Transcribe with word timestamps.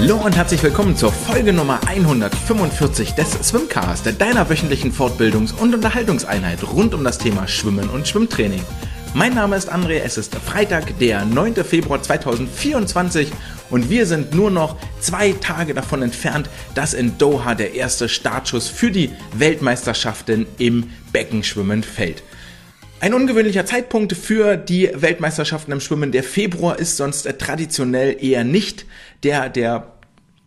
Hallo 0.00 0.16
und 0.16 0.34
herzlich 0.34 0.62
willkommen 0.62 0.96
zur 0.96 1.12
Folge 1.12 1.52
Nummer 1.52 1.78
145 1.86 3.12
des 3.12 3.32
Swimcast, 3.32 4.14
deiner 4.18 4.48
wöchentlichen 4.48 4.94
Fortbildungs- 4.94 5.54
und 5.54 5.74
Unterhaltungseinheit 5.74 6.64
rund 6.72 6.94
um 6.94 7.04
das 7.04 7.18
Thema 7.18 7.46
Schwimmen 7.46 7.90
und 7.90 8.08
Schwimmtraining. 8.08 8.64
Mein 9.12 9.34
Name 9.34 9.56
ist 9.56 9.70
André, 9.70 10.00
es 10.02 10.16
ist 10.16 10.34
Freitag, 10.34 10.98
der 11.00 11.26
9. 11.26 11.56
Februar 11.56 12.02
2024 12.02 13.30
und 13.68 13.90
wir 13.90 14.06
sind 14.06 14.34
nur 14.34 14.50
noch 14.50 14.78
zwei 15.00 15.32
Tage 15.32 15.74
davon 15.74 16.00
entfernt, 16.00 16.48
dass 16.74 16.94
in 16.94 17.18
Doha 17.18 17.54
der 17.54 17.74
erste 17.74 18.08
Startschuss 18.08 18.68
für 18.68 18.90
die 18.90 19.10
Weltmeisterschaften 19.34 20.46
im 20.56 20.90
Beckenschwimmen 21.12 21.82
fällt. 21.82 22.22
Ein 23.02 23.14
ungewöhnlicher 23.14 23.64
Zeitpunkt 23.64 24.12
für 24.12 24.58
die 24.58 24.90
Weltmeisterschaften 24.92 25.72
im 25.72 25.80
Schwimmen. 25.80 26.12
Der 26.12 26.22
Februar 26.22 26.78
ist 26.78 26.98
sonst 26.98 27.26
traditionell 27.38 28.14
eher 28.22 28.44
nicht 28.44 28.84
der, 29.22 29.48
der 29.48 29.92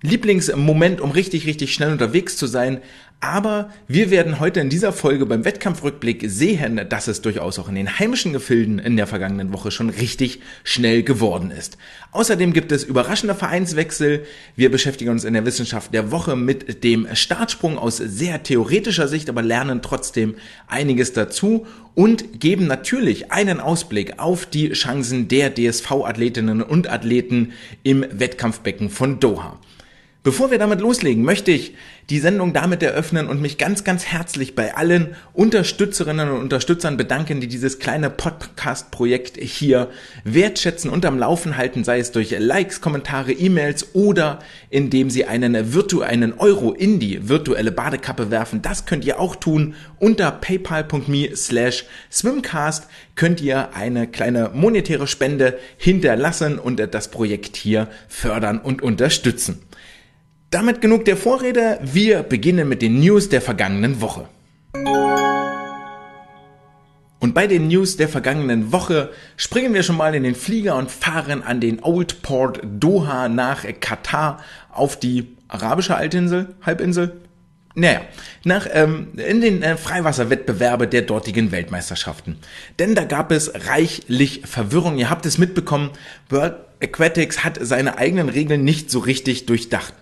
Lieblingsmoment, 0.01 1.01
um 1.01 1.11
richtig, 1.11 1.47
richtig 1.47 1.73
schnell 1.73 1.91
unterwegs 1.91 2.35
zu 2.35 2.45
sein. 2.45 2.81
Aber 3.23 3.69
wir 3.87 4.11
werden 4.11 4.41
heute 4.41 4.59
in 4.59 4.67
dieser 4.67 4.91
Folge 4.91 5.25
beim 5.25 5.45
Wettkampfrückblick 5.45 6.25
sehen, 6.27 6.81
dass 6.89 7.07
es 7.07 7.21
durchaus 7.21 7.57
auch 7.57 7.69
in 7.69 7.75
den 7.75 7.97
heimischen 7.97 8.33
Gefilden 8.33 8.79
in 8.79 8.97
der 8.97 9.07
vergangenen 9.07 9.53
Woche 9.53 9.71
schon 9.71 9.89
richtig 9.89 10.41
schnell 10.65 11.03
geworden 11.03 11.49
ist. 11.49 11.77
Außerdem 12.11 12.51
gibt 12.51 12.73
es 12.73 12.83
überraschende 12.83 13.33
Vereinswechsel. 13.33 14.25
Wir 14.57 14.69
beschäftigen 14.69 15.09
uns 15.09 15.23
in 15.23 15.35
der 15.35 15.45
Wissenschaft 15.45 15.93
der 15.93 16.11
Woche 16.11 16.35
mit 16.35 16.83
dem 16.83 17.07
Startsprung 17.15 17.77
aus 17.77 17.95
sehr 17.95 18.43
theoretischer 18.43 19.07
Sicht, 19.07 19.29
aber 19.29 19.41
lernen 19.41 19.81
trotzdem 19.81 20.35
einiges 20.67 21.13
dazu 21.13 21.65
und 21.95 22.41
geben 22.41 22.67
natürlich 22.67 23.31
einen 23.31 23.61
Ausblick 23.61 24.19
auf 24.19 24.45
die 24.45 24.73
Chancen 24.73 25.29
der 25.29 25.55
DSV-Athletinnen 25.55 26.61
und 26.61 26.91
Athleten 26.91 27.53
im 27.83 28.05
Wettkampfbecken 28.11 28.89
von 28.89 29.21
Doha. 29.21 29.61
Bevor 30.23 30.51
wir 30.51 30.57
damit 30.57 30.79
loslegen, 30.79 31.25
möchte 31.25 31.51
ich 31.51 31.75
die 32.09 32.19
Sendung 32.19 32.53
damit 32.53 32.81
eröffnen 32.81 33.27
und 33.27 33.41
mich 33.41 33.57
ganz, 33.57 33.83
ganz 33.83 34.05
herzlich 34.05 34.55
bei 34.55 34.73
allen 34.73 35.17
Unterstützerinnen 35.33 36.29
und 36.29 36.39
Unterstützern 36.39 36.95
bedanken, 36.95 37.41
die 37.41 37.49
dieses 37.49 37.77
kleine 37.77 38.09
Podcast-Projekt 38.09 39.35
hier 39.35 39.89
wertschätzen 40.23 40.89
und 40.89 41.05
am 41.05 41.19
Laufen 41.19 41.57
halten, 41.57 41.83
sei 41.83 41.99
es 41.99 42.13
durch 42.13 42.33
Likes, 42.39 42.79
Kommentare, 42.79 43.33
E-Mails 43.33 43.95
oder 43.95 44.39
indem 44.69 45.09
sie 45.09 45.25
einen 45.25 45.73
virtuellen 45.73 46.31
Euro 46.39 46.71
in 46.71 47.01
die 47.01 47.27
virtuelle 47.27 47.73
Badekappe 47.73 48.31
werfen. 48.31 48.61
Das 48.61 48.85
könnt 48.85 49.03
ihr 49.03 49.19
auch 49.19 49.35
tun. 49.35 49.75
Unter 49.99 50.31
paypal.me 50.31 51.35
slash 51.35 51.83
swimcast 52.09 52.87
könnt 53.15 53.41
ihr 53.41 53.75
eine 53.75 54.07
kleine 54.07 54.51
monetäre 54.53 55.07
Spende 55.07 55.59
hinterlassen 55.75 56.59
und 56.59 56.79
das 56.93 57.09
Projekt 57.11 57.57
hier 57.57 57.89
fördern 58.07 58.59
und 58.59 58.81
unterstützen. 58.81 59.59
Damit 60.53 60.81
genug 60.81 61.03
der 61.05 61.17
Vorrede. 61.17 61.79
Wir 61.81 62.21
beginnen 62.21 62.69
mit 62.69 62.83
den 62.83 62.99
News 62.99 63.27
der 63.27 63.41
vergangenen 63.41 64.01
Woche. 64.01 64.27
Und 67.19 67.33
bei 67.33 67.47
den 67.47 67.69
News 67.69 67.97
der 67.97 68.07
vergangenen 68.07 68.71
Woche 68.71 69.09
springen 69.35 69.73
wir 69.73 69.81
schon 69.81 69.97
mal 69.97 70.13
in 70.13 70.21
den 70.21 70.35
Flieger 70.35 70.75
und 70.75 70.91
fahren 70.91 71.41
an 71.41 71.59
den 71.59 71.81
Old 71.81 72.21
Port 72.21 72.59
Doha 72.63 73.29
nach 73.29 73.65
Katar 73.79 74.43
auf 74.71 74.99
die 74.99 75.35
arabische 75.47 75.97
Halbinsel, 75.97 76.53
Halbinsel. 76.61 77.19
Naja, 77.73 78.01
nach, 78.43 78.67
ähm, 78.71 79.07
in 79.15 79.41
den 79.41 79.63
äh, 79.63 79.75
Freiwasserwettbewerbe 79.75 80.87
der 80.87 81.01
dortigen 81.01 81.51
Weltmeisterschaften. 81.51 82.37
Denn 82.77 82.93
da 82.93 83.05
gab 83.05 83.31
es 83.31 83.51
reichlich 83.67 84.43
Verwirrung. 84.45 84.99
Ihr 84.99 85.09
habt 85.09 85.25
es 85.25 85.39
mitbekommen, 85.39 85.89
World 86.29 86.57
Aquatics 86.83 87.43
hat 87.43 87.57
seine 87.59 87.97
eigenen 87.97 88.29
Regeln 88.29 88.63
nicht 88.63 88.91
so 88.91 88.99
richtig 88.99 89.47
durchdacht. 89.47 89.95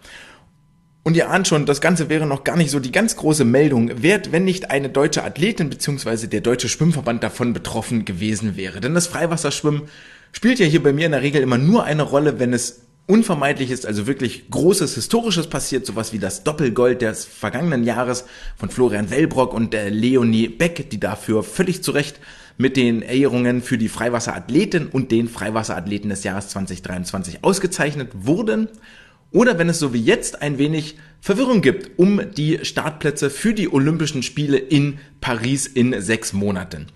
Und 1.03 1.17
ihr 1.17 1.29
ahnt 1.29 1.47
schon, 1.47 1.65
das 1.65 1.81
Ganze 1.81 2.09
wäre 2.09 2.27
noch 2.27 2.43
gar 2.43 2.55
nicht 2.55 2.69
so 2.69 2.79
die 2.79 2.91
ganz 2.91 3.15
große 3.15 3.43
Meldung 3.43 4.03
wert, 4.03 4.31
wenn 4.31 4.45
nicht 4.45 4.69
eine 4.69 4.89
deutsche 4.89 5.23
Athletin 5.23 5.69
bzw. 5.69 6.27
der 6.27 6.41
deutsche 6.41 6.69
Schwimmverband 6.69 7.23
davon 7.23 7.53
betroffen 7.53 8.05
gewesen 8.05 8.55
wäre. 8.55 8.81
Denn 8.81 8.93
das 8.93 9.07
Freiwasserschwimmen 9.07 9.83
spielt 10.31 10.59
ja 10.59 10.67
hier 10.67 10.83
bei 10.83 10.93
mir 10.93 11.07
in 11.07 11.11
der 11.11 11.23
Regel 11.23 11.41
immer 11.41 11.57
nur 11.57 11.85
eine 11.85 12.03
Rolle, 12.03 12.39
wenn 12.39 12.53
es 12.53 12.81
unvermeidlich 13.07 13.71
ist, 13.71 13.85
also 13.85 14.05
wirklich 14.05 14.49
Großes 14.51 14.93
Historisches 14.95 15.47
passiert, 15.47 15.85
sowas 15.85 16.13
wie 16.13 16.19
das 16.19 16.43
Doppelgold 16.43 17.01
des 17.01 17.25
vergangenen 17.25 17.83
Jahres 17.83 18.25
von 18.55 18.69
Florian 18.69 19.09
Wellbrock 19.09 19.53
und 19.53 19.73
der 19.73 19.89
Leonie 19.89 20.47
Beck, 20.47 20.89
die 20.91 20.99
dafür 20.99 21.43
völlig 21.43 21.83
zu 21.83 21.91
Recht 21.91 22.19
mit 22.57 22.77
den 22.77 23.01
Ehrungen 23.01 23.63
für 23.63 23.77
die 23.77 23.89
Freiwasserathleten 23.89 24.87
und 24.87 25.11
den 25.11 25.27
Freiwasserathleten 25.27 26.09
des 26.09 26.23
Jahres 26.23 26.49
2023 26.49 27.43
ausgezeichnet 27.43 28.11
wurden. 28.13 28.69
Oder 29.31 29.57
wenn 29.57 29.69
es 29.69 29.79
so 29.79 29.93
wie 29.93 30.01
jetzt 30.01 30.41
ein 30.41 30.57
wenig 30.57 30.97
Verwirrung 31.21 31.61
gibt 31.61 31.99
um 31.99 32.21
die 32.35 32.59
Startplätze 32.63 33.29
für 33.29 33.53
die 33.53 33.71
Olympischen 33.71 34.23
Spiele 34.23 34.57
in 34.57 34.99
Paris 35.21 35.67
in 35.67 36.01
sechs 36.01 36.33
Monaten. 36.33 36.87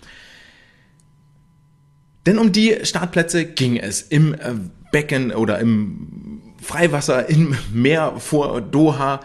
Denn 2.26 2.40
um 2.40 2.52
die 2.52 2.78
Startplätze 2.84 3.46
ging 3.46 3.78
es 3.78 4.02
im 4.02 4.34
äh, 4.34 4.56
Becken 4.92 5.32
oder 5.32 5.60
im 5.60 6.42
Freiwasser 6.62 7.30
im 7.30 7.56
Meer 7.74 8.16
vor 8.18 8.62
Doha. 8.62 9.20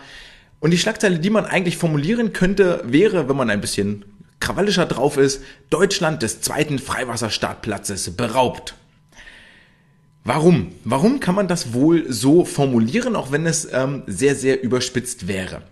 Und 0.61 0.73
die 0.73 0.79
Schlagzeile, 0.79 1.19
die 1.19 1.31
man 1.31 1.47
eigentlich 1.47 1.79
formulieren 1.79 2.35
könnte, 2.35 2.83
wäre, 2.85 3.29
wenn 3.29 3.37
man 3.37 3.49
ein 3.49 3.63
bisschen 3.63 4.05
krawallischer 4.41 4.85
drauf 4.85 5.17
ist, 5.17 5.43
Deutschland 5.71 6.23
des 6.23 6.43
zweiten 6.43 6.79
Freiwasserstartplatzes 6.79 8.11
beraubt. 8.17 8.75
Warum? 10.33 10.69
Warum 10.85 11.19
kann 11.19 11.35
man 11.35 11.49
das 11.49 11.73
wohl 11.73 12.05
so 12.09 12.45
formulieren, 12.45 13.17
auch 13.17 13.33
wenn 13.33 13.47
es 13.47 13.67
ähm, 13.73 14.05
sehr, 14.07 14.37
sehr 14.37 14.63
überspitzt 14.63 15.27
wäre? 15.27 15.63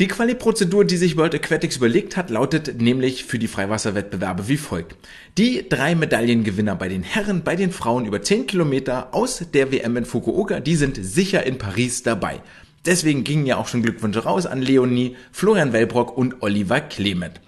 Die 0.00 0.08
Quali-Prozedur, 0.08 0.84
die 0.84 0.96
sich 0.96 1.16
World 1.16 1.36
Aquatics 1.36 1.76
überlegt 1.76 2.16
hat, 2.16 2.28
lautet 2.28 2.80
nämlich 2.80 3.26
für 3.26 3.38
die 3.38 3.46
Freiwasserwettbewerbe 3.46 4.48
wie 4.48 4.56
folgt. 4.56 4.96
Die 5.38 5.68
drei 5.68 5.94
Medaillengewinner 5.94 6.74
bei 6.74 6.88
den 6.88 7.04
Herren, 7.04 7.44
bei 7.44 7.54
den 7.54 7.70
Frauen 7.70 8.06
über 8.06 8.20
10 8.20 8.48
Kilometer 8.48 9.14
aus 9.14 9.44
der 9.54 9.70
WM 9.70 9.96
in 9.98 10.04
Fukuoka, 10.04 10.58
die 10.58 10.74
sind 10.74 10.98
sicher 11.00 11.46
in 11.46 11.56
Paris 11.56 12.02
dabei. 12.02 12.42
Deswegen 12.86 13.22
gingen 13.22 13.46
ja 13.46 13.56
auch 13.56 13.68
schon 13.68 13.84
Glückwünsche 13.84 14.24
raus 14.24 14.46
an 14.46 14.62
Leonie, 14.62 15.14
Florian 15.30 15.72
Wellbrock 15.72 16.18
und 16.18 16.42
Oliver 16.42 16.80
Clement. 16.80 17.40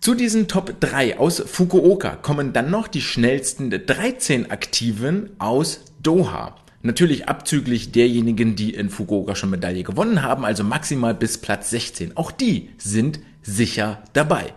Zu 0.00 0.14
diesen 0.14 0.46
Top 0.46 0.78
3 0.80 1.18
aus 1.18 1.42
Fukuoka 1.44 2.16
kommen 2.16 2.52
dann 2.52 2.70
noch 2.70 2.86
die 2.86 3.00
schnellsten 3.00 3.70
13 3.70 4.50
Aktiven 4.50 5.30
aus 5.38 5.80
Doha. 6.00 6.56
Natürlich 6.82 7.28
abzüglich 7.28 7.90
derjenigen, 7.90 8.54
die 8.54 8.74
in 8.74 8.90
Fukuoka 8.90 9.34
schon 9.34 9.50
Medaille 9.50 9.82
gewonnen 9.82 10.22
haben, 10.22 10.44
also 10.44 10.62
maximal 10.62 11.14
bis 11.14 11.38
Platz 11.38 11.70
16. 11.70 12.16
Auch 12.16 12.30
die 12.30 12.70
sind 12.78 13.18
sicher 13.42 14.02
dabei. 14.12 14.54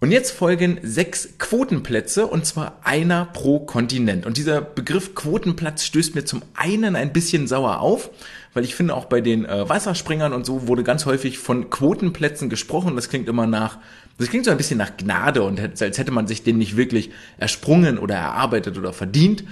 Und 0.00 0.12
jetzt 0.12 0.30
folgen 0.30 0.78
sechs 0.82 1.30
Quotenplätze 1.38 2.26
und 2.26 2.46
zwar 2.46 2.78
einer 2.84 3.26
pro 3.26 3.58
Kontinent. 3.58 4.26
Und 4.26 4.36
dieser 4.36 4.60
Begriff 4.60 5.16
Quotenplatz 5.16 5.84
stößt 5.84 6.14
mir 6.14 6.24
zum 6.24 6.42
einen 6.54 6.94
ein 6.94 7.12
bisschen 7.12 7.48
sauer 7.48 7.80
auf, 7.80 8.10
weil 8.54 8.64
ich 8.64 8.74
finde 8.74 8.94
auch 8.94 9.06
bei 9.06 9.20
den 9.20 9.44
äh, 9.44 9.68
Wasserspringern 9.68 10.32
und 10.32 10.46
so 10.46 10.66
wurde 10.68 10.82
ganz 10.82 11.06
häufig 11.06 11.38
von 11.38 11.70
Quotenplätzen 11.70 12.48
gesprochen. 12.48 12.96
Das 12.96 13.08
klingt 13.08 13.28
immer 13.28 13.46
nach, 13.46 13.78
das 14.18 14.28
klingt 14.28 14.44
so 14.44 14.50
ein 14.50 14.56
bisschen 14.56 14.78
nach 14.78 14.96
Gnade 14.96 15.42
und 15.42 15.60
als 15.60 15.98
hätte 15.98 16.10
man 16.10 16.26
sich 16.26 16.42
den 16.42 16.58
nicht 16.58 16.76
wirklich 16.76 17.10
ersprungen 17.38 17.98
oder 17.98 18.16
erarbeitet 18.16 18.78
oder 18.78 18.92
verdient. 18.92 19.44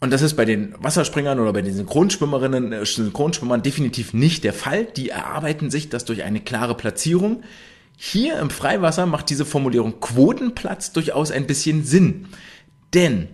Und 0.00 0.12
das 0.12 0.20
ist 0.20 0.34
bei 0.34 0.44
den 0.44 0.74
Wasserspringern 0.78 1.40
oder 1.40 1.52
bei 1.52 1.62
den 1.62 1.74
Synchronschwimmerinnen, 1.74 2.72
äh, 2.72 2.84
Synchronschwimmern 2.84 3.62
definitiv 3.62 4.12
nicht 4.12 4.44
der 4.44 4.52
Fall. 4.52 4.84
Die 4.84 5.10
erarbeiten 5.10 5.70
sich 5.70 5.88
das 5.88 6.04
durch 6.04 6.22
eine 6.24 6.40
klare 6.40 6.76
Platzierung. 6.76 7.42
Hier 7.96 8.38
im 8.38 8.50
Freiwasser 8.50 9.06
macht 9.06 9.30
diese 9.30 9.44
Formulierung 9.44 10.00
Quotenplatz 10.00 10.92
durchaus 10.92 11.30
ein 11.30 11.46
bisschen 11.46 11.84
Sinn. 11.84 12.26
Denn 12.92 13.28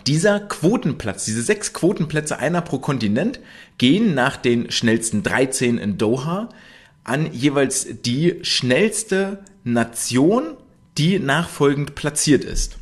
dieser 0.00 0.40
Quotenplatz, 0.40 1.24
diese 1.24 1.42
sechs 1.42 1.72
Quotenplätze, 1.72 2.38
einer 2.38 2.60
pro 2.60 2.78
Kontinent, 2.78 3.40
gehen 3.78 4.14
nach 4.14 4.36
den 4.36 4.70
schnellsten 4.70 5.22
13 5.22 5.78
in 5.78 5.98
Doha 5.98 6.48
an 7.04 7.32
jeweils 7.32 7.86
die 8.02 8.38
schnellste 8.42 9.44
Nation, 9.62 10.56
die 10.98 11.18
nachfolgend 11.18 11.94
platziert 11.94 12.44
ist. 12.44 12.78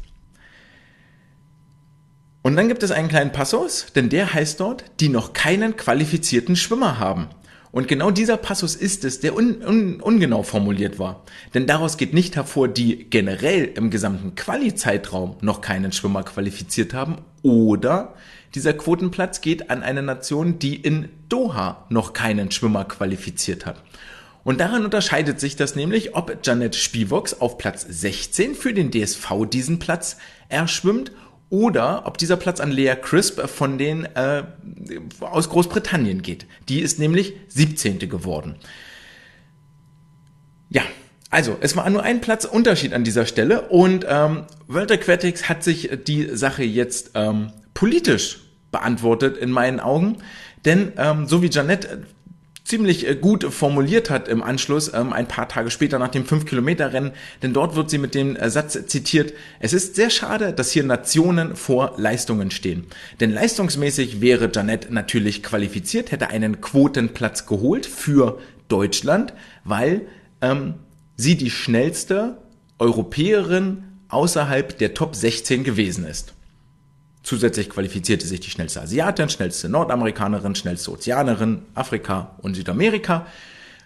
Und 2.43 2.57
dann 2.57 2.69
gibt 2.69 2.83
es 2.83 2.91
einen 2.91 3.09
kleinen 3.09 3.33
Passus, 3.33 3.87
denn 3.95 4.09
der 4.09 4.35
heißt 4.35 4.61
dort, 4.61 4.85
die 5.01 5.09
noch 5.09 5.33
keinen 5.33 5.77
qualifizierten 5.77 6.57
Schwimmer 6.57 6.99
haben. 6.99 7.29
Und 7.73 7.89
genau 7.89 8.11
dieser 8.11 8.37
Passus 8.37 8.77
ist 8.77 9.03
es, 9.05 9.21
der 9.21 9.35
un, 9.35 9.63
un, 9.67 10.01
ungenau 10.01 10.43
formuliert 10.43 10.99
war. 10.99 11.25
Denn 11.55 11.67
daraus 11.67 11.97
geht 11.97 12.13
nicht 12.13 12.37
hervor, 12.37 12.69
die 12.69 13.07
generell 13.09 13.65
im 13.65 13.91
gesamten 13.91 14.35
Quali-Zeitraum 14.35 15.37
noch 15.41 15.63
keinen 15.63 15.91
Schwimmer 15.91 16.23
qualifiziert 16.23 16.93
haben 16.93 17.17
oder 17.41 18.15
dieser 18.55 18.75
Quotenplatz 18.75 19.41
geht 19.41 19.71
an 19.71 19.83
eine 19.83 20.03
Nation, 20.03 20.59
die 20.59 20.77
in 20.77 21.09
Doha 21.31 21.87
noch 21.89 22.13
keinen 22.13 22.51
Schwimmer 22.51 22.85
qualifiziert 22.85 23.65
hat. 23.65 23.83
Und 24.45 24.61
daran 24.61 24.85
unterscheidet 24.85 25.41
sich 25.41 25.57
das 25.57 25.75
nämlich, 25.75 26.15
ob 26.15 26.39
Janet 26.45 26.77
Spivox 26.77 27.41
auf 27.41 27.57
Platz 27.57 27.87
16 27.89 28.55
für 28.55 28.75
den 28.75 28.91
DSV 28.91 29.47
diesen 29.51 29.79
Platz 29.79 30.19
erschwimmt 30.49 31.13
oder 31.53 32.07
ob 32.07 32.17
dieser 32.17 32.39
Platz 32.39 32.61
an 32.61 32.71
Lea 32.71 32.95
Crisp 32.95 33.47
von 33.47 33.77
den 33.77 34.07
äh, 34.17 34.43
aus 35.21 35.51
Großbritannien 35.51 36.23
geht. 36.23 36.47
Die 36.71 36.81
ist 36.81 36.99
nämlich 36.99 37.35
17. 37.49 37.99
geworden. 38.09 38.57
Ja, 40.71 40.81
also, 41.29 41.59
es 41.61 41.77
war 41.77 41.89
nur 41.91 42.03
ein 42.03 42.23
Platz 42.23 42.47
Unterschied 42.47 42.95
an 42.95 43.05
dieser 43.05 43.27
Stelle 43.27 43.69
und 43.69 44.07
ähm, 44.09 44.45
World 44.67 44.93
Aquatics 44.93 45.51
hat 45.51 45.63
sich 45.63 45.91
die 46.07 46.35
Sache 46.35 46.65
jetzt 46.65 47.11
ähm, 47.15 47.53
politisch 47.75 48.41
beantwortet 48.71 49.37
in 49.37 49.51
meinen 49.51 49.79
Augen. 49.79 50.17
Denn 50.65 50.93
ähm, 50.97 51.29
so 51.29 51.43
wie 51.43 51.51
Janette 51.51 51.89
äh, 51.89 51.97
ziemlich 52.65 53.09
äh, 53.09 53.17
gut 53.17 53.45
formuliert 53.53 54.11
hat 54.11 54.29
im 54.29 54.43
Anschluss, 54.43 54.93
ähm, 54.93 55.13
ein 55.13 55.29
paar 55.29 55.49
Tage 55.49 55.71
später 55.71 55.99
nach 55.99 56.09
dem 56.09 56.25
5-Kilometer-Rennen, 56.25 57.13
denn 57.43 57.53
dort 57.53 57.77
wird 57.77 57.91
sie 57.91 57.99
mit 57.99 58.15
dem 58.15 58.37
äh, 58.37 58.51
Satz 58.51 58.79
zitiert, 58.87 59.33
es 59.61 59.73
ist 59.73 59.97
sehr 59.97 60.11
schade, 60.11 60.53
dass 60.53 60.71
hier 60.71 60.85
Nationen 60.85 61.57
vor 61.57 61.95
Leistungen 61.97 62.51
stehen. 62.51 62.87
Denn 63.21 63.31
leistungsmäßig 63.31 64.21
wäre 64.21 64.51
Janette 64.53 64.93
natürlich 64.93 65.43
qualifiziert, 65.43 66.13
hätte 66.13 66.29
einen 66.29 66.61
Quotenplatz 66.61 67.47
geholt 67.47 67.87
für 67.87 68.39
Deutschland, 68.69 69.35
weil 69.65 70.03
ähm, 70.41 70.75
sie 71.17 71.37
die 71.37 71.51
schnellste 71.51 72.39
Europäerin 72.79 73.85
außerhalb 74.09 74.77
der 74.79 74.95
Top 74.95 75.15
16 75.15 75.65
gewesen 75.65 76.05
ist. 76.05 76.32
Zusätzlich 77.23 77.71
qualifizierte 77.71 78.27
sich 78.27 78.41
die 78.41 78.51
schnellste 78.51 78.83
Asiatin, 78.83 79.29
schnellste 79.29 79.69
Nordamerikanerin, 79.69 80.55
schnellste 80.55 80.91
Ozeanerin, 80.91 81.63
Afrika 81.75 82.37
und 82.43 82.55
Südamerika. 82.55 83.27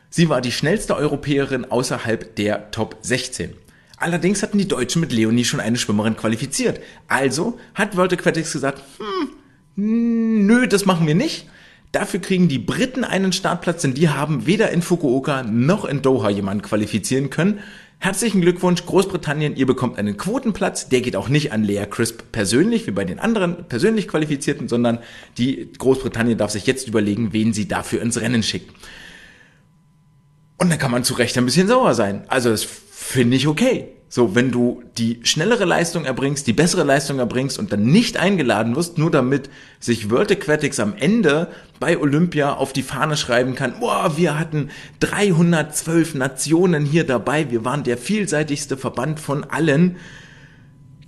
Sie 0.09 0.29
war 0.29 0.41
die 0.41 0.53
schnellste 0.53 0.97
Europäerin 0.97 1.65
außerhalb 1.67 2.35
der 2.37 2.71
Top 2.71 2.97
16. 3.03 3.53
Allerdings 3.99 4.43
hatten 4.43 4.59
die 4.59 4.69
Deutschen 4.69 5.00
mit 5.00 5.12
Leonie 5.12 5.44
schon 5.44 5.61
eine 5.61 5.77
Schwimmerin 5.77 6.17
qualifiziert. 6.17 6.81
Also 7.09 7.59
hat 7.75 7.97
World 7.97 8.12
Aquatics 8.12 8.53
gesagt, 8.53 8.83
hm, 8.99 10.47
nö, 10.47 10.67
das 10.67 10.87
machen 10.87 11.06
wir 11.06 11.15
nicht. 11.15 11.47
Dafür 11.93 12.21
kriegen 12.21 12.49
die 12.49 12.59
Briten 12.59 13.05
einen 13.05 13.33
Startplatz, 13.33 13.83
denn 13.83 13.94
die 13.94 14.09
haben 14.09 14.47
weder 14.47 14.71
in 14.71 14.83
Fukuoka 14.83 15.43
noch 15.44 15.85
in 15.85 16.03
Doha 16.03 16.29
jemanden 16.31 16.62
qualifizieren 16.62 17.31
können. 17.31 17.61
Herzlichen 17.99 18.41
Glückwunsch, 18.41 18.85
Großbritannien, 18.85 19.57
ihr 19.57 19.67
bekommt 19.67 19.99
einen 19.99 20.17
Quotenplatz. 20.17 20.89
Der 20.89 21.01
geht 21.01 21.17
auch 21.17 21.29
nicht 21.29 21.53
an 21.53 21.65
Lea 21.65 21.87
Crisp 21.91 22.23
persönlich, 22.31 22.87
wie 22.87 22.93
bei 22.93 23.05
den 23.05 23.19
anderen 23.19 23.65
persönlich 23.69 24.07
Qualifizierten, 24.07 24.69
sondern 24.69 24.99
die 25.39 25.73
Großbritannien 25.77 26.39
darf 26.39 26.51
sich 26.51 26.67
jetzt 26.67 26.87
überlegen, 26.87 27.33
wen 27.33 27.53
sie 27.53 27.67
dafür 27.67 28.03
ins 28.03 28.21
Rennen 28.21 28.43
schickt. 28.43 28.73
Und 30.59 30.71
da 30.71 30.77
kann 30.77 30.91
man 30.91 31.05
zu 31.05 31.15
Recht 31.15 31.37
ein 31.37 31.45
bisschen 31.47 31.69
sauer 31.69 31.95
sein. 31.95 32.25
Also 32.29 32.51
das 32.51 32.65
finde 32.65 33.37
ich 33.37 33.49
okay. 33.49 33.96
So, 34.17 34.35
wenn 34.35 34.51
du 34.51 34.83
die 34.97 35.21
schnellere 35.25 35.67
Leistung 35.67 36.07
erbringst, 36.07 36.47
die 36.47 36.55
bessere 36.55 36.85
Leistung 36.85 37.19
erbringst 37.19 37.59
und 37.59 37.71
dann 37.71 37.83
nicht 37.83 38.17
eingeladen 38.17 38.75
wirst, 38.75 38.97
nur 38.97 39.11
damit 39.11 39.51
sich 39.79 40.09
World 40.09 40.33
Aquatics 40.33 40.81
am 40.81 40.95
Ende 40.97 41.49
bei 41.81 41.99
Olympia 41.99 42.55
auf 42.55 42.73
die 42.73 42.83
Fahne 42.83 43.19
schreiben 43.19 43.55
kann, 43.55 43.79
boah, 43.79 44.17
wir 44.17 44.39
hatten 44.39 44.71
312 45.01 46.15
Nationen 46.15 46.87
hier 46.87 47.05
dabei, 47.05 47.51
wir 47.51 47.67
waren 47.67 47.85
der 47.85 47.99
vielseitigste 47.99 48.79
Verband 48.79 49.21
von 49.21 49.45
allen, 49.45 49.97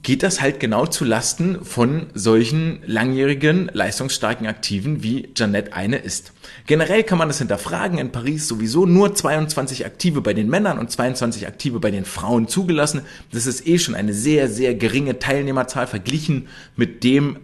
geht 0.02 0.22
das 0.22 0.40
halt 0.40 0.60
genau 0.60 0.86
zu 0.86 1.04
Lasten 1.04 1.64
von 1.64 2.06
solchen 2.14 2.80
langjährigen, 2.86 3.70
leistungsstarken 3.72 4.46
Aktiven, 4.46 5.02
wie 5.02 5.28
Janette 5.36 5.72
eine 5.72 5.98
ist. 5.98 6.32
Generell 6.66 7.02
kann 7.02 7.18
man 7.18 7.28
das 7.28 7.38
hinterfragen. 7.38 7.98
In 7.98 8.12
Paris 8.12 8.48
sowieso 8.48 8.86
nur 8.86 9.14
22 9.14 9.84
Aktive 9.84 10.20
bei 10.20 10.34
den 10.34 10.48
Männern 10.48 10.78
und 10.78 10.90
22 10.90 11.46
Aktive 11.46 11.80
bei 11.80 11.90
den 11.90 12.04
Frauen 12.04 12.48
zugelassen. 12.48 13.02
Das 13.32 13.46
ist 13.46 13.66
eh 13.66 13.78
schon 13.78 13.94
eine 13.94 14.14
sehr, 14.14 14.48
sehr 14.48 14.74
geringe 14.74 15.18
Teilnehmerzahl 15.18 15.86
verglichen 15.86 16.48
mit 16.76 17.02
dem 17.04 17.38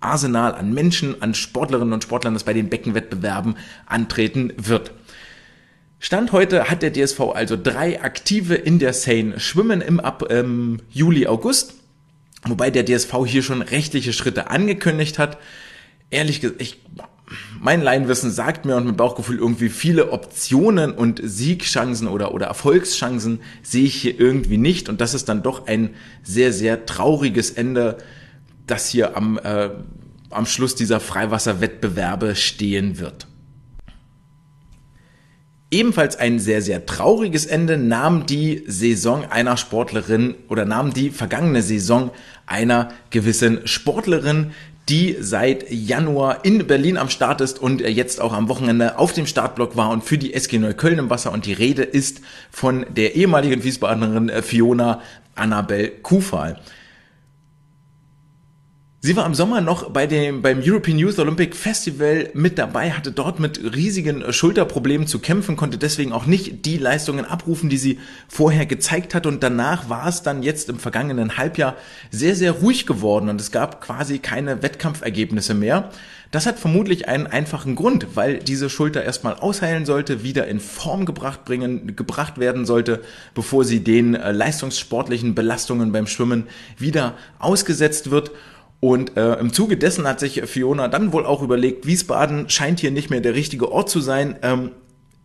Arsenal 0.00 0.54
an 0.54 0.72
Menschen, 0.72 1.20
an 1.22 1.34
Sportlerinnen 1.34 1.94
und 1.94 2.04
Sportlern, 2.04 2.34
das 2.34 2.44
bei 2.44 2.52
den 2.52 2.68
Beckenwettbewerben 2.68 3.56
antreten 3.86 4.52
wird. 4.56 4.92
Stand 5.98 6.32
heute 6.32 6.70
hat 6.70 6.82
der 6.82 6.92
DSV 6.92 7.20
also 7.34 7.56
drei 7.60 8.02
Aktive 8.02 8.54
in 8.54 8.78
der 8.78 8.92
Seine 8.92 9.40
schwimmen 9.40 9.80
im 9.80 9.98
ab 9.98 10.26
ähm, 10.30 10.80
Juli, 10.90 11.26
August. 11.26 11.74
Wobei 12.44 12.70
der 12.70 12.84
DSV 12.84 13.12
hier 13.26 13.42
schon 13.42 13.62
rechtliche 13.62 14.12
Schritte 14.12 14.50
angekündigt 14.50 15.18
hat. 15.18 15.38
Ehrlich 16.10 16.40
gesagt, 16.40 16.62
ich, 16.62 16.80
mein 17.60 17.82
Laienwissen 17.82 18.30
sagt 18.30 18.64
mir 18.64 18.76
und 18.76 18.84
mein 18.86 18.96
Bauchgefühl 18.96 19.38
irgendwie 19.38 19.68
viele 19.68 20.12
Optionen 20.12 20.92
und 20.92 21.20
Siegchancen 21.22 22.06
oder, 22.06 22.32
oder 22.32 22.46
Erfolgschancen 22.46 23.40
sehe 23.62 23.84
ich 23.84 23.96
hier 23.96 24.18
irgendwie 24.18 24.58
nicht. 24.58 24.88
Und 24.88 25.00
das 25.00 25.14
ist 25.14 25.28
dann 25.28 25.42
doch 25.42 25.66
ein 25.66 25.94
sehr, 26.22 26.52
sehr 26.52 26.86
trauriges 26.86 27.50
Ende, 27.50 27.98
das 28.66 28.88
hier 28.88 29.16
am, 29.16 29.38
äh, 29.38 29.70
am 30.30 30.46
Schluss 30.46 30.74
dieser 30.74 31.00
Freiwasserwettbewerbe 31.00 32.36
stehen 32.36 32.98
wird. 32.98 33.26
Ebenfalls 35.70 36.14
ein 36.16 36.38
sehr, 36.38 36.62
sehr 36.62 36.86
trauriges 36.86 37.44
Ende 37.44 37.76
nahm 37.76 38.24
die 38.24 38.62
Saison 38.68 39.24
einer 39.28 39.56
Sportlerin 39.56 40.36
oder 40.48 40.64
nahm 40.64 40.94
die 40.94 41.10
vergangene 41.10 41.60
Saison 41.60 42.12
einer 42.46 42.90
gewissen 43.10 43.66
Sportlerin, 43.66 44.52
die 44.88 45.16
seit 45.18 45.68
Januar 45.68 46.44
in 46.44 46.64
Berlin 46.68 46.96
am 46.96 47.10
Start 47.10 47.40
ist 47.40 47.58
und 47.58 47.80
jetzt 47.80 48.20
auch 48.20 48.32
am 48.32 48.48
Wochenende 48.48 48.96
auf 49.00 49.12
dem 49.12 49.26
Startblock 49.26 49.76
war 49.76 49.90
und 49.90 50.04
für 50.04 50.18
die 50.18 50.34
SG 50.34 50.58
Neukölln 50.58 51.00
im 51.00 51.10
Wasser. 51.10 51.32
Und 51.32 51.46
die 51.46 51.52
Rede 51.52 51.82
ist 51.82 52.20
von 52.52 52.86
der 52.88 53.16
ehemaligen 53.16 53.64
Wiesbadenerin 53.64 54.30
Fiona 54.42 55.02
Annabel 55.34 55.88
Kufal. 56.02 56.60
Sie 59.06 59.14
war 59.14 59.24
im 59.24 59.34
Sommer 59.34 59.60
noch 59.60 59.90
bei 59.90 60.08
dem, 60.08 60.42
beim 60.42 60.60
European 60.64 60.98
Youth 60.98 61.20
Olympic 61.20 61.54
Festival 61.54 62.28
mit 62.34 62.58
dabei, 62.58 62.90
hatte 62.90 63.12
dort 63.12 63.38
mit 63.38 63.60
riesigen 63.76 64.32
Schulterproblemen 64.32 65.06
zu 65.06 65.20
kämpfen, 65.20 65.54
konnte 65.54 65.78
deswegen 65.78 66.12
auch 66.12 66.26
nicht 66.26 66.66
die 66.66 66.76
Leistungen 66.76 67.24
abrufen, 67.24 67.68
die 67.68 67.76
sie 67.76 68.00
vorher 68.26 68.66
gezeigt 68.66 69.14
hat. 69.14 69.26
Und 69.26 69.44
danach 69.44 69.88
war 69.88 70.08
es 70.08 70.22
dann 70.22 70.42
jetzt 70.42 70.68
im 70.68 70.80
vergangenen 70.80 71.36
Halbjahr 71.36 71.76
sehr, 72.10 72.34
sehr 72.34 72.50
ruhig 72.50 72.84
geworden 72.84 73.28
und 73.28 73.40
es 73.40 73.52
gab 73.52 73.80
quasi 73.80 74.18
keine 74.18 74.64
Wettkampfergebnisse 74.64 75.54
mehr. 75.54 75.92
Das 76.32 76.46
hat 76.46 76.58
vermutlich 76.58 77.06
einen 77.06 77.28
einfachen 77.28 77.76
Grund, 77.76 78.08
weil 78.14 78.38
diese 78.38 78.68
Schulter 78.68 79.04
erstmal 79.04 79.34
ausheilen 79.34 79.86
sollte, 79.86 80.24
wieder 80.24 80.48
in 80.48 80.58
Form 80.58 81.06
gebracht 81.06 81.44
bringen, 81.44 81.94
gebracht 81.94 82.38
werden 82.38 82.66
sollte, 82.66 83.02
bevor 83.34 83.64
sie 83.64 83.84
den 83.84 84.16
äh, 84.16 84.32
leistungssportlichen 84.32 85.36
Belastungen 85.36 85.92
beim 85.92 86.08
Schwimmen 86.08 86.48
wieder 86.76 87.14
ausgesetzt 87.38 88.10
wird. 88.10 88.32
Und 88.80 89.16
äh, 89.16 89.34
im 89.34 89.52
Zuge 89.52 89.76
dessen 89.76 90.06
hat 90.06 90.20
sich 90.20 90.42
Fiona 90.42 90.88
dann 90.88 91.12
wohl 91.12 91.24
auch 91.24 91.42
überlegt, 91.42 91.86
Wiesbaden 91.86 92.48
scheint 92.50 92.80
hier 92.80 92.90
nicht 92.90 93.10
mehr 93.10 93.20
der 93.20 93.34
richtige 93.34 93.72
Ort 93.72 93.88
zu 93.88 94.00
sein. 94.00 94.36
Ähm, 94.42 94.72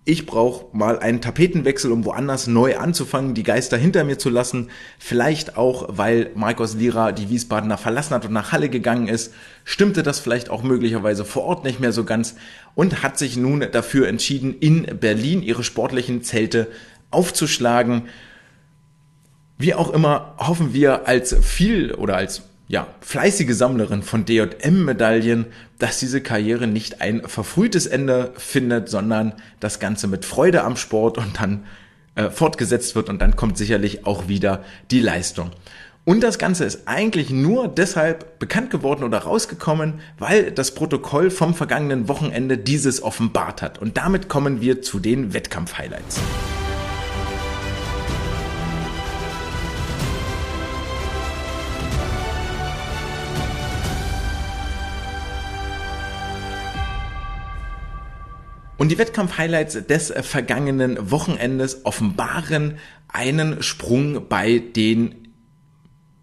ich 0.04 0.26
brauche 0.26 0.66
mal 0.76 0.98
einen 0.98 1.22
Tapetenwechsel, 1.22 1.92
um 1.92 2.06
woanders 2.06 2.48
neu 2.48 2.78
anzufangen, 2.78 3.36
die 3.36 3.44
Geister 3.44 3.78
hinter 3.78 4.04
mir 4.04 4.18
zu 4.18 4.32
lassen. 4.32 4.72
Vielleicht 4.98 5.58
auch, 5.58 5.86
weil 5.90 6.32
Marcos 6.34 6.74
Lira 6.74 7.12
die 7.12 7.30
Wiesbadener 7.30 7.78
verlassen 7.78 8.16
hat 8.16 8.26
und 8.26 8.34
nach 8.34 8.52
Halle 8.52 8.70
gegangen 8.70 9.08
ist, 9.08 9.32
stimmte 9.64 10.02
das 10.02 10.20
vielleicht 10.20 10.50
auch 10.50 10.64
möglicherweise 10.64 11.24
vor 11.24 11.44
Ort 11.44 11.66
nicht 11.66 11.80
mehr 11.80 11.92
so 11.92 12.04
ganz 12.04 12.36
und 12.74 13.04
hat 13.04 13.20
sich 13.20 13.38
nun 13.38 13.64
dafür 13.72 14.08
entschieden, 14.08 14.56
in 14.60 14.88
Berlin 15.00 15.44
ihre 15.44 15.64
sportlichen 15.64 16.24
Zelte 16.24 16.68
aufzuschlagen. 17.12 18.08
Wie 19.60 19.76
auch 19.76 19.92
immer 19.92 20.34
hoffen 20.40 20.74
wir 20.74 21.08
als 21.08 21.36
viel 21.46 21.94
oder 21.94 22.16
als 22.16 22.42
ja, 22.72 22.88
fleißige 23.02 23.54
Sammlerin 23.54 24.02
von 24.02 24.24
DJM-Medaillen, 24.24 25.48
dass 25.78 26.00
diese 26.00 26.22
Karriere 26.22 26.68
nicht 26.68 27.02
ein 27.02 27.22
verfrühtes 27.28 27.86
Ende 27.86 28.32
findet, 28.38 28.88
sondern 28.88 29.34
das 29.60 29.82
Ganze 29.82 30.08
mit 30.08 30.24
Freude 30.24 30.64
am 30.64 30.78
Sport 30.78 31.18
und 31.18 31.42
dann 31.42 31.66
äh, 32.16 32.30
fortgesetzt 32.30 32.96
wird 32.96 33.10
und 33.10 33.22
dann 33.22 33.36
kommt 33.36 33.58
sicherlich 33.58 34.06
auch 34.08 34.30
wieder 34.30 34.64
die 34.90 35.02
Leistung. 35.02 35.52
Und 36.06 36.24
das 36.24 36.40
Ganze 36.40 36.64
ist 36.64 36.88
eigentlich 36.88 37.30
nur 37.30 37.68
deshalb 37.68 38.40
bekannt 38.40 38.70
geworden 38.72 39.04
oder 39.04 39.20
rausgekommen, 39.20 39.96
weil 40.18 40.52
das 40.52 40.74
Protokoll 40.74 41.30
vom 41.30 41.54
vergangenen 41.54 42.08
Wochenende 42.08 42.58
dieses 42.58 43.04
offenbart 43.04 43.62
hat. 43.62 43.80
Und 43.80 43.98
damit 43.98 44.30
kommen 44.30 44.62
wir 44.62 44.82
zu 44.82 45.00
den 45.00 45.34
Wettkampf-Highlights. 45.34 46.22
Und 58.82 58.90
die 58.90 58.98
Wettkampf-Highlights 58.98 59.86
des 59.86 60.10
äh, 60.10 60.24
vergangenen 60.24 61.12
Wochenendes 61.12 61.86
offenbaren 61.86 62.80
einen 63.10 63.62
Sprung 63.62 64.28
bei 64.28 64.58
den 64.58 65.28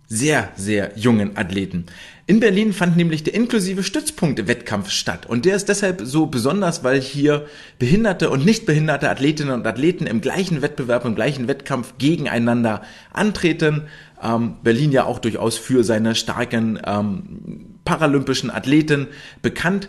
sehr, 0.09 0.51
sehr 0.57 0.99
jungen 0.99 1.37
Athleten. 1.37 1.87
In 2.27 2.41
Berlin 2.41 2.73
fand 2.73 2.97
nämlich 2.97 3.23
der 3.23 3.35
inklusive 3.35 3.85
Stützpunkte-Wettkampf 3.85 4.91
statt. 4.91 5.25
Und 5.27 5.45
der 5.45 5.55
ist 5.55 5.69
deshalb 5.69 6.01
so 6.03 6.27
besonders, 6.27 6.83
weil 6.83 7.01
hier 7.01 7.47
behinderte 7.79 8.29
und 8.29 8.45
nicht 8.45 8.67
behinderte 8.67 9.09
Athletinnen 9.09 9.55
und 9.55 9.65
Athleten 9.65 10.09
im 10.09 10.21
gleichen 10.21 10.61
Wettbewerb, 10.61 11.05
im 11.05 11.15
gleichen 11.15 11.47
Wettkampf 11.47 11.95
gegeneinander 11.99 12.83
antreten. 13.13 13.85
Ähm, 14.21 14.57
Berlin 14.65 14.91
ja 14.91 15.05
auch 15.05 15.21
durchaus 15.21 15.57
für 15.57 15.85
seine 15.85 16.17
starken 16.17 16.81
ähm, 16.85 17.77
paralympischen 17.85 18.51
Athleten 18.51 19.07
bekannt. 19.43 19.89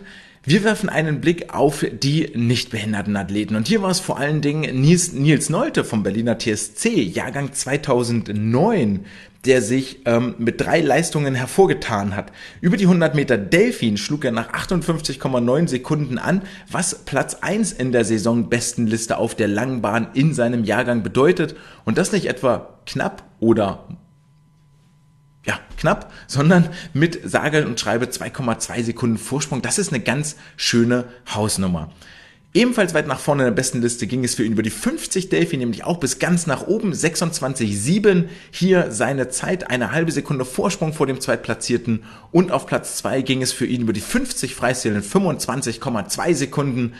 Wir 0.50 0.64
werfen 0.64 0.88
einen 0.88 1.20
Blick 1.20 1.54
auf 1.54 1.86
die 1.92 2.32
nicht 2.34 2.70
behinderten 2.70 3.16
Athleten. 3.16 3.54
Und 3.54 3.68
hier 3.68 3.82
war 3.82 3.90
es 3.90 4.00
vor 4.00 4.18
allen 4.18 4.40
Dingen 4.40 4.80
Nils, 4.80 5.12
Nils 5.12 5.48
Nolte 5.48 5.84
vom 5.84 6.02
Berliner 6.02 6.40
TSC, 6.40 6.88
Jahrgang 6.88 7.52
2009, 7.52 9.06
der 9.44 9.62
sich 9.62 10.00
ähm, 10.06 10.34
mit 10.38 10.60
drei 10.60 10.80
Leistungen 10.80 11.36
hervorgetan 11.36 12.16
hat. 12.16 12.32
Über 12.60 12.76
die 12.76 12.86
100 12.86 13.14
Meter 13.14 13.38
Delfin 13.38 13.96
schlug 13.96 14.24
er 14.24 14.32
nach 14.32 14.52
58,9 14.52 15.68
Sekunden 15.68 16.18
an, 16.18 16.42
was 16.68 17.04
Platz 17.04 17.36
1 17.42 17.70
in 17.70 17.92
der 17.92 18.04
Saisonbestenliste 18.04 19.18
auf 19.18 19.36
der 19.36 19.46
Langbahn 19.46 20.08
in 20.14 20.34
seinem 20.34 20.64
Jahrgang 20.64 21.04
bedeutet. 21.04 21.54
Und 21.84 21.96
das 21.96 22.10
nicht 22.10 22.26
etwa 22.26 22.80
knapp 22.86 23.22
oder 23.38 23.86
ja, 25.46 25.58
knapp, 25.78 26.12
sondern 26.26 26.68
mit 26.92 27.20
sage 27.24 27.66
und 27.66 27.80
schreibe 27.80 28.06
2,2 28.06 28.82
Sekunden 28.84 29.18
Vorsprung. 29.18 29.62
Das 29.62 29.78
ist 29.78 29.92
eine 29.92 30.02
ganz 30.02 30.36
schöne 30.56 31.04
Hausnummer. 31.34 31.90
Ebenfalls 32.52 32.94
weit 32.94 33.06
nach 33.06 33.20
vorne 33.20 33.44
in 33.44 33.46
der 33.46 33.54
besten 33.54 33.80
Liste 33.80 34.08
ging 34.08 34.24
es 34.24 34.34
für 34.34 34.44
ihn 34.44 34.52
über 34.52 34.64
die 34.64 34.70
50 34.70 35.28
Delphi, 35.28 35.56
nämlich 35.56 35.84
auch 35.84 35.98
bis 35.98 36.18
ganz 36.18 36.48
nach 36.48 36.66
oben, 36.66 36.92
26,7. 36.92 38.24
Hier 38.50 38.90
seine 38.90 39.28
Zeit, 39.28 39.70
eine 39.70 39.92
halbe 39.92 40.10
Sekunde 40.10 40.44
Vorsprung 40.44 40.92
vor 40.92 41.06
dem 41.06 41.20
Zweitplatzierten. 41.20 42.02
Und 42.32 42.50
auf 42.50 42.66
Platz 42.66 42.96
2 42.96 43.22
ging 43.22 43.40
es 43.40 43.52
für 43.52 43.66
ihn 43.66 43.82
über 43.82 43.92
die 43.92 44.00
50 44.00 44.56
Freistil 44.56 44.96
in 44.96 45.02
25,2 45.02 46.34
Sekunden. 46.34 46.94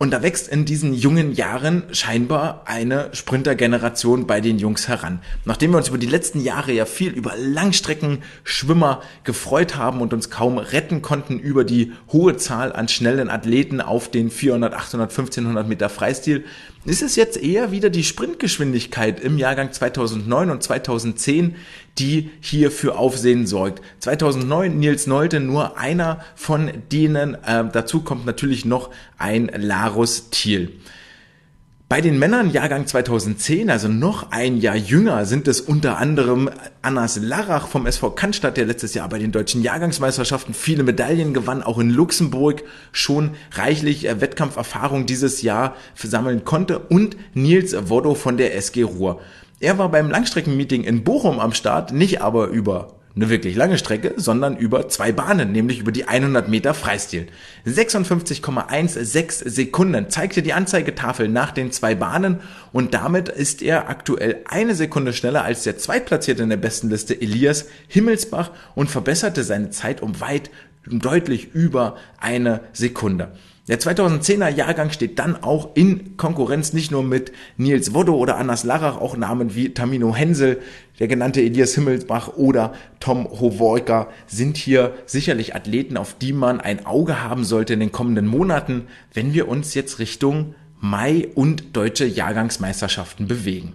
Und 0.00 0.12
da 0.12 0.22
wächst 0.22 0.46
in 0.46 0.64
diesen 0.64 0.94
jungen 0.94 1.32
Jahren 1.32 1.82
scheinbar 1.90 2.62
eine 2.66 3.08
Sprintergeneration 3.14 4.28
bei 4.28 4.40
den 4.40 4.60
Jungs 4.60 4.86
heran. 4.86 5.18
Nachdem 5.44 5.72
wir 5.72 5.78
uns 5.78 5.88
über 5.88 5.98
die 5.98 6.06
letzten 6.06 6.40
Jahre 6.40 6.70
ja 6.70 6.84
viel 6.84 7.10
über 7.10 7.32
Langstreckenschwimmer 7.36 9.02
gefreut 9.24 9.74
haben 9.74 10.00
und 10.00 10.12
uns 10.14 10.30
kaum 10.30 10.58
retten 10.58 11.02
konnten 11.02 11.40
über 11.40 11.64
die 11.64 11.92
hohe 12.12 12.36
Zahl 12.36 12.72
an 12.72 12.86
schnellen 12.86 13.28
Athleten 13.28 13.80
auf 13.80 14.08
den 14.08 14.30
400, 14.30 14.72
800, 14.72 15.10
1500 15.10 15.66
Meter 15.66 15.88
Freistil, 15.88 16.44
ist 16.88 17.02
es 17.02 17.16
jetzt 17.16 17.36
eher 17.36 17.70
wieder 17.70 17.90
die 17.90 18.02
Sprintgeschwindigkeit 18.02 19.20
im 19.20 19.36
Jahrgang 19.36 19.72
2009 19.72 20.50
und 20.50 20.62
2010, 20.62 21.56
die 21.98 22.30
hier 22.40 22.70
für 22.70 22.96
Aufsehen 22.96 23.46
sorgt. 23.46 23.82
2009 24.00 24.78
Nils 24.78 25.06
Nolte 25.06 25.38
nur 25.38 25.76
einer 25.76 26.24
von 26.34 26.70
denen. 26.90 27.34
Äh, 27.44 27.64
dazu 27.70 28.00
kommt 28.00 28.24
natürlich 28.24 28.64
noch 28.64 28.90
ein 29.18 29.50
Larus 29.54 30.30
Thiel. 30.30 30.72
Bei 31.88 32.02
den 32.02 32.18
Männern 32.18 32.50
Jahrgang 32.50 32.86
2010, 32.86 33.70
also 33.70 33.88
noch 33.88 34.30
ein 34.30 34.58
Jahr 34.58 34.76
jünger, 34.76 35.24
sind 35.24 35.48
es 35.48 35.62
unter 35.62 35.96
anderem 35.96 36.50
Annas 36.82 37.16
Larach 37.16 37.66
vom 37.66 37.86
SV 37.86 38.10
Cannstatt, 38.10 38.58
der 38.58 38.66
letztes 38.66 38.92
Jahr 38.92 39.08
bei 39.08 39.18
den 39.18 39.32
deutschen 39.32 39.62
Jahrgangsmeisterschaften 39.62 40.52
viele 40.52 40.82
Medaillen 40.82 41.32
gewann, 41.32 41.62
auch 41.62 41.78
in 41.78 41.88
Luxemburg 41.88 42.62
schon 42.92 43.30
reichlich 43.52 44.06
äh, 44.06 44.20
Wettkampferfahrung 44.20 45.06
dieses 45.06 45.40
Jahr 45.40 45.76
sammeln 45.94 46.44
konnte 46.44 46.78
und 46.78 47.16
Nils 47.32 47.74
Woddo 47.88 48.14
von 48.14 48.36
der 48.36 48.54
SG 48.54 48.82
Ruhr. 48.82 49.22
Er 49.58 49.78
war 49.78 49.90
beim 49.90 50.10
Langstreckenmeeting 50.10 50.84
in 50.84 51.04
Bochum 51.04 51.40
am 51.40 51.54
Start, 51.54 51.92
nicht 51.92 52.20
aber 52.20 52.48
über 52.48 52.97
eine 53.14 53.30
wirklich 53.30 53.56
lange 53.56 53.78
Strecke, 53.78 54.14
sondern 54.16 54.56
über 54.56 54.88
zwei 54.88 55.12
Bahnen, 55.12 55.52
nämlich 55.52 55.80
über 55.80 55.92
die 55.92 56.06
100 56.06 56.48
Meter 56.48 56.74
Freistil. 56.74 57.26
56,16 57.66 59.48
Sekunden 59.48 60.10
zeigte 60.10 60.42
die 60.42 60.52
Anzeigetafel 60.52 61.28
nach 61.28 61.50
den 61.50 61.72
zwei 61.72 61.94
Bahnen 61.94 62.40
und 62.72 62.94
damit 62.94 63.28
ist 63.28 63.62
er 63.62 63.88
aktuell 63.88 64.42
eine 64.48 64.74
Sekunde 64.74 65.12
schneller 65.12 65.44
als 65.44 65.64
der 65.64 65.78
Zweitplatzierte 65.78 66.42
in 66.42 66.50
der 66.50 66.56
besten 66.58 66.90
Liste 66.90 67.20
Elias 67.20 67.66
Himmelsbach 67.88 68.50
und 68.74 68.90
verbesserte 68.90 69.42
seine 69.42 69.70
Zeit 69.70 70.00
um 70.02 70.20
weit 70.20 70.50
deutlich 70.86 71.54
über 71.54 71.96
eine 72.18 72.60
Sekunde. 72.72 73.32
Der 73.68 73.78
2010er 73.78 74.48
Jahrgang 74.48 74.90
steht 74.90 75.18
dann 75.18 75.42
auch 75.42 75.76
in 75.76 76.16
Konkurrenz 76.16 76.72
nicht 76.72 76.90
nur 76.90 77.02
mit 77.02 77.32
Nils 77.58 77.92
Woddo 77.92 78.16
oder 78.16 78.38
Annas 78.38 78.64
Larach, 78.64 78.96
auch 78.96 79.14
Namen 79.14 79.54
wie 79.54 79.74
Tamino 79.74 80.14
Hensel, 80.14 80.62
der 80.98 81.06
genannte 81.06 81.42
Elias 81.42 81.74
Himmelsbach 81.74 82.28
oder 82.36 82.72
Tom 82.98 83.28
Hovorka 83.28 84.08
sind 84.26 84.56
hier 84.56 84.94
sicherlich 85.04 85.54
Athleten, 85.54 85.98
auf 85.98 86.14
die 86.14 86.32
man 86.32 86.62
ein 86.62 86.86
Auge 86.86 87.22
haben 87.22 87.44
sollte 87.44 87.74
in 87.74 87.80
den 87.80 87.92
kommenden 87.92 88.26
Monaten, 88.26 88.86
wenn 89.12 89.34
wir 89.34 89.48
uns 89.48 89.74
jetzt 89.74 89.98
Richtung 89.98 90.54
Mai 90.80 91.28
und 91.34 91.76
deutsche 91.76 92.06
Jahrgangsmeisterschaften 92.06 93.28
bewegen. 93.28 93.74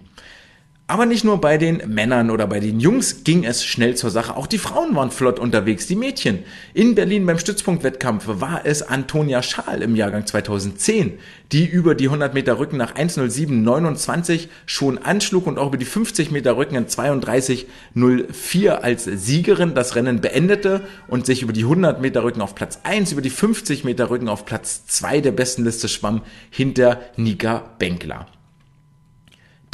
Aber 0.86 1.06
nicht 1.06 1.24
nur 1.24 1.40
bei 1.40 1.56
den 1.56 1.80
Männern 1.86 2.30
oder 2.30 2.46
bei 2.46 2.60
den 2.60 2.78
Jungs 2.78 3.24
ging 3.24 3.46
es 3.46 3.64
schnell 3.64 3.96
zur 3.96 4.10
Sache. 4.10 4.36
Auch 4.36 4.46
die 4.46 4.58
Frauen 4.58 4.94
waren 4.94 5.10
flott 5.10 5.38
unterwegs, 5.38 5.86
die 5.86 5.96
Mädchen. 5.96 6.40
In 6.74 6.94
Berlin 6.94 7.24
beim 7.24 7.38
Stützpunktwettkampf 7.38 8.24
war 8.26 8.60
es 8.64 8.82
Antonia 8.82 9.42
Schaal 9.42 9.80
im 9.80 9.96
Jahrgang 9.96 10.26
2010, 10.26 11.14
die 11.52 11.64
über 11.64 11.94
die 11.94 12.04
100 12.04 12.34
Meter 12.34 12.58
Rücken 12.58 12.76
nach 12.76 12.96
1.07.29 12.96 14.48
schon 14.66 14.98
anschlug 14.98 15.46
und 15.46 15.58
auch 15.58 15.68
über 15.68 15.78
die 15.78 15.86
50 15.86 16.30
Meter 16.30 16.58
Rücken 16.58 16.74
in 16.74 16.86
32.04 16.86 18.68
als 18.68 19.04
Siegerin 19.04 19.74
das 19.74 19.96
Rennen 19.96 20.20
beendete 20.20 20.82
und 21.08 21.24
sich 21.24 21.40
über 21.40 21.54
die 21.54 21.62
100 21.62 22.02
Meter 22.02 22.24
Rücken 22.24 22.42
auf 22.42 22.54
Platz 22.54 22.80
1, 22.82 23.10
über 23.12 23.22
die 23.22 23.30
50 23.30 23.84
Meter 23.84 24.10
Rücken 24.10 24.28
auf 24.28 24.44
Platz 24.44 24.84
2 24.84 25.22
der 25.22 25.32
besten 25.32 25.64
Liste 25.64 25.88
schwamm 25.88 26.20
hinter 26.50 27.00
Nika 27.16 27.70
Benkler. 27.78 28.26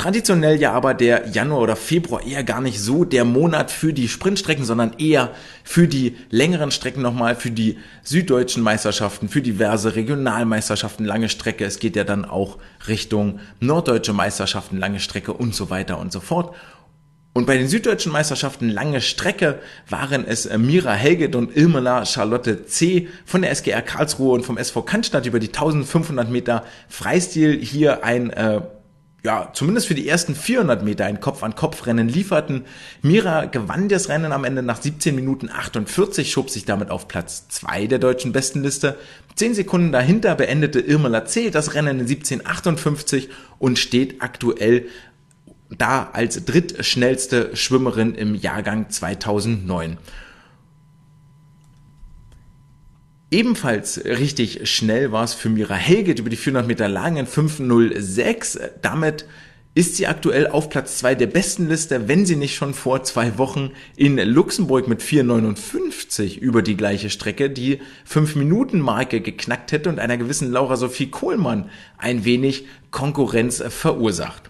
Traditionell 0.00 0.59
ja 0.59 0.73
aber 0.73 0.95
der 0.95 1.28
Januar 1.28 1.61
oder 1.61 1.76
Februar 1.76 2.23
eher 2.26 2.42
gar 2.42 2.62
nicht 2.62 2.80
so 2.80 3.04
der 3.04 3.26
Monat 3.26 3.71
für 3.71 3.92
die 3.92 4.09
Sprintstrecken, 4.09 4.64
sondern 4.64 4.95
eher 4.95 5.33
für 5.62 5.88
die 5.88 6.16
längeren 6.30 6.71
Strecken 6.71 7.02
nochmal, 7.02 7.37
für 7.37 7.50
die 7.50 7.76
süddeutschen 8.02 8.62
Meisterschaften, 8.62 9.28
für 9.28 9.42
diverse 9.42 9.97
Regionalmeisterschaften, 9.97 11.04
lange 11.04 11.28
Strecke. 11.28 11.66
Es 11.66 11.80
geht 11.80 11.97
ja 11.97 12.04
dann 12.04 12.25
auch 12.25 12.57
Richtung 12.88 13.40
norddeutsche 13.61 14.14
Meisterschaften, 14.14 14.78
lange 14.78 15.00
Strecke 15.00 15.35
und 15.35 15.54
so 15.54 15.69
weiter 15.69 15.99
und 15.99 16.12
so 16.12 16.21
fort. 16.21 16.57
Und 17.35 17.45
bei 17.47 17.59
den 17.59 17.69
süddeutschen 17.69 18.11
Meisterschaften 18.11 18.71
lange 18.71 19.02
Strecke 19.02 19.59
waren 19.90 20.26
es 20.26 20.47
äh, 20.47 20.57
Mira 20.57 20.95
Helget 20.95 21.37
und 21.37 21.54
Ilmela 21.54 22.07
Charlotte 22.07 22.64
C. 22.64 23.09
von 23.26 23.42
der 23.42 23.50
SGR 23.50 23.83
Karlsruhe 23.83 24.33
und 24.33 24.47
vom 24.47 24.57
SV 24.57 24.80
Cannstatt 24.80 25.26
über 25.26 25.40
die 25.40 25.49
1500 25.49 26.30
Meter 26.30 26.64
Freistil 26.88 27.62
hier 27.62 28.02
ein 28.02 28.30
äh, 28.30 28.62
ja, 29.22 29.50
zumindest 29.52 29.86
für 29.86 29.94
die 29.94 30.08
ersten 30.08 30.34
400 30.34 30.82
Meter 30.82 31.04
ein 31.04 31.20
Kopf-an-Kopf-Rennen 31.20 32.08
lieferten. 32.08 32.64
Mira 33.02 33.44
gewann 33.44 33.88
das 33.88 34.08
Rennen 34.08 34.32
am 34.32 34.44
Ende 34.44 34.62
nach 34.62 34.80
17 34.80 35.14
Minuten 35.14 35.50
48, 35.50 36.30
schob 36.30 36.48
sich 36.48 36.64
damit 36.64 36.90
auf 36.90 37.06
Platz 37.06 37.48
2 37.48 37.86
der 37.86 37.98
deutschen 37.98 38.32
Bestenliste. 38.32 38.96
Zehn 39.34 39.54
Sekunden 39.54 39.92
dahinter 39.92 40.34
beendete 40.34 40.80
Irmela 40.80 41.26
C. 41.26 41.50
das 41.50 41.74
Rennen 41.74 42.00
in 42.00 42.06
17,58 42.06 43.28
und 43.58 43.78
steht 43.78 44.22
aktuell 44.22 44.86
da 45.76 46.10
als 46.12 46.44
drittschnellste 46.44 47.54
Schwimmerin 47.54 48.14
im 48.14 48.34
Jahrgang 48.34 48.88
2009. 48.90 49.98
Ebenfalls 53.32 54.04
richtig 54.04 54.68
schnell 54.68 55.12
war 55.12 55.22
es 55.22 55.34
für 55.34 55.50
Mira 55.50 55.76
Helget 55.76 56.18
über 56.18 56.30
die 56.30 56.37
400 56.37 56.66
Meter 56.66 56.88
langen 56.88 57.28
5.06. 57.28 58.58
Damit 58.82 59.25
ist 59.72 59.94
sie 59.96 60.08
aktuell 60.08 60.49
auf 60.49 60.68
Platz 60.68 60.99
2 60.99 61.14
der 61.14 61.28
besten 61.28 61.68
Liste, 61.68 62.08
wenn 62.08 62.26
sie 62.26 62.34
nicht 62.34 62.56
schon 62.56 62.75
vor 62.75 63.04
zwei 63.04 63.38
Wochen 63.38 63.70
in 63.94 64.16
Luxemburg 64.16 64.88
mit 64.88 65.00
4,59 65.00 66.38
über 66.38 66.62
die 66.62 66.76
gleiche 66.76 67.08
Strecke 67.08 67.50
die 67.50 67.78
5-Minuten-Marke 68.08 69.20
geknackt 69.20 69.70
hätte 69.70 69.90
und 69.90 70.00
einer 70.00 70.16
gewissen 70.16 70.50
Laura 70.50 70.76
Sophie 70.76 71.10
Kohlmann 71.10 71.70
ein 71.99 72.25
wenig 72.25 72.66
Konkurrenz 72.90 73.62
verursacht. 73.68 74.50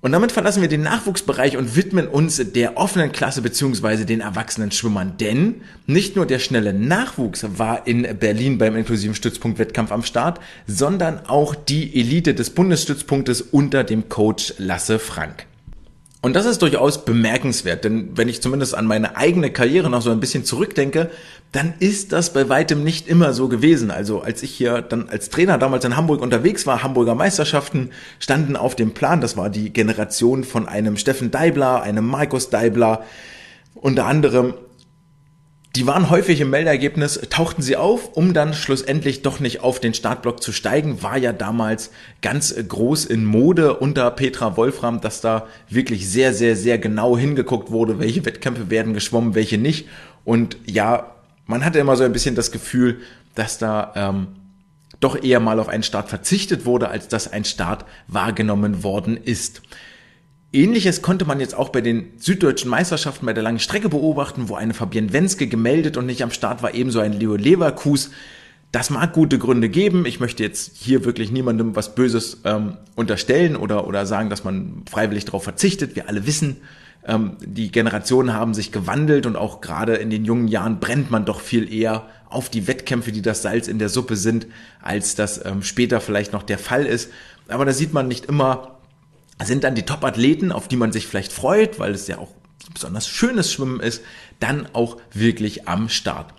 Und 0.00 0.12
damit 0.12 0.30
verlassen 0.30 0.62
wir 0.62 0.68
den 0.68 0.82
Nachwuchsbereich 0.82 1.56
und 1.56 1.74
widmen 1.74 2.06
uns 2.06 2.40
der 2.52 2.76
offenen 2.76 3.10
Klasse 3.10 3.42
beziehungsweise 3.42 4.06
den 4.06 4.20
erwachsenen 4.20 4.70
Schwimmern. 4.70 5.16
Denn 5.18 5.62
nicht 5.86 6.14
nur 6.14 6.24
der 6.24 6.38
schnelle 6.38 6.72
Nachwuchs 6.72 7.44
war 7.58 7.84
in 7.88 8.06
Berlin 8.16 8.58
beim 8.58 8.76
inklusiven 8.76 9.16
Stützpunktwettkampf 9.16 9.90
am 9.90 10.04
Start, 10.04 10.38
sondern 10.68 11.26
auch 11.26 11.56
die 11.56 11.98
Elite 11.98 12.34
des 12.34 12.50
Bundesstützpunktes 12.50 13.42
unter 13.42 13.82
dem 13.82 14.08
Coach 14.08 14.54
Lasse 14.58 15.00
Frank. 15.00 15.47
Und 16.20 16.34
das 16.34 16.46
ist 16.46 16.62
durchaus 16.62 17.04
bemerkenswert, 17.04 17.84
denn 17.84 18.10
wenn 18.16 18.28
ich 18.28 18.42
zumindest 18.42 18.74
an 18.74 18.86
meine 18.86 19.16
eigene 19.16 19.52
Karriere 19.52 19.88
noch 19.88 20.02
so 20.02 20.10
ein 20.10 20.18
bisschen 20.18 20.44
zurückdenke, 20.44 21.10
dann 21.52 21.74
ist 21.78 22.12
das 22.12 22.32
bei 22.32 22.48
weitem 22.48 22.82
nicht 22.82 23.06
immer 23.06 23.32
so 23.32 23.46
gewesen. 23.46 23.92
Also 23.92 24.20
als 24.20 24.42
ich 24.42 24.50
hier 24.50 24.82
dann 24.82 25.08
als 25.08 25.30
Trainer 25.30 25.58
damals 25.58 25.84
in 25.84 25.96
Hamburg 25.96 26.20
unterwegs 26.20 26.66
war, 26.66 26.82
Hamburger 26.82 27.14
Meisterschaften 27.14 27.90
standen 28.18 28.56
auf 28.56 28.74
dem 28.74 28.94
Plan, 28.94 29.20
das 29.20 29.36
war 29.36 29.48
die 29.48 29.72
Generation 29.72 30.42
von 30.42 30.66
einem 30.66 30.96
Steffen 30.96 31.30
Deibler, 31.30 31.82
einem 31.82 32.04
Markus 32.04 32.50
Deibler, 32.50 33.04
unter 33.76 34.06
anderem 34.06 34.54
die 35.78 35.86
waren 35.86 36.10
häufig 36.10 36.40
im 36.40 36.50
Meldergebnis, 36.50 37.20
tauchten 37.30 37.62
sie 37.62 37.76
auf, 37.76 38.16
um 38.16 38.34
dann 38.34 38.52
schlussendlich 38.52 39.22
doch 39.22 39.38
nicht 39.38 39.60
auf 39.60 39.78
den 39.78 39.94
Startblock 39.94 40.42
zu 40.42 40.50
steigen. 40.50 41.04
War 41.04 41.16
ja 41.16 41.32
damals 41.32 41.92
ganz 42.20 42.52
groß 42.52 43.04
in 43.04 43.24
Mode 43.24 43.74
unter 43.74 44.10
Petra 44.10 44.56
Wolfram, 44.56 45.00
dass 45.00 45.20
da 45.20 45.46
wirklich 45.68 46.10
sehr, 46.10 46.34
sehr, 46.34 46.56
sehr 46.56 46.78
genau 46.78 47.16
hingeguckt 47.16 47.70
wurde, 47.70 48.00
welche 48.00 48.24
Wettkämpfe 48.24 48.70
werden 48.70 48.92
geschwommen, 48.92 49.36
welche 49.36 49.56
nicht. 49.56 49.86
Und 50.24 50.56
ja, 50.66 51.14
man 51.46 51.64
hatte 51.64 51.78
immer 51.78 51.94
so 51.94 52.02
ein 52.02 52.12
bisschen 52.12 52.34
das 52.34 52.50
Gefühl, 52.50 52.98
dass 53.36 53.58
da 53.58 53.92
ähm, 53.94 54.26
doch 54.98 55.22
eher 55.22 55.38
mal 55.38 55.60
auf 55.60 55.68
einen 55.68 55.84
Start 55.84 56.08
verzichtet 56.08 56.66
wurde, 56.66 56.88
als 56.88 57.06
dass 57.06 57.32
ein 57.32 57.44
Start 57.44 57.84
wahrgenommen 58.08 58.82
worden 58.82 59.16
ist. 59.16 59.62
Ähnliches 60.52 61.02
konnte 61.02 61.26
man 61.26 61.40
jetzt 61.40 61.54
auch 61.54 61.68
bei 61.68 61.82
den 61.82 62.12
süddeutschen 62.16 62.70
Meisterschaften 62.70 63.26
bei 63.26 63.34
der 63.34 63.42
langen 63.42 63.58
Strecke 63.58 63.90
beobachten, 63.90 64.48
wo 64.48 64.54
eine 64.54 64.72
Fabienne 64.72 65.12
Wenske 65.12 65.46
gemeldet 65.46 65.98
und 65.98 66.06
nicht 66.06 66.22
am 66.22 66.30
Start 66.30 66.62
war, 66.62 66.74
ebenso 66.74 67.00
ein 67.00 67.12
Leo 67.12 67.36
Leverkus. 67.36 68.10
Das 68.72 68.88
mag 68.88 69.12
gute 69.12 69.38
Gründe 69.38 69.68
geben. 69.68 70.06
Ich 70.06 70.20
möchte 70.20 70.42
jetzt 70.42 70.76
hier 70.76 71.04
wirklich 71.04 71.30
niemandem 71.30 71.76
was 71.76 71.94
Böses 71.94 72.40
ähm, 72.44 72.78
unterstellen 72.96 73.56
oder, 73.56 73.86
oder 73.86 74.06
sagen, 74.06 74.30
dass 74.30 74.44
man 74.44 74.82
freiwillig 74.90 75.26
darauf 75.26 75.44
verzichtet. 75.44 75.96
Wir 75.96 76.08
alle 76.08 76.26
wissen, 76.26 76.56
ähm, 77.06 77.36
die 77.40 77.70
Generationen 77.70 78.32
haben 78.32 78.54
sich 78.54 78.72
gewandelt 78.72 79.26
und 79.26 79.36
auch 79.36 79.60
gerade 79.60 79.96
in 79.96 80.08
den 80.08 80.24
jungen 80.24 80.48
Jahren 80.48 80.80
brennt 80.80 81.10
man 81.10 81.26
doch 81.26 81.40
viel 81.40 81.72
eher 81.72 82.06
auf 82.28 82.48
die 82.48 82.66
Wettkämpfe, 82.66 83.12
die 83.12 83.22
das 83.22 83.42
Salz 83.42 83.68
in 83.68 83.78
der 83.78 83.88
Suppe 83.88 84.16
sind, 84.16 84.46
als 84.82 85.14
das 85.14 85.44
ähm, 85.44 85.62
später 85.62 86.00
vielleicht 86.00 86.32
noch 86.32 86.42
der 86.42 86.58
Fall 86.58 86.86
ist. 86.86 87.10
Aber 87.48 87.64
da 87.64 87.72
sieht 87.72 87.92
man 87.94 88.08
nicht 88.08 88.26
immer, 88.26 88.77
sind 89.44 89.64
dann 89.64 89.74
die 89.74 89.84
Top-Athleten, 89.84 90.52
auf 90.52 90.68
die 90.68 90.76
man 90.76 90.92
sich 90.92 91.06
vielleicht 91.06 91.32
freut, 91.32 91.78
weil 91.78 91.92
es 91.92 92.08
ja 92.08 92.18
auch 92.18 92.30
besonders 92.72 93.08
schönes 93.08 93.52
Schwimmen 93.52 93.80
ist, 93.80 94.02
dann 94.40 94.68
auch 94.72 94.98
wirklich 95.12 95.68
am 95.68 95.88
Start. 95.88 96.34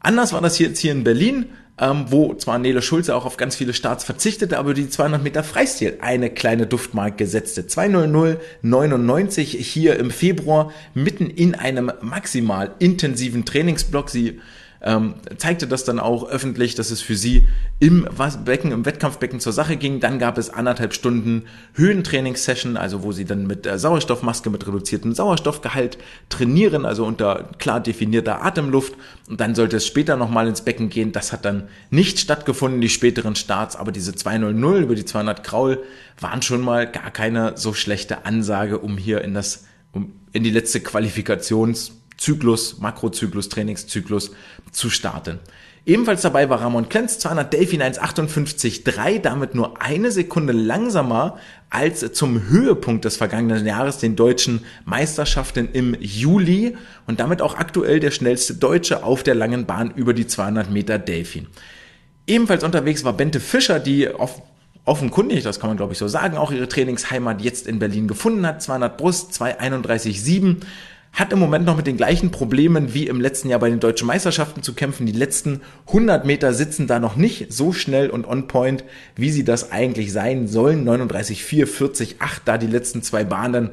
Anders 0.00 0.32
war 0.32 0.40
das 0.40 0.58
jetzt 0.58 0.78
hier 0.78 0.92
in 0.92 1.04
Berlin, 1.04 1.46
ähm, 1.78 2.06
wo 2.08 2.34
zwar 2.34 2.58
Nele 2.58 2.80
Schulze 2.80 3.14
auch 3.14 3.24
auf 3.26 3.36
ganz 3.36 3.56
viele 3.56 3.74
Starts 3.74 4.04
verzichtete, 4.04 4.58
aber 4.58 4.72
die 4.72 4.88
200 4.88 5.22
Meter 5.22 5.42
Freistil 5.42 5.98
eine 6.00 6.30
kleine 6.30 6.66
Duftmark 6.66 7.18
gesetzte. 7.18 7.62
2.00.99 7.62 9.42
hier 9.58 9.98
im 9.98 10.10
Februar 10.10 10.72
mitten 10.94 11.28
in 11.28 11.54
einem 11.54 11.92
maximal 12.00 12.74
intensiven 12.78 13.44
Trainingsblock. 13.44 14.08
Sie 14.10 14.40
ähm, 14.86 15.14
zeigte 15.36 15.66
das 15.66 15.82
dann 15.82 15.98
auch 15.98 16.28
öffentlich, 16.28 16.76
dass 16.76 16.92
es 16.92 17.00
für 17.00 17.16
sie 17.16 17.48
im 17.80 18.08
Becken, 18.44 18.70
im 18.70 18.86
Wettkampfbecken 18.86 19.40
zur 19.40 19.52
Sache 19.52 19.76
ging. 19.76 19.98
Dann 19.98 20.20
gab 20.20 20.38
es 20.38 20.48
anderthalb 20.48 20.94
Stunden 20.94 21.42
Höhentrainingssession, 21.74 22.76
also 22.76 23.02
wo 23.02 23.10
sie 23.10 23.24
dann 23.24 23.48
mit 23.48 23.66
äh, 23.66 23.80
Sauerstoffmaske 23.80 24.48
mit 24.48 24.64
reduziertem 24.64 25.12
Sauerstoffgehalt 25.12 25.98
trainieren, 26.28 26.86
also 26.86 27.04
unter 27.04 27.50
klar 27.58 27.80
definierter 27.80 28.44
Atemluft. 28.44 28.94
Und 29.28 29.40
dann 29.40 29.56
sollte 29.56 29.78
es 29.78 29.86
später 29.86 30.16
nochmal 30.16 30.46
ins 30.46 30.60
Becken 30.60 30.88
gehen. 30.88 31.10
Das 31.10 31.32
hat 31.32 31.44
dann 31.44 31.64
nicht 31.90 32.20
stattgefunden, 32.20 32.80
die 32.80 32.88
späteren 32.88 33.34
Starts, 33.34 33.74
aber 33.74 33.90
diese 33.90 34.14
200 34.14 34.54
über 34.82 34.94
die 34.94 35.04
200 35.04 35.42
Kraul 35.42 35.82
waren 36.20 36.42
schon 36.42 36.60
mal 36.60 36.88
gar 36.88 37.10
keine 37.10 37.56
so 37.56 37.74
schlechte 37.74 38.24
Ansage, 38.24 38.78
um 38.78 38.98
hier 38.98 39.22
in 39.22 39.34
das, 39.34 39.64
um 39.90 40.12
in 40.32 40.44
die 40.44 40.50
letzte 40.50 40.80
Qualifikations 40.80 41.92
Zyklus, 42.16 42.78
Makrozyklus, 42.78 43.48
Trainingszyklus 43.48 44.32
zu 44.72 44.90
starten. 44.90 45.38
Ebenfalls 45.86 46.22
dabei 46.22 46.50
war 46.50 46.60
Ramon 46.60 46.88
Klenz, 46.88 47.20
200 47.20 47.52
Delfin 47.52 47.80
1,58,3, 47.80 49.20
damit 49.20 49.54
nur 49.54 49.80
eine 49.80 50.10
Sekunde 50.10 50.52
langsamer 50.52 51.38
als 51.70 52.12
zum 52.12 52.48
Höhepunkt 52.48 53.04
des 53.04 53.16
vergangenen 53.16 53.64
Jahres, 53.64 53.98
den 53.98 54.16
deutschen 54.16 54.64
Meisterschaften 54.84 55.68
im 55.72 55.96
Juli 56.00 56.76
und 57.06 57.20
damit 57.20 57.40
auch 57.40 57.54
aktuell 57.54 58.00
der 58.00 58.10
schnellste 58.10 58.54
Deutsche 58.54 59.04
auf 59.04 59.22
der 59.22 59.36
langen 59.36 59.66
Bahn 59.66 59.92
über 59.92 60.12
die 60.12 60.26
200 60.26 60.72
Meter 60.72 60.98
Delfin. 60.98 61.46
Ebenfalls 62.26 62.64
unterwegs 62.64 63.04
war 63.04 63.12
Bente 63.12 63.38
Fischer, 63.38 63.78
die 63.78 64.08
auf 64.08 64.42
offenkundig, 64.84 65.44
das 65.44 65.60
kann 65.60 65.70
man 65.70 65.76
glaube 65.76 65.92
ich 65.92 65.98
so 65.98 66.08
sagen, 66.08 66.36
auch 66.36 66.50
ihre 66.50 66.68
Trainingsheimat 66.68 67.42
jetzt 67.42 67.66
in 67.68 67.78
Berlin 67.78 68.08
gefunden 68.08 68.44
hat. 68.44 68.60
200 68.60 68.96
Brust, 68.96 69.40
231,7 69.40 70.56
hat 71.16 71.32
im 71.32 71.38
Moment 71.38 71.64
noch 71.64 71.78
mit 71.78 71.86
den 71.86 71.96
gleichen 71.96 72.30
Problemen 72.30 72.92
wie 72.92 73.06
im 73.06 73.22
letzten 73.22 73.48
Jahr 73.48 73.58
bei 73.58 73.70
den 73.70 73.80
deutschen 73.80 74.06
Meisterschaften 74.06 74.62
zu 74.62 74.74
kämpfen. 74.74 75.06
Die 75.06 75.12
letzten 75.12 75.62
100 75.86 76.26
Meter 76.26 76.52
sitzen 76.52 76.86
da 76.86 77.00
noch 77.00 77.16
nicht 77.16 77.50
so 77.54 77.72
schnell 77.72 78.10
und 78.10 78.28
on 78.28 78.48
point, 78.48 78.84
wie 79.16 79.30
sie 79.30 79.42
das 79.42 79.72
eigentlich 79.72 80.12
sein 80.12 80.46
sollen. 80.46 80.86
39,4, 80.86 81.66
40, 81.66 82.16
8, 82.20 82.42
da 82.44 82.58
die 82.58 82.66
letzten 82.66 83.02
zwei 83.02 83.24
Bahnen. 83.24 83.70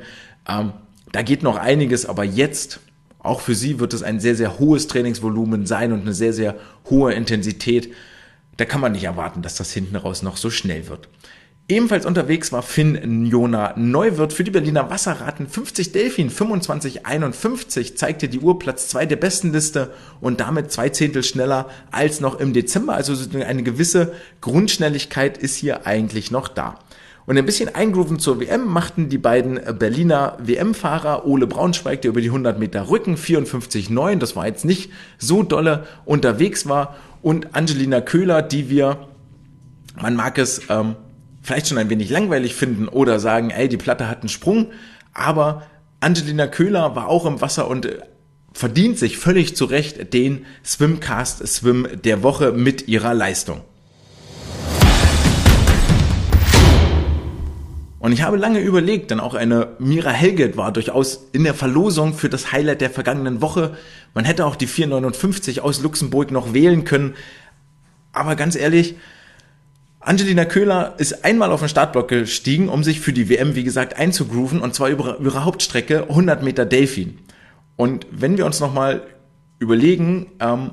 Ähm, 0.47 0.71
da 1.11 1.21
geht 1.21 1.43
noch 1.43 1.57
einiges, 1.57 2.05
aber 2.05 2.23
jetzt, 2.23 2.79
auch 3.19 3.41
für 3.41 3.55
sie 3.55 3.77
wird 3.77 3.93
es 3.93 4.03
ein 4.03 4.21
sehr, 4.21 4.35
sehr 4.35 4.57
hohes 4.57 4.87
Trainingsvolumen 4.87 5.65
sein 5.65 5.91
und 5.91 6.01
eine 6.01 6.13
sehr, 6.13 6.31
sehr 6.31 6.55
hohe 6.89 7.13
Intensität. 7.13 7.93
Da 8.55 8.63
kann 8.63 8.79
man 8.79 8.93
nicht 8.93 9.03
erwarten, 9.03 9.41
dass 9.41 9.55
das 9.55 9.73
hinten 9.73 9.97
raus 9.97 10.21
noch 10.21 10.37
so 10.37 10.49
schnell 10.49 10.87
wird. 10.87 11.09
Ebenfalls 11.69 12.05
unterwegs 12.05 12.51
war 12.51 12.61
Finn 12.61 13.25
Jona 13.25 13.73
Neuwirth 13.77 14.33
für 14.33 14.43
die 14.43 14.51
Berliner 14.51 14.89
Wasserraten 14.89 15.47
50 15.47 15.93
Delfin 15.93 16.29
2551 16.29 17.97
zeigte 17.97 18.27
die 18.27 18.41
Uhr 18.41 18.59
Platz 18.59 18.89
2 18.89 19.05
der 19.05 19.15
besten 19.15 19.53
Liste 19.53 19.93
und 20.19 20.41
damit 20.41 20.73
zwei 20.73 20.89
Zehntel 20.89 21.23
schneller 21.23 21.69
als 21.89 22.19
noch 22.19 22.37
im 22.37 22.51
Dezember. 22.51 22.95
Also 22.95 23.15
eine 23.39 23.63
gewisse 23.63 24.11
Grundschnelligkeit 24.41 25.37
ist 25.37 25.55
hier 25.55 25.87
eigentlich 25.87 26.31
noch 26.31 26.49
da. 26.49 26.79
Und 27.25 27.37
ein 27.37 27.45
bisschen 27.45 27.73
eingrooven 27.73 28.19
zur 28.19 28.41
WM 28.41 28.65
machten 28.65 29.07
die 29.07 29.17
beiden 29.17 29.57
Berliner 29.79 30.37
WM-Fahrer 30.39 31.25
Ole 31.25 31.47
Braunschweig, 31.47 32.01
der 32.01 32.09
über 32.09 32.19
die 32.19 32.27
100 32.27 32.59
Meter 32.59 32.89
Rücken 32.89 33.15
54,9, 33.15 34.17
das 34.17 34.35
war 34.35 34.47
jetzt 34.47 34.65
nicht 34.65 34.91
so 35.17 35.43
dolle 35.43 35.87
unterwegs 36.03 36.67
war, 36.67 36.97
und 37.21 37.55
Angelina 37.55 38.01
Köhler, 38.01 38.41
die 38.41 38.69
wir, 38.69 39.07
man 39.95 40.17
mag 40.17 40.37
es 40.37 40.63
ähm, 40.67 40.97
vielleicht 41.43 41.67
schon 41.67 41.77
ein 41.77 41.89
wenig 41.89 42.09
langweilig 42.09 42.55
finden 42.55 42.87
oder 42.87 43.19
sagen, 43.19 43.51
ey, 43.51 43.69
die 43.69 43.77
Platte 43.77 44.07
hat 44.07 44.21
einen 44.21 44.29
Sprung, 44.29 44.71
aber 45.13 45.63
Angelina 45.99 46.47
Köhler 46.47 46.95
war 46.95 47.07
auch 47.07 47.25
im 47.25 47.41
Wasser 47.41 47.67
und 47.67 47.85
äh, 47.85 47.99
verdient 48.53 48.97
sich 48.97 49.17
völlig 49.17 49.55
zu 49.55 49.65
Recht 49.65 50.13
den 50.13 50.45
Swimcast 50.65 51.45
Swim 51.47 51.87
der 52.03 52.23
Woche 52.23 52.51
mit 52.51 52.87
ihrer 52.87 53.13
Leistung. 53.13 53.61
Und 57.99 58.11
ich 58.11 58.21
habe 58.21 58.35
lange 58.35 58.59
überlegt, 58.59 59.11
denn 59.11 59.21
auch 59.21 59.33
eine 59.33 59.69
Mira 59.79 60.11
Helget 60.11 60.57
war 60.57 60.73
durchaus 60.73 61.29
in 61.31 61.45
der 61.45 61.53
Verlosung 61.53 62.13
für 62.13 62.27
das 62.27 62.51
Highlight 62.51 62.81
der 62.81 62.89
vergangenen 62.89 63.41
Woche. 63.41 63.77
Man 64.13 64.25
hätte 64.25 64.45
auch 64.45 64.57
die 64.57 64.67
459 64.67 65.61
aus 65.61 65.81
Luxemburg 65.81 66.29
noch 66.29 66.53
wählen 66.53 66.83
können. 66.83 67.15
Aber 68.11 68.35
ganz 68.35 68.57
ehrlich, 68.57 68.95
Angelina 70.05 70.43
Köhler 70.43 70.95
ist 70.97 71.23
einmal 71.23 71.51
auf 71.51 71.61
den 71.61 71.69
Startblock 71.69 72.09
gestiegen, 72.09 72.67
um 72.67 72.83
sich 72.83 72.99
für 72.99 73.13
die 73.13 73.29
WM, 73.29 73.55
wie 73.55 73.63
gesagt, 73.63 73.97
einzugrooven, 73.97 74.59
und 74.59 74.75
zwar 74.75 74.89
über 74.89 75.19
ihre 75.21 75.45
Hauptstrecke 75.45 76.09
100 76.09 76.43
Meter 76.43 76.65
Delfin. 76.65 77.19
Und 77.77 78.05
wenn 78.11 78.37
wir 78.37 78.45
uns 78.45 78.59
nochmal 78.59 79.03
überlegen, 79.59 80.27
ähm, 80.39 80.71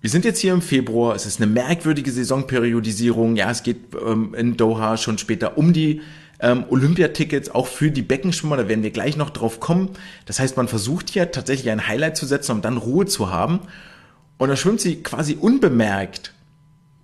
wir 0.00 0.08
sind 0.08 0.24
jetzt 0.24 0.38
hier 0.38 0.54
im 0.54 0.62
Februar, 0.62 1.14
es 1.14 1.26
ist 1.26 1.40
eine 1.40 1.50
merkwürdige 1.50 2.10
Saisonperiodisierung, 2.10 3.36
ja, 3.36 3.50
es 3.50 3.62
geht 3.62 3.94
ähm, 3.94 4.34
in 4.34 4.56
Doha 4.56 4.96
schon 4.96 5.18
später 5.18 5.58
um 5.58 5.72
die 5.74 6.00
ähm, 6.40 6.64
Olympiatickets, 6.70 7.50
auch 7.50 7.66
für 7.66 7.90
die 7.90 8.02
Beckenschwimmer, 8.02 8.56
da 8.56 8.68
werden 8.68 8.82
wir 8.82 8.90
gleich 8.90 9.16
noch 9.18 9.30
drauf 9.30 9.60
kommen. 9.60 9.90
Das 10.24 10.40
heißt, 10.40 10.56
man 10.56 10.68
versucht 10.68 11.10
hier 11.10 11.30
tatsächlich 11.30 11.70
ein 11.70 11.88
Highlight 11.88 12.16
zu 12.16 12.24
setzen, 12.24 12.52
um 12.52 12.62
dann 12.62 12.78
Ruhe 12.78 13.04
zu 13.06 13.30
haben. 13.30 13.60
Und 14.38 14.48
da 14.48 14.56
schwimmt 14.56 14.80
sie 14.80 15.02
quasi 15.02 15.36
unbemerkt 15.38 16.32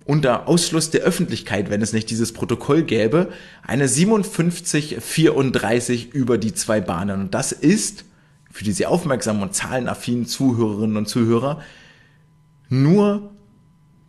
unter 0.05 0.47
Ausschluss 0.47 0.89
der 0.89 1.01
Öffentlichkeit, 1.01 1.69
wenn 1.69 1.81
es 1.81 1.93
nicht 1.93 2.09
dieses 2.09 2.33
Protokoll 2.33 2.83
gäbe, 2.83 3.29
eine 3.65 3.87
57-34 3.87 6.11
über 6.11 6.37
die 6.37 6.53
zwei 6.53 6.81
Bahnen. 6.81 7.21
Und 7.21 7.33
das 7.33 7.51
ist 7.51 8.05
für 8.51 8.63
die 8.63 8.71
sehr 8.71 8.91
aufmerksamen 8.91 9.41
und 9.41 9.55
zahlenaffinen 9.55 10.25
Zuhörerinnen 10.25 10.97
und 10.97 11.07
Zuhörer 11.07 11.61
nur 12.69 13.33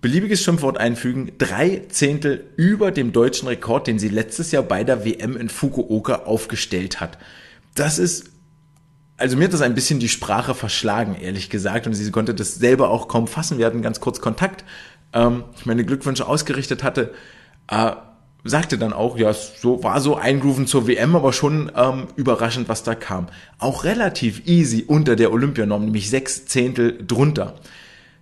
beliebiges 0.04 0.42
Schimpfwort 0.42 0.76
einfügen, 0.76 1.33
drei 1.38 1.80
Zehntel 1.88 2.44
über 2.57 2.90
dem 2.90 3.12
deutschen 3.12 3.48
Rekord, 3.48 3.87
den 3.87 3.98
sie 3.98 4.11
letztes 4.11 4.52
Jahr 4.52 4.62
bei 4.62 4.85
der 4.85 5.07
WM 5.07 5.35
in 5.35 5.48
Fukuoka 5.48 6.26
aufgestellt 6.26 7.00
hat. 7.00 7.16
Das 7.74 7.98
ist, 7.98 8.26
also 9.16 9.38
mir 9.38 9.44
hat 9.44 9.54
das 9.54 9.62
ein 9.62 9.74
bisschen 9.74 10.00
die 10.00 10.11
Sprache 10.11 10.54
verschlagen, 10.54 11.16
ehrlich 11.18 11.48
gesagt, 11.48 11.87
und 11.87 11.94
sie 11.94 12.11
konnte 12.11 12.35
das 12.35 12.57
selber 12.57 12.90
auch 12.90 13.09
kaum 13.09 13.26
fassen. 13.26 13.57
Wir 13.57 13.64
hatten 13.64 13.80
ganz 13.80 14.00
kurz 14.00 14.20
Kontakt 14.20 14.66
ähm, 15.14 15.44
meine 15.64 15.85
Glückwünsche 15.85 16.27
ausgerichtet 16.27 16.83
hatte. 16.83 17.14
Äh, 17.68 17.92
sagte 18.44 18.77
dann 18.77 18.92
auch, 18.92 19.16
ja, 19.16 19.33
so 19.33 19.83
war 19.83 20.00
so 20.00 20.16
eingrooven 20.16 20.66
zur 20.66 20.87
WM, 20.87 21.16
aber 21.16 21.33
schon 21.33 21.72
ähm, 21.74 22.09
überraschend, 22.16 22.68
was 22.68 22.83
da 22.83 22.94
kam. 22.94 23.29
Auch 23.59 23.85
relativ 23.85 24.46
easy 24.46 24.85
unter 24.87 25.16
der 25.16 25.33
Olympianorm, 25.33 25.87
nämlich 25.87 26.11
sechs 26.11 26.44
Zehntel 26.44 26.98
drunter. 27.07 27.55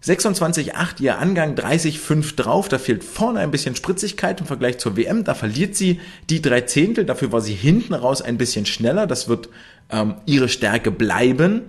26,8 0.05 1.01
ihr 1.01 1.19
Angang, 1.19 1.55
30,5 1.55 2.35
drauf, 2.37 2.69
da 2.69 2.79
fehlt 2.79 3.05
vorne 3.05 3.41
ein 3.41 3.53
bisschen 3.53 3.77
Spritzigkeit 3.77 4.41
im 4.41 4.47
Vergleich 4.47 4.79
zur 4.79 4.97
WM, 4.97 5.23
da 5.23 5.35
verliert 5.35 5.77
sie 5.77 6.01
die 6.29 6.43
drei 6.43 6.63
Zehntel, 6.63 7.05
dafür 7.05 7.31
war 7.31 7.41
sie 7.41 7.55
hinten 7.55 7.95
raus 7.95 8.21
ein 8.21 8.37
bisschen 8.37 8.67
schneller, 8.67 9.07
das 9.07 9.29
wird 9.29 9.49
ähm, 9.91 10.17
ihre 10.27 10.49
Stärke 10.49 10.91
bleiben 10.91 11.63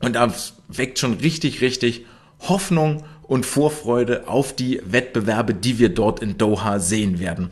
und 0.00 0.14
das 0.14 0.54
weckt 0.68 0.98
schon 0.98 1.14
richtig, 1.14 1.62
richtig 1.62 2.04
Hoffnung 2.40 3.02
und 3.28 3.46
Vorfreude 3.46 4.26
auf 4.26 4.52
die 4.52 4.80
Wettbewerbe, 4.84 5.54
die 5.54 5.78
wir 5.78 5.90
dort 5.90 6.20
in 6.20 6.38
Doha 6.38 6.80
sehen 6.80 7.20
werden. 7.20 7.50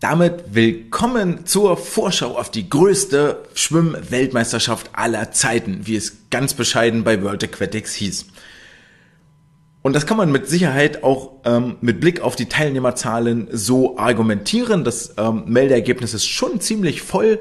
Damit 0.00 0.42
willkommen 0.52 1.46
zur 1.46 1.76
Vorschau 1.76 2.36
auf 2.36 2.50
die 2.50 2.68
größte 2.68 3.44
Schwimm-Weltmeisterschaft 3.54 4.90
aller 4.94 5.30
Zeiten, 5.30 5.86
wie 5.86 5.94
es 5.94 6.28
ganz 6.28 6.54
bescheiden 6.54 7.04
bei 7.04 7.22
World 7.22 7.44
Aquatics 7.44 7.94
hieß. 7.94 8.26
Und 9.82 9.94
das 9.94 10.06
kann 10.06 10.16
man 10.16 10.32
mit 10.32 10.48
Sicherheit 10.48 11.04
auch 11.04 11.34
ähm, 11.44 11.76
mit 11.80 12.00
Blick 12.00 12.20
auf 12.20 12.34
die 12.34 12.46
Teilnehmerzahlen 12.46 13.46
so 13.52 13.96
argumentieren. 13.96 14.82
Das 14.82 15.14
ähm, 15.18 15.44
Meldeergebnis 15.46 16.14
ist 16.14 16.26
schon 16.26 16.60
ziemlich 16.60 17.02
voll. 17.02 17.38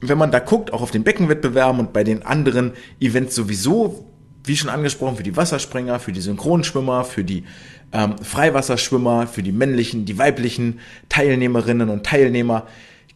Wenn 0.00 0.18
man 0.18 0.30
da 0.30 0.38
guckt, 0.38 0.72
auch 0.72 0.82
auf 0.82 0.92
den 0.92 1.02
Beckenwettbewerben 1.02 1.80
und 1.80 1.92
bei 1.92 2.04
den 2.04 2.24
anderen 2.24 2.72
Events 3.00 3.34
sowieso, 3.34 4.07
wie 4.48 4.56
schon 4.56 4.70
angesprochen, 4.70 5.16
für 5.16 5.22
die 5.22 5.36
Wasserspringer, 5.36 6.00
für 6.00 6.12
die 6.12 6.20
Synchronschwimmer, 6.20 7.04
für 7.04 7.24
die 7.24 7.44
ähm, 7.92 8.16
Freiwasserschwimmer, 8.18 9.26
für 9.26 9.42
die 9.42 9.52
männlichen, 9.52 10.04
die 10.04 10.18
weiblichen 10.18 10.80
Teilnehmerinnen 11.08 11.88
und 11.90 12.04
Teilnehmer, 12.04 12.66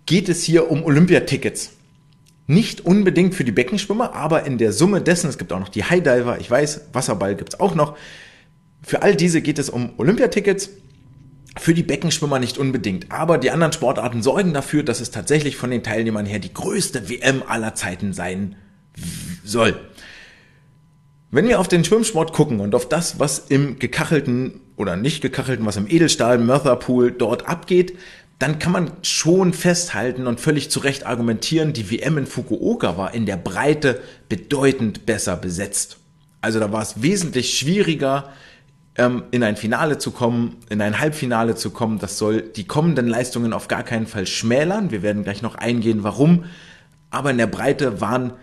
geht 0.06 0.28
es 0.28 0.44
hier 0.44 0.70
um 0.70 0.84
Olympiatickets. 0.84 1.72
Nicht 2.46 2.82
unbedingt 2.84 3.34
für 3.34 3.44
die 3.44 3.52
Beckenschwimmer, 3.52 4.14
aber 4.14 4.44
in 4.44 4.58
der 4.58 4.72
Summe 4.72 5.00
dessen, 5.00 5.30
es 5.30 5.38
gibt 5.38 5.52
auch 5.52 5.60
noch 5.60 5.68
die 5.68 5.84
Highdiver, 5.84 6.38
ich 6.40 6.50
weiß, 6.50 6.88
Wasserball 6.92 7.36
gibt's 7.36 7.58
auch 7.60 7.74
noch. 7.74 7.96
Für 8.82 9.02
all 9.02 9.14
diese 9.14 9.42
geht 9.42 9.58
es 9.58 9.70
um 9.70 9.90
Olympiatickets. 9.96 10.70
Für 11.58 11.74
die 11.74 11.82
Beckenschwimmer 11.82 12.38
nicht 12.38 12.56
unbedingt, 12.56 13.12
aber 13.12 13.36
die 13.36 13.50
anderen 13.50 13.74
Sportarten 13.74 14.22
sorgen 14.22 14.54
dafür, 14.54 14.82
dass 14.82 15.00
es 15.00 15.10
tatsächlich 15.10 15.56
von 15.56 15.70
den 15.70 15.82
Teilnehmern 15.82 16.24
her 16.24 16.38
die 16.38 16.52
größte 16.52 17.10
WM 17.10 17.42
aller 17.46 17.74
Zeiten 17.74 18.14
sein 18.14 18.56
soll. 19.44 19.78
Wenn 21.34 21.48
wir 21.48 21.60
auf 21.60 21.68
den 21.68 21.82
Schwimmsport 21.82 22.34
gucken 22.34 22.60
und 22.60 22.74
auf 22.74 22.86
das, 22.86 23.18
was 23.18 23.38
im 23.38 23.78
gekachelten 23.78 24.60
oder 24.76 24.96
nicht 24.96 25.22
gekachelten, 25.22 25.64
was 25.64 25.78
im 25.78 25.88
Edelstahl 25.88 26.36
Merthyr 26.36 26.76
Pool 26.76 27.10
dort 27.10 27.48
abgeht, 27.48 27.96
dann 28.38 28.58
kann 28.58 28.72
man 28.72 28.90
schon 29.00 29.54
festhalten 29.54 30.26
und 30.26 30.40
völlig 30.40 30.70
zu 30.70 30.80
Recht 30.80 31.06
argumentieren, 31.06 31.72
die 31.72 31.90
WM 31.90 32.18
in 32.18 32.26
Fukuoka 32.26 32.98
war 32.98 33.14
in 33.14 33.24
der 33.24 33.38
Breite 33.38 34.02
bedeutend 34.28 35.06
besser 35.06 35.36
besetzt. 35.36 35.96
Also 36.42 36.60
da 36.60 36.70
war 36.70 36.82
es 36.82 37.00
wesentlich 37.00 37.58
schwieriger, 37.58 38.28
ähm, 38.96 39.22
in 39.30 39.42
ein 39.42 39.56
Finale 39.56 39.96
zu 39.96 40.10
kommen, 40.10 40.58
in 40.68 40.82
ein 40.82 41.00
Halbfinale 41.00 41.54
zu 41.54 41.70
kommen. 41.70 41.98
Das 41.98 42.18
soll 42.18 42.42
die 42.42 42.66
kommenden 42.66 43.08
Leistungen 43.08 43.54
auf 43.54 43.68
gar 43.68 43.84
keinen 43.84 44.06
Fall 44.06 44.26
schmälern. 44.26 44.90
Wir 44.90 45.00
werden 45.00 45.24
gleich 45.24 45.40
noch 45.40 45.54
eingehen, 45.54 46.02
warum. 46.02 46.44
Aber 47.08 47.30
in 47.30 47.38
der 47.38 47.46
Breite 47.46 48.02
waren 48.02 48.34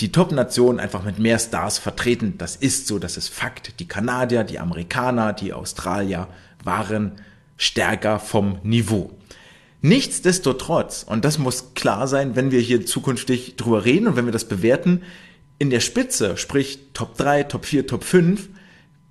die 0.00 0.12
Top-Nationen 0.12 0.78
einfach 0.78 1.02
mit 1.02 1.18
mehr 1.18 1.38
Stars 1.38 1.78
vertreten. 1.78 2.34
Das 2.38 2.56
ist 2.56 2.86
so, 2.86 2.98
das 2.98 3.16
ist 3.16 3.28
Fakt. 3.28 3.80
Die 3.80 3.88
Kanadier, 3.88 4.44
die 4.44 4.58
Amerikaner, 4.58 5.32
die 5.32 5.52
Australier 5.52 6.28
waren 6.62 7.12
stärker 7.56 8.20
vom 8.20 8.58
Niveau. 8.62 9.10
Nichtsdestotrotz, 9.80 11.04
und 11.04 11.24
das 11.24 11.38
muss 11.38 11.74
klar 11.74 12.08
sein, 12.08 12.36
wenn 12.36 12.50
wir 12.50 12.60
hier 12.60 12.84
zukünftig 12.84 13.56
drüber 13.56 13.84
reden 13.84 14.08
und 14.08 14.16
wenn 14.16 14.24
wir 14.24 14.32
das 14.32 14.46
bewerten, 14.46 15.02
in 15.58 15.70
der 15.70 15.80
Spitze, 15.80 16.36
sprich 16.36 16.78
Top 16.94 17.16
3, 17.16 17.44
Top 17.44 17.64
4, 17.64 17.86
Top 17.86 18.04
5, 18.04 18.48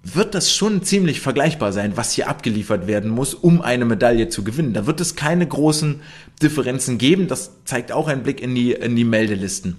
wird 0.03 0.35
das 0.35 0.53
schon 0.53 0.83
ziemlich 0.83 1.19
vergleichbar 1.19 1.73
sein, 1.73 1.97
was 1.97 2.13
hier 2.13 2.29
abgeliefert 2.29 2.87
werden 2.87 3.11
muss, 3.11 3.33
um 3.33 3.61
eine 3.61 3.83
Medaille 3.83 4.29
zu 4.29 4.43
gewinnen. 4.43 4.73
Da 4.73 4.85
wird 4.85 5.01
es 5.01 5.15
keine 5.15 5.45
großen 5.45 6.01
Differenzen 6.41 6.97
geben. 6.97 7.27
Das 7.27 7.51
zeigt 7.65 7.91
auch 7.91 8.07
ein 8.07 8.23
Blick 8.23 8.41
in 8.41 8.55
die, 8.55 8.71
in 8.71 8.95
die 8.95 9.03
Meldelisten. 9.03 9.77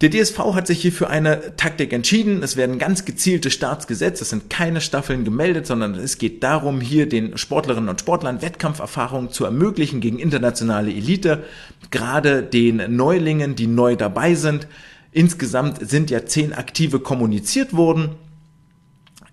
Der 0.00 0.08
DSV 0.08 0.38
hat 0.54 0.66
sich 0.66 0.80
hier 0.80 0.92
für 0.92 1.10
eine 1.10 1.56
Taktik 1.56 1.92
entschieden. 1.92 2.42
Es 2.42 2.56
werden 2.56 2.78
ganz 2.78 3.04
gezielte 3.04 3.50
Starts 3.50 3.86
gesetzt. 3.86 4.22
Es 4.22 4.30
sind 4.30 4.48
keine 4.48 4.80
Staffeln 4.80 5.24
gemeldet, 5.24 5.66
sondern 5.66 5.94
es 5.94 6.16
geht 6.16 6.42
darum, 6.42 6.80
hier 6.80 7.06
den 7.06 7.36
Sportlerinnen 7.36 7.90
und 7.90 8.00
Sportlern 8.00 8.40
Wettkampferfahrung 8.40 9.30
zu 9.30 9.44
ermöglichen 9.44 10.00
gegen 10.00 10.18
internationale 10.18 10.90
Elite. 10.90 11.44
Gerade 11.90 12.42
den 12.42 12.96
Neulingen, 12.96 13.56
die 13.56 13.66
neu 13.66 13.94
dabei 13.94 14.34
sind. 14.34 14.68
Insgesamt 15.12 15.86
sind 15.86 16.08
ja 16.08 16.24
zehn 16.24 16.54
Aktive 16.54 17.00
kommuniziert 17.00 17.76
worden. 17.76 18.12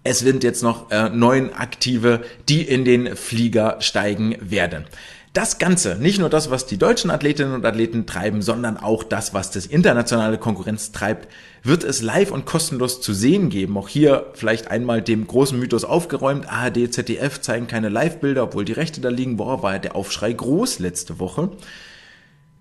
Es 0.03 0.19
sind 0.19 0.43
jetzt 0.43 0.63
noch 0.63 0.91
äh, 0.91 1.09
neun 1.09 1.53
Aktive, 1.53 2.23
die 2.49 2.61
in 2.61 2.83
den 2.83 3.15
Flieger 3.15 3.77
steigen 3.79 4.35
werden. 4.41 4.85
Das 5.33 5.59
Ganze, 5.59 5.95
nicht 5.95 6.19
nur 6.19 6.29
das, 6.29 6.49
was 6.49 6.65
die 6.65 6.77
deutschen 6.77 7.11
Athletinnen 7.11 7.53
und 7.53 7.65
Athleten 7.65 8.05
treiben, 8.05 8.41
sondern 8.41 8.77
auch 8.77 9.03
das, 9.03 9.33
was 9.33 9.51
das 9.51 9.67
internationale 9.67 10.37
Konkurrenz 10.37 10.91
treibt, 10.91 11.27
wird 11.63 11.83
es 11.83 12.01
live 12.01 12.31
und 12.31 12.45
kostenlos 12.45 13.01
zu 13.01 13.13
sehen 13.13 13.49
geben. 13.49 13.77
Auch 13.77 13.89
hier 13.89 14.31
vielleicht 14.33 14.71
einmal 14.71 15.01
dem 15.01 15.27
großen 15.27 15.59
Mythos 15.59 15.83
aufgeräumt. 15.83 16.51
ARD, 16.51 16.91
ZDF 16.91 17.41
zeigen 17.41 17.67
keine 17.67 17.89
Live-Bilder, 17.89 18.43
obwohl 18.43 18.65
die 18.65 18.73
Rechte 18.73 19.01
da 19.01 19.09
liegen. 19.09 19.37
Boah, 19.37 19.61
war 19.61 19.73
ja 19.73 19.79
der 19.79 19.95
Aufschrei 19.95 20.33
groß 20.33 20.79
letzte 20.79 21.19
Woche. 21.19 21.51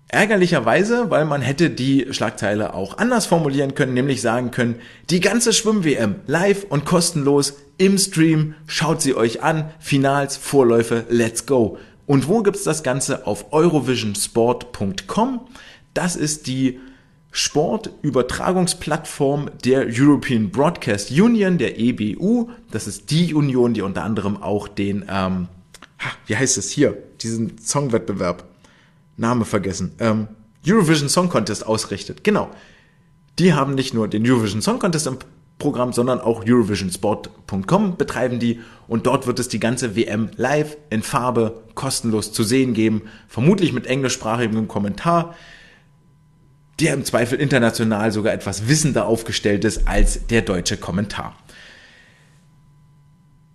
Ärgerlicherweise, 0.09 1.09
weil 1.09 1.25
man 1.25 1.41
hätte 1.41 1.69
die 1.69 2.07
Schlagzeile 2.11 2.73
auch 2.73 2.97
anders 2.97 3.25
formulieren 3.25 3.75
können, 3.75 3.93
nämlich 3.93 4.21
sagen 4.21 4.51
können, 4.51 4.75
die 5.09 5.19
ganze 5.19 5.51
Schwimm-WM 5.51 6.15
live 6.27 6.63
und 6.69 6.85
kostenlos 6.85 7.55
im 7.77 7.97
Stream, 7.97 8.55
schaut 8.67 9.01
sie 9.01 9.15
euch 9.15 9.43
an, 9.43 9.69
Finals, 9.79 10.37
Vorläufe, 10.37 11.05
let's 11.09 11.45
go. 11.45 11.77
Und 12.07 12.27
wo 12.27 12.41
gibt's 12.41 12.63
das 12.63 12.81
Ganze? 12.81 13.27
Auf 13.27 13.53
eurovisionsport.com. 13.53 15.41
Das 15.93 16.15
ist 16.15 16.47
die 16.47 16.79
Sportübertragungsplattform 17.31 19.51
der 19.63 19.85
European 19.91 20.49
Broadcast 20.49 21.11
Union, 21.11 21.59
der 21.59 21.77
EBU. 21.77 22.49
Das 22.71 22.87
ist 22.87 23.11
die 23.11 23.35
Union, 23.35 23.75
die 23.75 23.81
unter 23.81 24.03
anderem 24.03 24.41
auch 24.41 24.69
den, 24.69 25.05
ähm, 25.09 25.49
wie 26.25 26.37
heißt 26.37 26.57
es 26.57 26.71
hier, 26.71 26.97
diesen 27.21 27.59
Songwettbewerb, 27.59 28.45
Name 29.17 29.45
vergessen, 29.45 29.91
ähm, 29.99 30.27
Eurovision 30.65 31.09
Song 31.09 31.29
Contest 31.29 31.63
ausrichtet. 31.65 32.23
Genau. 32.23 32.49
Die 33.37 33.53
haben 33.53 33.75
nicht 33.75 33.93
nur 33.93 34.07
den 34.07 34.25
Eurovision 34.25 34.61
Song 34.61 34.79
Contest 34.79 35.07
im 35.07 35.17
Programm, 35.59 35.91
sondern 35.91 36.21
auch 36.21 36.45
Eurovisionsport.com 36.45 37.97
betreiben 37.97 38.39
die 38.39 38.61
und 38.87 39.07
dort 39.07 39.27
wird 39.27 39.39
es 39.39 39.49
die 39.49 39.59
ganze 39.59 39.95
WM 39.95 40.29
live 40.37 40.77
in 40.89 41.03
Farbe 41.03 41.66
kostenlos 41.77 42.33
zu 42.33 42.43
sehen 42.43 42.73
geben, 42.73 43.03
vermutlich 43.29 43.71
mit 43.71 43.87
englischsprachigem 43.87 44.67
Kommentar, 44.67 45.35
der 46.81 46.93
im 46.93 47.05
Zweifel 47.05 47.39
international 47.39 48.11
sogar 48.11 48.33
etwas 48.33 48.67
wissender 48.67 49.05
aufgestellt 49.05 49.63
ist 49.63 49.87
als 49.87 50.27
der 50.27 50.41
deutsche 50.41 50.75
Kommentar. 50.75 51.35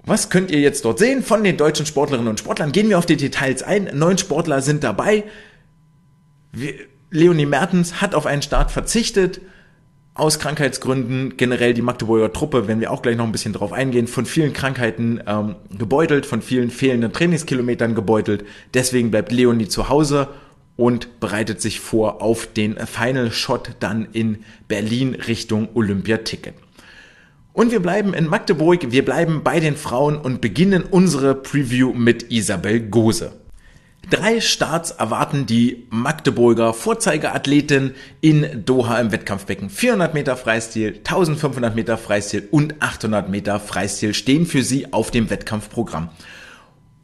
Was 0.04 0.30
könnt 0.30 0.50
ihr 0.50 0.60
jetzt 0.60 0.84
dort 0.84 0.98
sehen 0.98 1.22
von 1.22 1.44
den 1.44 1.56
deutschen 1.56 1.86
Sportlerinnen 1.86 2.28
und 2.28 2.40
Sportlern? 2.40 2.72
Gehen 2.72 2.88
wir 2.88 2.98
auf 2.98 3.06
die 3.06 3.16
Details 3.16 3.62
ein. 3.62 3.90
Neun 3.92 4.18
Sportler 4.18 4.62
sind 4.62 4.82
dabei. 4.82 5.24
Leonie 7.10 7.46
Mertens 7.46 8.00
hat 8.00 8.14
auf 8.14 8.26
einen 8.26 8.42
Start 8.42 8.70
verzichtet 8.70 9.40
aus 10.14 10.38
Krankheitsgründen 10.38 11.36
generell 11.36 11.72
die 11.72 11.82
Magdeburger 11.82 12.32
Truppe, 12.32 12.68
wenn 12.68 12.80
wir 12.80 12.90
auch 12.90 13.00
gleich 13.02 13.16
noch 13.16 13.24
ein 13.24 13.32
bisschen 13.32 13.54
drauf 13.54 13.72
eingehen, 13.72 14.06
von 14.06 14.26
vielen 14.26 14.52
Krankheiten 14.52 15.20
ähm, 15.26 15.56
gebeutelt, 15.76 16.26
von 16.26 16.42
vielen 16.42 16.70
fehlenden 16.70 17.12
Trainingskilometern 17.12 17.94
gebeutelt. 17.94 18.44
Deswegen 18.74 19.10
bleibt 19.10 19.32
Leonie 19.32 19.68
zu 19.68 19.88
Hause 19.88 20.28
und 20.76 21.20
bereitet 21.20 21.62
sich 21.62 21.80
vor 21.80 22.20
auf 22.20 22.46
den 22.46 22.76
Final 22.86 23.30
Shot 23.30 23.70
dann 23.80 24.08
in 24.12 24.44
Berlin 24.68 25.14
Richtung 25.14 25.70
Olympiaticket. 25.74 26.54
Und 27.54 27.70
wir 27.70 27.80
bleiben 27.80 28.14
in 28.14 28.26
Magdeburg, 28.26 28.90
wir 28.90 29.04
bleiben 29.04 29.42
bei 29.42 29.60
den 29.60 29.76
Frauen 29.76 30.16
und 30.16 30.40
beginnen 30.40 30.84
unsere 30.90 31.34
Preview 31.34 31.92
mit 31.92 32.30
Isabel 32.30 32.80
Gose. 32.80 33.32
Drei 34.10 34.40
Starts 34.40 34.90
erwarten 34.90 35.46
die 35.46 35.86
Magdeburger 35.90 36.74
Vorzeigeathleten 36.74 37.94
in 38.20 38.64
Doha 38.64 39.00
im 39.00 39.12
Wettkampfbecken. 39.12 39.70
400 39.70 40.12
Meter 40.12 40.36
Freistil, 40.36 40.98
1500 40.98 41.74
Meter 41.74 41.96
Freistil 41.96 42.46
und 42.50 42.82
800 42.82 43.28
Meter 43.28 43.60
Freistil 43.60 44.12
stehen 44.12 44.44
für 44.44 44.62
sie 44.62 44.92
auf 44.92 45.10
dem 45.10 45.30
Wettkampfprogramm. 45.30 46.10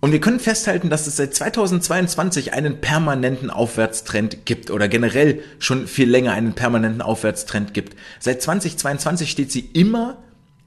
Und 0.00 0.12
wir 0.12 0.20
können 0.20 0.38
festhalten, 0.38 0.90
dass 0.90 1.06
es 1.06 1.16
seit 1.16 1.34
2022 1.34 2.52
einen 2.52 2.80
permanenten 2.80 3.50
Aufwärtstrend 3.50 4.44
gibt 4.44 4.70
oder 4.70 4.86
generell 4.86 5.42
schon 5.58 5.88
viel 5.88 6.08
länger 6.08 6.32
einen 6.32 6.52
permanenten 6.52 7.02
Aufwärtstrend 7.02 7.74
gibt. 7.74 7.96
Seit 8.20 8.42
2022 8.42 9.30
steht 9.30 9.50
sie 9.50 9.70
immer 9.72 10.18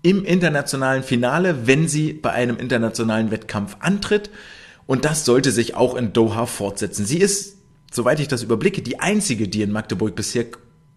im 0.01 0.25
internationalen 0.25 1.03
Finale, 1.03 1.67
wenn 1.67 1.87
sie 1.87 2.13
bei 2.13 2.31
einem 2.31 2.57
internationalen 2.57 3.31
Wettkampf 3.31 3.77
antritt. 3.79 4.31
Und 4.91 5.05
das 5.05 5.23
sollte 5.23 5.51
sich 5.51 5.73
auch 5.73 5.95
in 5.95 6.11
Doha 6.11 6.45
fortsetzen. 6.45 7.05
Sie 7.05 7.19
ist, 7.19 7.55
soweit 7.93 8.19
ich 8.19 8.27
das 8.27 8.43
überblicke, 8.43 8.81
die 8.81 8.99
einzige, 8.99 9.47
die 9.47 9.61
in 9.61 9.71
Magdeburg 9.71 10.17
bisher 10.17 10.47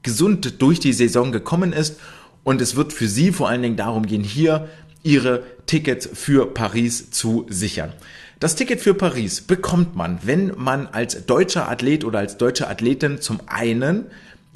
gesund 0.02 0.60
durch 0.60 0.80
die 0.80 0.92
Saison 0.92 1.30
gekommen 1.30 1.72
ist. 1.72 2.00
Und 2.42 2.60
es 2.60 2.74
wird 2.74 2.92
für 2.92 3.06
sie 3.06 3.30
vor 3.30 3.48
allen 3.48 3.62
Dingen 3.62 3.76
darum 3.76 4.04
gehen, 4.04 4.24
hier 4.24 4.68
ihre 5.04 5.44
Tickets 5.66 6.08
für 6.12 6.46
Paris 6.52 7.12
zu 7.12 7.46
sichern. 7.48 7.92
Das 8.40 8.56
Ticket 8.56 8.80
für 8.80 8.94
Paris 8.94 9.42
bekommt 9.42 9.94
man, 9.94 10.18
wenn 10.24 10.50
man 10.56 10.88
als 10.88 11.26
deutscher 11.26 11.68
Athlet 11.70 12.04
oder 12.04 12.18
als 12.18 12.36
deutsche 12.36 12.66
Athletin 12.66 13.20
zum 13.20 13.42
einen 13.46 14.06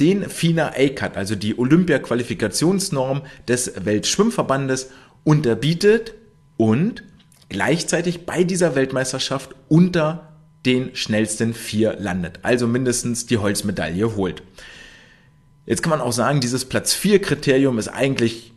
den 0.01 0.29
FINA 0.29 0.73
A-Cut, 0.77 1.17
also 1.17 1.37
die 1.37 1.57
Olympia-Qualifikationsnorm 1.57 3.23
des 3.47 3.85
Weltschwimmverbandes, 3.85 4.91
unterbietet 5.23 6.15
und 6.57 7.05
gleichzeitig 7.49 8.27
bei 8.27 8.45
dieser 8.45 8.75
Weltmeisterschaft 8.75 9.55
unter 9.69 10.29
den 10.67 10.95
schnellsten 10.95 11.55
vier 11.55 11.97
landet, 11.99 12.41
also 12.43 12.67
mindestens 12.67 13.27
die 13.27 13.39
Holzmedaille 13.39 14.17
holt. 14.17 14.43
Jetzt 15.67 15.83
kann 15.83 15.91
man 15.91 16.01
auch 16.01 16.13
sagen, 16.13 16.41
dieses 16.41 16.65
Platz 16.65 16.95
4 16.95 17.21
Kriterium 17.21 17.79
ist 17.79 17.89
eigentlich 17.89 18.53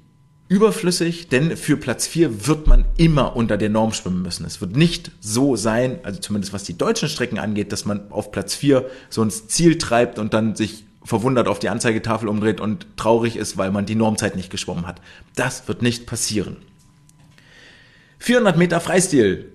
überflüssig, 0.47 1.29
denn 1.29 1.55
für 1.55 1.77
Platz 1.77 2.07
4 2.07 2.47
wird 2.47 2.67
man 2.67 2.85
immer 2.97 3.35
unter 3.37 3.57
der 3.57 3.69
Norm 3.69 3.93
schwimmen 3.93 4.21
müssen. 4.21 4.45
Es 4.45 4.59
wird 4.59 4.75
nicht 4.75 5.11
so 5.21 5.55
sein, 5.55 5.99
also 6.03 6.19
zumindest 6.19 6.51
was 6.51 6.63
die 6.63 6.77
deutschen 6.77 7.07
Strecken 7.07 7.39
angeht, 7.39 7.71
dass 7.71 7.85
man 7.85 8.11
auf 8.11 8.31
Platz 8.31 8.55
4 8.55 8.85
so 9.09 9.23
ins 9.23 9.47
Ziel 9.47 9.77
treibt 9.77 10.19
und 10.19 10.33
dann 10.33 10.55
sich 10.55 10.85
verwundert 11.03 11.47
auf 11.47 11.59
die 11.59 11.69
Anzeigetafel 11.69 12.27
umdreht 12.27 12.59
und 12.59 12.85
traurig 12.97 13.35
ist, 13.37 13.57
weil 13.57 13.71
man 13.71 13.85
die 13.85 13.95
Normzeit 13.95 14.35
nicht 14.35 14.49
geschwommen 14.49 14.87
hat. 14.87 15.01
Das 15.35 15.67
wird 15.67 15.81
nicht 15.81 16.05
passieren. 16.05 16.57
400 18.21 18.55
Meter 18.55 18.79
Freistil 18.79 19.51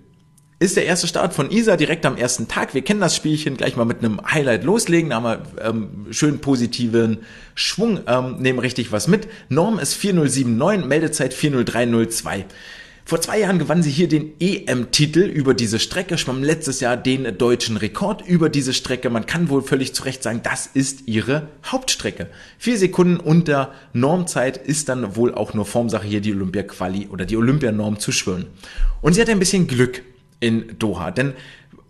ist 0.59 0.77
der 0.77 0.87
erste 0.87 1.07
Start 1.07 1.35
von 1.35 1.53
Isa 1.53 1.77
direkt 1.77 2.05
am 2.05 2.17
ersten 2.17 2.49
Tag. 2.49 2.75
Wir 2.75 2.83
kennen 2.83 2.99
das 2.99 3.15
Spielchen, 3.15 3.57
gleich 3.57 3.77
mal 3.77 3.85
mit 3.85 4.01
einem 4.01 4.21
Highlight 4.29 4.65
loslegen, 4.65 5.11
da 5.11 5.17
haben 5.17 5.25
wir 5.25 5.65
ähm, 5.65 6.07
schön 6.11 6.41
positiven 6.41 7.19
Schwung, 7.55 8.01
ähm, 8.09 8.39
nehmen 8.39 8.59
richtig 8.59 8.91
was 8.91 9.07
mit. 9.07 9.29
Norm 9.49 9.79
ist 9.79 9.95
4079, 9.95 10.85
Meldezeit 10.85 11.33
40302. 11.33 12.47
Vor 13.09 13.21
zwei 13.21 13.39
Jahren 13.39 13.61
gewann 13.61 13.85
sie 13.85 13.91
hier 13.93 14.09
den 14.09 14.33
EM-Titel 14.41 15.21
über 15.21 15.55
diese 15.55 15.79
Strecke, 15.79 16.19
schwamm 16.19 16.43
letztes 16.43 16.81
Jahr 16.81 16.97
den 16.97 17.39
deutschen 17.39 17.77
Rekord 17.77 18.27
über 18.27 18.49
diese 18.49 18.73
Strecke. 18.73 19.11
Man 19.11 19.27
kann 19.27 19.49
wohl 19.49 19.63
völlig 19.63 19.95
zu 19.95 20.03
Recht 20.03 20.25
sagen, 20.25 20.41
das 20.43 20.67
ist 20.67 21.07
ihre 21.07 21.47
Hauptstrecke. 21.65 22.29
Vier 22.59 22.77
Sekunden 22.77 23.19
unter 23.19 23.73
Normzeit 23.93 24.57
ist 24.57 24.89
dann 24.89 25.15
wohl 25.15 25.33
auch 25.33 25.55
nur 25.55 25.67
Formsache 25.67 26.05
hier 26.05 26.21
die 26.21 26.33
Olympia-Quali 26.33 27.07
oder 27.07 27.27
die 27.27 27.37
Olympianorm 27.37 28.01
zu 28.01 28.11
schwören. 28.11 28.47
Und 29.03 29.13
sie 29.13 29.21
hat 29.21 29.31
ein 29.31 29.39
bisschen 29.39 29.69
Glück 29.69 30.03
in 30.41 30.77
Doha. 30.81 31.13
Denn 31.13 31.35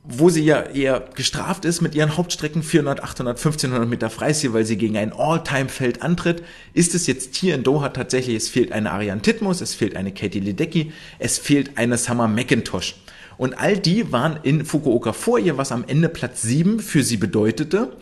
wo 0.08 0.30
sie 0.30 0.44
ja 0.44 0.62
eher 0.62 1.04
gestraft 1.14 1.64
ist 1.64 1.80
mit 1.80 1.94
ihren 1.94 2.16
Hauptstrecken 2.16 2.62
400, 2.62 3.02
800, 3.02 3.38
1500 3.38 3.88
Meter 3.88 4.10
Freistil, 4.10 4.52
weil 4.52 4.64
sie 4.64 4.76
gegen 4.76 4.96
ein 4.96 5.12
All-Time-Feld 5.12 6.02
antritt, 6.02 6.42
ist 6.74 6.94
es 6.94 7.06
jetzt 7.06 7.34
hier 7.34 7.54
in 7.54 7.64
Doha 7.64 7.88
tatsächlich, 7.88 8.36
es 8.36 8.48
fehlt 8.48 8.72
eine 8.72 8.92
Ariane 8.92 9.22
Titmus, 9.22 9.60
es 9.60 9.74
fehlt 9.74 9.96
eine 9.96 10.12
Katie 10.12 10.40
Ledecky, 10.40 10.92
es 11.18 11.38
fehlt 11.38 11.76
eine 11.76 11.98
Summer 11.98 12.28
McIntosh. 12.28 12.94
Und 13.36 13.58
all 13.58 13.78
die 13.78 14.12
waren 14.12 14.38
in 14.42 14.64
Fukuoka 14.64 15.12
vor 15.12 15.38
ihr, 15.38 15.58
was 15.58 15.72
am 15.72 15.84
Ende 15.86 16.08
Platz 16.08 16.42
7 16.42 16.80
für 16.80 17.02
sie 17.02 17.16
bedeutete. 17.16 17.92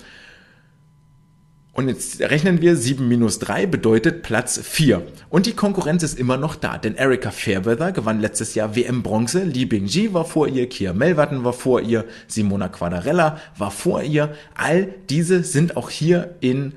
Und 1.74 1.88
jetzt 1.88 2.20
rechnen 2.20 2.60
wir 2.60 2.76
7 2.76 3.06
minus 3.06 3.40
3 3.40 3.66
bedeutet 3.66 4.22
Platz 4.22 4.60
4. 4.62 5.02
Und 5.28 5.46
die 5.46 5.54
Konkurrenz 5.54 6.04
ist 6.04 6.16
immer 6.16 6.36
noch 6.36 6.54
da, 6.54 6.78
denn 6.78 6.94
Erika 6.94 7.32
Fairweather 7.32 7.90
gewann 7.90 8.20
letztes 8.20 8.54
Jahr 8.54 8.76
WM 8.76 9.02
Bronze, 9.02 9.42
Li 9.42 9.66
Bingji 9.66 10.14
war 10.14 10.24
vor 10.24 10.46
ihr, 10.46 10.68
Kia 10.68 10.92
Melwatten 10.92 11.42
war 11.42 11.52
vor 11.52 11.80
ihr, 11.80 12.04
Simona 12.28 12.68
Quadarella 12.68 13.40
war 13.58 13.72
vor 13.72 14.04
ihr. 14.04 14.36
All 14.54 14.86
diese 15.10 15.42
sind 15.42 15.76
auch 15.76 15.90
hier 15.90 16.36
in 16.38 16.74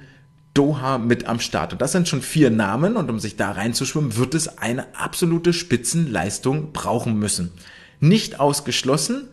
Doha 0.55 0.97
mit 0.97 1.27
am 1.27 1.39
Start. 1.39 1.73
Und 1.73 1.81
das 1.83 1.91
sind 1.91 2.07
schon 2.07 2.23
vier 2.23 2.49
Namen 2.49 2.95
und 2.95 3.11
um 3.11 3.19
sich 3.19 3.35
da 3.35 3.51
reinzuschwimmen, 3.51 4.17
wird 4.17 4.33
es 4.33 4.57
eine 4.57 4.95
absolute 4.95 5.53
Spitzenleistung 5.53 6.71
brauchen 6.73 7.19
müssen. 7.19 7.51
Nicht 7.99 8.39
ausgeschlossen, 8.39 9.27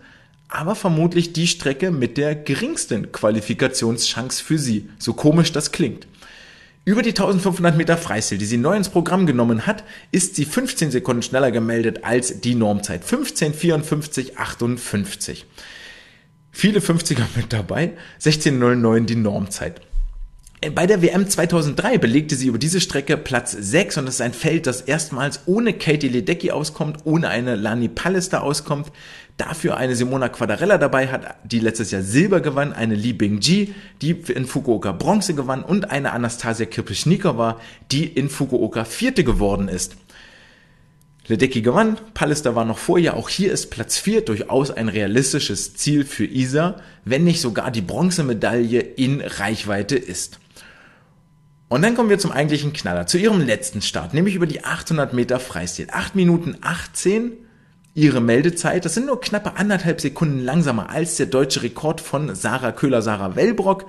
aber 0.55 0.75
vermutlich 0.75 1.33
die 1.33 1.47
Strecke 1.47 1.90
mit 1.90 2.17
der 2.17 2.35
geringsten 2.35 3.12
Qualifikationschance 3.12 4.43
für 4.43 4.59
sie, 4.59 4.88
so 4.99 5.12
komisch 5.12 5.53
das 5.53 5.73
klingt. 5.73 6.07
Über 6.87 7.03
die 7.03 7.11
1500 7.11 7.77
Meter 7.77 7.97
Freistil, 7.97 8.38
die 8.38 8.45
sie 8.45 8.59
neu 8.59 8.77
ins 8.77 8.90
Programm 8.90 9.27
genommen 9.27 9.67
hat, 9.67 9.85
ist 10.12 10.37
sie 10.37 10.45
15 10.45 10.90
Sekunden 10.90 11.23
schneller 11.23 11.51
gemeldet 11.51 12.05
als 12.05 12.43
die 12.43 12.55
Normzeit. 12.55 13.03
15,54,58. 13.05 15.45
Viele 16.53 16.81
50er 16.81 17.25
mit 17.37 17.51
dabei, 17.53 17.95
16,09 18.21 19.07
die 19.07 19.17
Normzeit. 19.17 19.81
Bei 20.73 20.87
der 20.87 21.03
WM 21.03 21.29
2003 21.29 21.99
belegte 21.99 22.37
sie 22.37 22.47
über 22.47 22.59
diese 22.59 22.81
Strecke 22.81 23.19
Platz 23.19 23.53
6 23.53 23.99
und 23.99 24.07
das 24.07 24.14
ist 24.14 24.21
ein 24.21 24.33
Feld, 24.33 24.67
das 24.67 24.81
erstmals 24.81 25.40
ohne 25.47 25.75
Katie 25.75 26.09
Ledecky 26.09 26.53
auskommt, 26.53 27.01
ohne 27.05 27.29
eine 27.29 27.57
Lani 27.57 27.88
Pallister 27.88 28.43
auskommt, 28.43 28.90
dafür 29.37 29.77
eine 29.77 29.97
Simona 29.97 30.29
Quadarella 30.29 30.79
dabei 30.79 31.09
hat, 31.09 31.37
die 31.44 31.59
letztes 31.59 31.90
Jahr 31.90 32.03
Silber 32.03 32.40
gewann, 32.40 32.73
eine 32.73 32.94
Li 32.94 33.12
Bingji, 33.12 33.75
die 34.01 34.11
in 34.11 34.47
Fukuoka 34.47 34.92
Bronze 34.92 35.35
gewann 35.35 35.62
und 35.62 35.90
eine 35.90 36.12
Anastasia 36.12 36.66
Kirpischnikova, 36.66 37.59
die 37.90 38.05
in 38.05 38.29
Fukuoka 38.29 38.85
Vierte 38.85 39.25
geworden 39.25 39.68
ist. 39.68 39.97
Ledecky 41.27 41.62
gewann, 41.62 41.97
Pallister 42.12 42.55
war 42.55 42.66
noch 42.66 42.79
vor 42.79 42.99
ihr, 42.99 43.14
auch 43.14 43.31
hier 43.31 43.51
ist 43.51 43.70
Platz 43.70 43.99
4 43.99 44.20
durchaus 44.20 44.70
ein 44.70 44.88
realistisches 44.88 45.75
Ziel 45.75 46.05
für 46.05 46.27
Isa, 46.27 46.77
wenn 47.05 47.25
nicht 47.25 47.40
sogar 47.40 47.70
die 47.70 47.81
Bronzemedaille 47.81 48.81
in 48.81 49.23
Reichweite 49.23 49.97
ist. 49.97 50.38
Und 51.68 51.83
dann 51.83 51.94
kommen 51.94 52.11
wir 52.11 52.18
zum 52.18 52.31
eigentlichen 52.31 52.75
Knaller, 52.75 53.07
zu 53.07 53.16
ihrem 53.18 53.40
letzten 53.40 53.81
Start, 53.81 54.12
nämlich 54.12 54.35
über 54.35 54.47
die 54.47 54.64
800 54.64 55.14
Meter 55.14 55.40
Freistil. 55.40 55.88
8 55.90 56.14
Minuten 56.14 56.59
18 56.61 57.33
ihre 57.95 58.21
Meldezeit. 58.21 58.85
Das 58.85 58.95
sind 58.95 59.07
nur 59.07 59.21
knappe 59.21 59.57
anderthalb 59.57 60.01
Sekunden 60.01 60.41
langsamer 60.41 60.91
als 60.91 61.17
der 61.17 61.27
deutsche 61.27 61.63
Rekord 61.63 62.01
von 62.01 62.35
Sarah 62.35 62.73
Köhler, 62.73 63.03
Sarah 63.03 63.37
Wellbrock. 63.37 63.87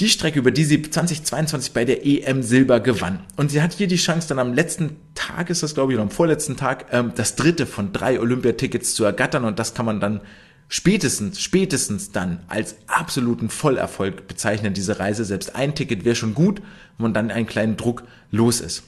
Die 0.00 0.08
Strecke, 0.08 0.38
über 0.38 0.52
die 0.52 0.64
sie 0.64 0.82
2022 0.82 1.72
bei 1.72 1.84
der 1.84 2.06
EM 2.06 2.42
Silber 2.42 2.78
gewann. 2.78 3.20
Und 3.36 3.50
sie 3.50 3.62
hat 3.62 3.72
hier 3.72 3.88
die 3.88 3.96
Chance, 3.96 4.28
dann 4.28 4.38
am 4.38 4.54
letzten 4.54 4.96
Tag 5.14 5.50
ist 5.50 5.64
das, 5.64 5.74
glaube 5.74 5.92
ich, 5.92 5.96
oder 5.96 6.04
am 6.04 6.10
vorletzten 6.10 6.56
Tag, 6.56 6.86
ähm, 6.92 7.12
das 7.16 7.34
dritte 7.34 7.66
von 7.66 7.92
drei 7.92 8.20
Olympiatickets 8.20 8.94
zu 8.94 9.02
ergattern. 9.04 9.44
Und 9.44 9.58
das 9.58 9.74
kann 9.74 9.86
man 9.86 9.98
dann 9.98 10.20
spätestens, 10.68 11.40
spätestens 11.40 12.12
dann 12.12 12.40
als 12.46 12.76
absoluten 12.86 13.48
Vollerfolg 13.48 14.28
bezeichnen, 14.28 14.72
diese 14.72 15.00
Reise. 15.00 15.24
Selbst 15.24 15.56
ein 15.56 15.74
Ticket 15.74 16.04
wäre 16.04 16.14
schon 16.14 16.34
gut, 16.34 16.60
wenn 16.96 17.04
man 17.04 17.14
dann 17.14 17.32
einen 17.32 17.46
kleinen 17.46 17.76
Druck 17.76 18.04
los 18.30 18.60
ist. 18.60 18.84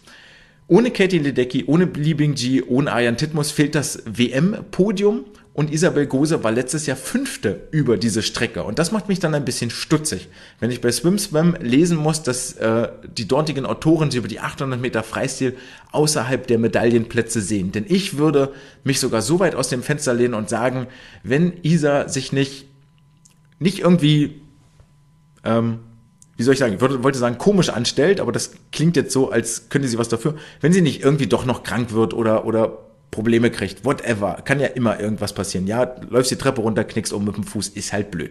Ohne 0.70 0.92
Katie 0.92 1.18
Ledecky, 1.18 1.64
ohne 1.66 1.86
Li 1.86 2.14
Bingji, 2.14 2.62
ohne 2.62 2.92
Arjan 2.92 3.16
Titmus 3.16 3.50
fehlt 3.50 3.74
das 3.74 4.04
WM-Podium 4.06 5.24
und 5.52 5.72
Isabel 5.72 6.06
Gose 6.06 6.44
war 6.44 6.52
letztes 6.52 6.86
Jahr 6.86 6.96
Fünfte 6.96 7.66
über 7.72 7.96
diese 7.96 8.22
Strecke. 8.22 8.62
Und 8.62 8.78
das 8.78 8.92
macht 8.92 9.08
mich 9.08 9.18
dann 9.18 9.34
ein 9.34 9.44
bisschen 9.44 9.70
stutzig, 9.70 10.28
wenn 10.60 10.70
ich 10.70 10.80
bei 10.80 10.92
SwimSwam 10.92 11.56
lesen 11.60 11.98
muss, 11.98 12.22
dass 12.22 12.52
äh, 12.52 12.88
die 13.16 13.26
dortigen 13.26 13.66
Autoren 13.66 14.12
sie 14.12 14.18
über 14.18 14.28
die 14.28 14.38
800 14.38 14.80
Meter 14.80 15.02
Freistil 15.02 15.56
außerhalb 15.90 16.46
der 16.46 16.60
Medaillenplätze 16.60 17.40
sehen. 17.40 17.72
Denn 17.72 17.84
ich 17.88 18.16
würde 18.16 18.52
mich 18.84 19.00
sogar 19.00 19.22
so 19.22 19.40
weit 19.40 19.56
aus 19.56 19.70
dem 19.70 19.82
Fenster 19.82 20.14
lehnen 20.14 20.34
und 20.34 20.48
sagen, 20.48 20.86
wenn 21.24 21.52
Isa 21.64 22.08
sich 22.08 22.30
nicht, 22.30 22.66
nicht 23.58 23.80
irgendwie, 23.80 24.40
ähm, 25.42 25.80
wie 26.40 26.42
soll 26.42 26.54
ich 26.54 26.60
sagen, 26.60 26.76
ich 26.76 26.80
wollte 26.80 27.18
sagen, 27.18 27.36
komisch 27.36 27.68
anstellt, 27.68 28.18
aber 28.18 28.32
das 28.32 28.52
klingt 28.72 28.96
jetzt 28.96 29.12
so, 29.12 29.30
als 29.30 29.68
könnte 29.68 29.88
sie 29.88 29.98
was 29.98 30.08
dafür, 30.08 30.36
wenn 30.62 30.72
sie 30.72 30.80
nicht 30.80 31.02
irgendwie 31.02 31.26
doch 31.26 31.44
noch 31.44 31.64
krank 31.64 31.92
wird 31.92 32.14
oder, 32.14 32.46
oder 32.46 32.78
Probleme 33.10 33.50
kriegt, 33.50 33.84
whatever, 33.84 34.40
kann 34.42 34.58
ja 34.58 34.68
immer 34.68 34.98
irgendwas 34.98 35.34
passieren. 35.34 35.66
Ja, 35.66 35.96
läufst 36.08 36.30
die 36.30 36.36
Treppe 36.36 36.62
runter, 36.62 36.84
knickst 36.84 37.12
um 37.12 37.26
mit 37.26 37.36
dem 37.36 37.44
Fuß, 37.44 37.68
ist 37.68 37.92
halt 37.92 38.10
blöd. 38.10 38.30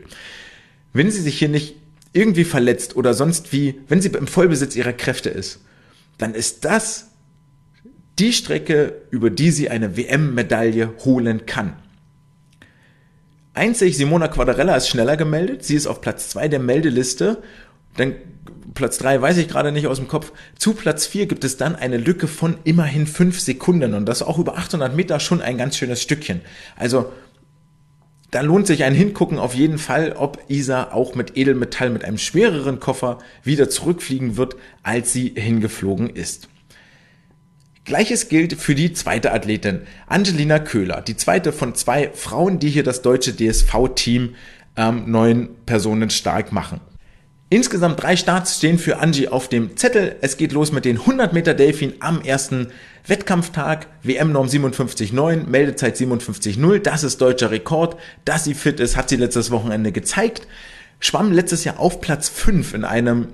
Wenn 0.91 1.11
sie 1.11 1.21
sich 1.21 1.37
hier 1.37 1.49
nicht 1.49 1.75
irgendwie 2.11 2.45
verletzt 2.45 2.95
oder 2.95 3.13
sonst 3.13 3.53
wie, 3.53 3.79
wenn 3.87 4.01
sie 4.01 4.09
im 4.09 4.25
Vollbesitz 4.25 4.75
ihrer 4.75 4.93
Kräfte 4.93 5.29
ist, 5.29 5.59
dann 6.17 6.33
ist 6.33 6.65
das 6.65 7.11
die 8.17 8.33
Strecke, 8.33 9.03
über 9.11 9.29
die 9.29 9.51
sie 9.51 9.69
eine 9.69 9.97
WM-Medaille 9.97 10.95
holen 11.05 11.45
kann. 11.45 11.75
Einzig 13.53 13.97
Simona 13.97 14.29
Quadarella 14.29 14.75
ist 14.75 14.89
schneller 14.89 15.15
gemeldet. 15.15 15.63
Sie 15.63 15.75
ist 15.75 15.85
auf 15.85 16.01
Platz 16.01 16.29
zwei 16.29 16.47
der 16.47 16.59
Meldeliste. 16.59 17.43
Dann 17.99 18.15
Platz 18.73 18.97
drei 18.97 19.21
weiß 19.21 19.37
ich 19.37 19.49
gerade 19.49 19.71
nicht 19.71 19.87
aus 19.87 19.97
dem 19.97 20.07
Kopf. 20.07 20.31
Zu 20.57 20.73
Platz 20.73 21.05
vier 21.05 21.25
gibt 21.25 21.43
es 21.43 21.57
dann 21.57 21.75
eine 21.75 21.97
Lücke 21.97 22.27
von 22.27 22.57
immerhin 22.63 23.07
fünf 23.07 23.39
Sekunden 23.39 23.93
und 23.93 24.05
das 24.05 24.21
auch 24.21 24.39
über 24.39 24.57
800 24.57 24.95
Meter 24.95 25.19
schon 25.19 25.41
ein 25.41 25.57
ganz 25.57 25.75
schönes 25.75 26.01
Stückchen. 26.01 26.41
Also 26.77 27.11
da 28.31 28.41
lohnt 28.41 28.67
sich 28.67 28.83
ein 28.83 28.93
Hingucken 28.93 29.39
auf 29.39 29.55
jeden 29.55 29.79
Fall, 29.79 30.13
ob 30.13 30.39
Isa 30.49 30.91
auch 30.91 31.15
mit 31.15 31.35
Edelmetall 31.35 31.89
mit 31.89 32.05
einem 32.05 32.19
schwereren 32.19 32.79
Koffer 32.79 33.17
wieder 33.43 33.69
zurückfliegen 33.69 34.37
wird, 34.37 34.55
als 34.83 35.11
sie 35.11 35.33
hingeflogen 35.35 36.09
ist. 36.09 36.47
Gleiches 37.85 38.29
gilt 38.29 38.53
für 38.53 38.75
die 38.75 38.93
zweite 38.93 39.33
Athletin, 39.33 39.81
Angelina 40.05 40.59
Köhler, 40.59 41.01
die 41.01 41.17
zweite 41.17 41.51
von 41.51 41.73
zwei 41.73 42.11
Frauen, 42.13 42.59
die 42.59 42.69
hier 42.69 42.83
das 42.83 43.01
deutsche 43.01 43.35
DSV-Team 43.35 44.35
ähm, 44.77 45.11
neun 45.11 45.49
Personen 45.65 46.11
stark 46.11 46.51
machen. 46.51 46.81
Insgesamt 47.51 48.03
drei 48.03 48.15
Starts 48.15 48.57
stehen 48.57 48.77
für 48.77 48.99
Angie 48.99 49.27
auf 49.27 49.49
dem 49.49 49.75
Zettel. 49.75 50.17
Es 50.21 50.37
geht 50.37 50.51
los 50.51 50.71
mit 50.71 50.85
den 50.85 50.99
100 50.99 51.33
Meter 51.33 51.55
Delfin 51.55 51.93
am 51.99 52.21
ersten 52.21 52.67
Wettkampftag. 53.07 53.87
WM-Norm 54.03 54.45
57,9, 54.45 55.47
Meldezeit 55.47 55.95
57,0. 55.95 56.77
Das 56.77 57.03
ist 57.03 57.19
deutscher 57.19 57.49
Rekord. 57.49 57.97
Dass 58.23 58.43
sie 58.43 58.53
fit 58.53 58.79
ist, 58.79 58.95
hat 58.95 59.09
sie 59.09 59.15
letztes 59.15 59.49
Wochenende 59.49 59.91
gezeigt. 59.91 60.47
Schwamm 60.99 61.31
letztes 61.31 61.63
Jahr 61.63 61.79
auf 61.79 62.01
Platz 62.01 62.29
5 62.29 62.75
in 62.75 62.85
einem 62.85 63.29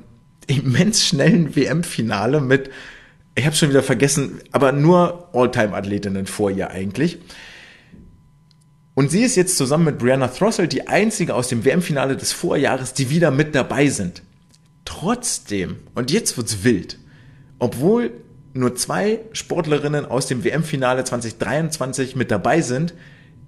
immens 0.47 1.05
schnellen 1.05 1.53
WM-Finale 1.53 2.39
mit, 2.39 2.69
ich 3.35 3.45
habe 3.45 3.55
schon 3.55 3.69
wieder 3.69 3.83
vergessen, 3.83 4.39
aber 4.51 4.71
nur 4.71 5.27
All-Time-Athletinnen 5.33 6.25
vor 6.25 6.51
ihr 6.51 6.71
eigentlich. 6.71 7.17
Und 8.95 9.11
sie 9.11 9.23
ist 9.23 9.35
jetzt 9.35 9.57
zusammen 9.57 9.85
mit 9.85 9.99
Brianna 9.99 10.29
Throssell 10.29 10.69
die 10.69 10.87
einzige 10.87 11.35
aus 11.35 11.49
dem 11.49 11.65
WM-Finale 11.65 12.15
des 12.15 12.31
Vorjahres, 12.31 12.93
die 12.93 13.09
wieder 13.09 13.29
mit 13.29 13.53
dabei 13.53 13.89
sind. 13.89 14.23
Trotzdem, 14.85 15.77
und 15.95 16.11
jetzt 16.11 16.37
wird's 16.37 16.63
wild, 16.63 16.97
obwohl 17.59 18.11
nur 18.53 18.75
zwei 18.75 19.19
Sportlerinnen 19.33 20.05
aus 20.05 20.27
dem 20.27 20.45
WM-Finale 20.45 21.03
2023 21.03 22.15
mit 22.15 22.31
dabei 22.31 22.61
sind, 22.61 22.93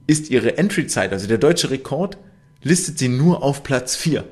ist 0.05 0.29
ihre 0.29 0.57
Entry-Zeit, 0.57 1.13
also 1.13 1.27
der 1.27 1.37
deutsche 1.37 1.69
Rekord, 1.69 2.17
listet 2.61 2.99
sie 2.99 3.07
nur 3.07 3.41
auf 3.41 3.63
Platz 3.63 3.95
4. 3.95 4.25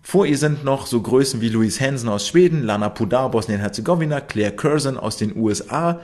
Vor 0.00 0.26
ihr 0.26 0.38
sind 0.38 0.62
noch 0.62 0.86
so 0.86 1.02
Größen 1.02 1.40
wie 1.40 1.48
Louise 1.48 1.84
Hansen 1.84 2.08
aus 2.08 2.28
Schweden, 2.28 2.62
Lana 2.62 2.88
Pudar 2.88 3.32
Bosnien-Herzegowina, 3.32 4.20
Claire 4.20 4.54
Curzon 4.54 4.96
aus 4.96 5.16
den 5.16 5.36
USA. 5.36 6.00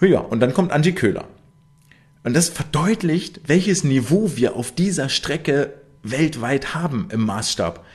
Ja, 0.00 0.18
und 0.18 0.40
dann 0.40 0.52
kommt 0.52 0.72
Angie 0.72 0.92
Köhler. 0.92 1.26
Und 2.26 2.34
das 2.34 2.48
verdeutlicht, 2.48 3.42
welches 3.46 3.84
Niveau 3.84 4.32
wir 4.34 4.56
auf 4.56 4.72
dieser 4.72 5.08
Strecke 5.08 5.74
weltweit 6.02 6.74
haben 6.74 7.06
im 7.12 7.20
Maßstab. 7.20 7.86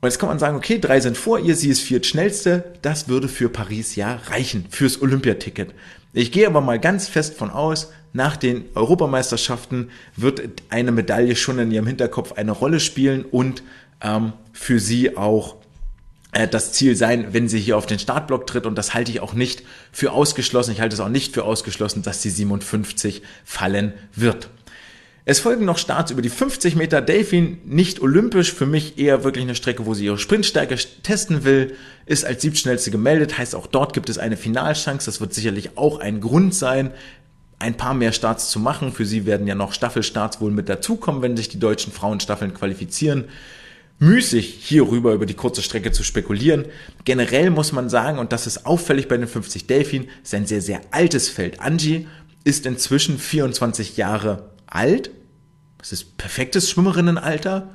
Und 0.00 0.08
jetzt 0.08 0.20
kann 0.20 0.28
man 0.28 0.38
sagen, 0.38 0.56
okay, 0.56 0.78
drei 0.78 1.00
sind 1.00 1.16
vor 1.16 1.40
ihr, 1.40 1.56
sie 1.56 1.68
ist 1.68 1.80
viertschnellste, 1.80 2.72
das 2.82 3.08
würde 3.08 3.26
für 3.26 3.48
Paris 3.48 3.96
ja 3.96 4.20
reichen, 4.26 4.66
fürs 4.70 5.02
Olympiaticket. 5.02 5.74
Ich 6.12 6.30
gehe 6.30 6.46
aber 6.46 6.60
mal 6.60 6.78
ganz 6.78 7.08
fest 7.08 7.34
von 7.34 7.50
aus, 7.50 7.90
nach 8.12 8.36
den 8.36 8.66
Europameisterschaften 8.76 9.90
wird 10.14 10.40
eine 10.68 10.92
Medaille 10.92 11.34
schon 11.34 11.58
in 11.58 11.72
ihrem 11.72 11.88
Hinterkopf 11.88 12.34
eine 12.34 12.52
Rolle 12.52 12.78
spielen 12.78 13.24
und 13.24 13.64
ähm, 14.00 14.34
für 14.52 14.78
sie 14.78 15.16
auch 15.16 15.56
das 16.32 16.72
Ziel 16.72 16.94
sein, 16.94 17.28
wenn 17.32 17.48
sie 17.48 17.58
hier 17.58 17.76
auf 17.76 17.86
den 17.86 17.98
Startblock 17.98 18.46
tritt. 18.46 18.66
Und 18.66 18.76
das 18.76 18.94
halte 18.94 19.10
ich 19.10 19.20
auch 19.20 19.32
nicht 19.32 19.62
für 19.92 20.12
ausgeschlossen. 20.12 20.72
Ich 20.72 20.80
halte 20.80 20.94
es 20.94 21.00
auch 21.00 21.08
nicht 21.08 21.34
für 21.34 21.44
ausgeschlossen, 21.44 22.02
dass 22.02 22.20
die 22.20 22.30
57 22.30 23.22
fallen 23.44 23.94
wird. 24.14 24.50
Es 25.24 25.40
folgen 25.40 25.66
noch 25.66 25.76
Starts 25.76 26.10
über 26.10 26.22
die 26.22 26.30
50 26.30 26.74
Meter 26.74 27.02
Delfin, 27.02 27.58
nicht 27.66 28.00
olympisch, 28.00 28.54
für 28.54 28.64
mich 28.64 28.98
eher 28.98 29.24
wirklich 29.24 29.44
eine 29.44 29.54
Strecke, 29.54 29.84
wo 29.84 29.92
sie 29.92 30.06
ihre 30.06 30.16
Sprintstärke 30.16 30.76
testen 31.02 31.44
will, 31.44 31.74
ist 32.06 32.24
als 32.24 32.40
siebtschnellste 32.40 32.90
gemeldet, 32.90 33.36
heißt 33.36 33.54
auch 33.54 33.66
dort 33.66 33.92
gibt 33.92 34.08
es 34.08 34.16
eine 34.16 34.38
Finalchance, 34.38 35.04
das 35.04 35.20
wird 35.20 35.34
sicherlich 35.34 35.76
auch 35.76 36.00
ein 36.00 36.22
Grund 36.22 36.54
sein, 36.54 36.92
ein 37.58 37.76
paar 37.76 37.92
mehr 37.92 38.12
Starts 38.12 38.48
zu 38.48 38.58
machen. 38.58 38.90
Für 38.90 39.04
sie 39.04 39.26
werden 39.26 39.46
ja 39.46 39.54
noch 39.54 39.74
Staffelstarts 39.74 40.40
wohl 40.40 40.50
mit 40.50 40.70
dazukommen, 40.70 41.20
wenn 41.20 41.36
sich 41.36 41.50
die 41.50 41.58
deutschen 41.58 41.92
Frauenstaffeln 41.92 42.54
qualifizieren 42.54 43.24
müßig, 43.98 44.58
hierüber 44.60 45.12
über 45.12 45.26
die 45.26 45.34
kurze 45.34 45.62
Strecke 45.62 45.92
zu 45.92 46.04
spekulieren. 46.04 46.66
Generell 47.04 47.50
muss 47.50 47.72
man 47.72 47.88
sagen, 47.88 48.18
und 48.18 48.32
das 48.32 48.46
ist 48.46 48.66
auffällig 48.66 49.08
bei 49.08 49.16
den 49.16 49.26
50 49.26 49.66
Delfin, 49.66 50.08
ist 50.22 50.34
ein 50.34 50.46
sehr, 50.46 50.62
sehr 50.62 50.80
altes 50.90 51.28
Feld. 51.28 51.60
Angie 51.60 52.06
ist 52.44 52.66
inzwischen 52.66 53.18
24 53.18 53.96
Jahre 53.96 54.50
alt. 54.66 55.10
Das 55.78 55.92
ist 55.92 56.16
perfektes 56.16 56.70
Schwimmerinnenalter, 56.70 57.70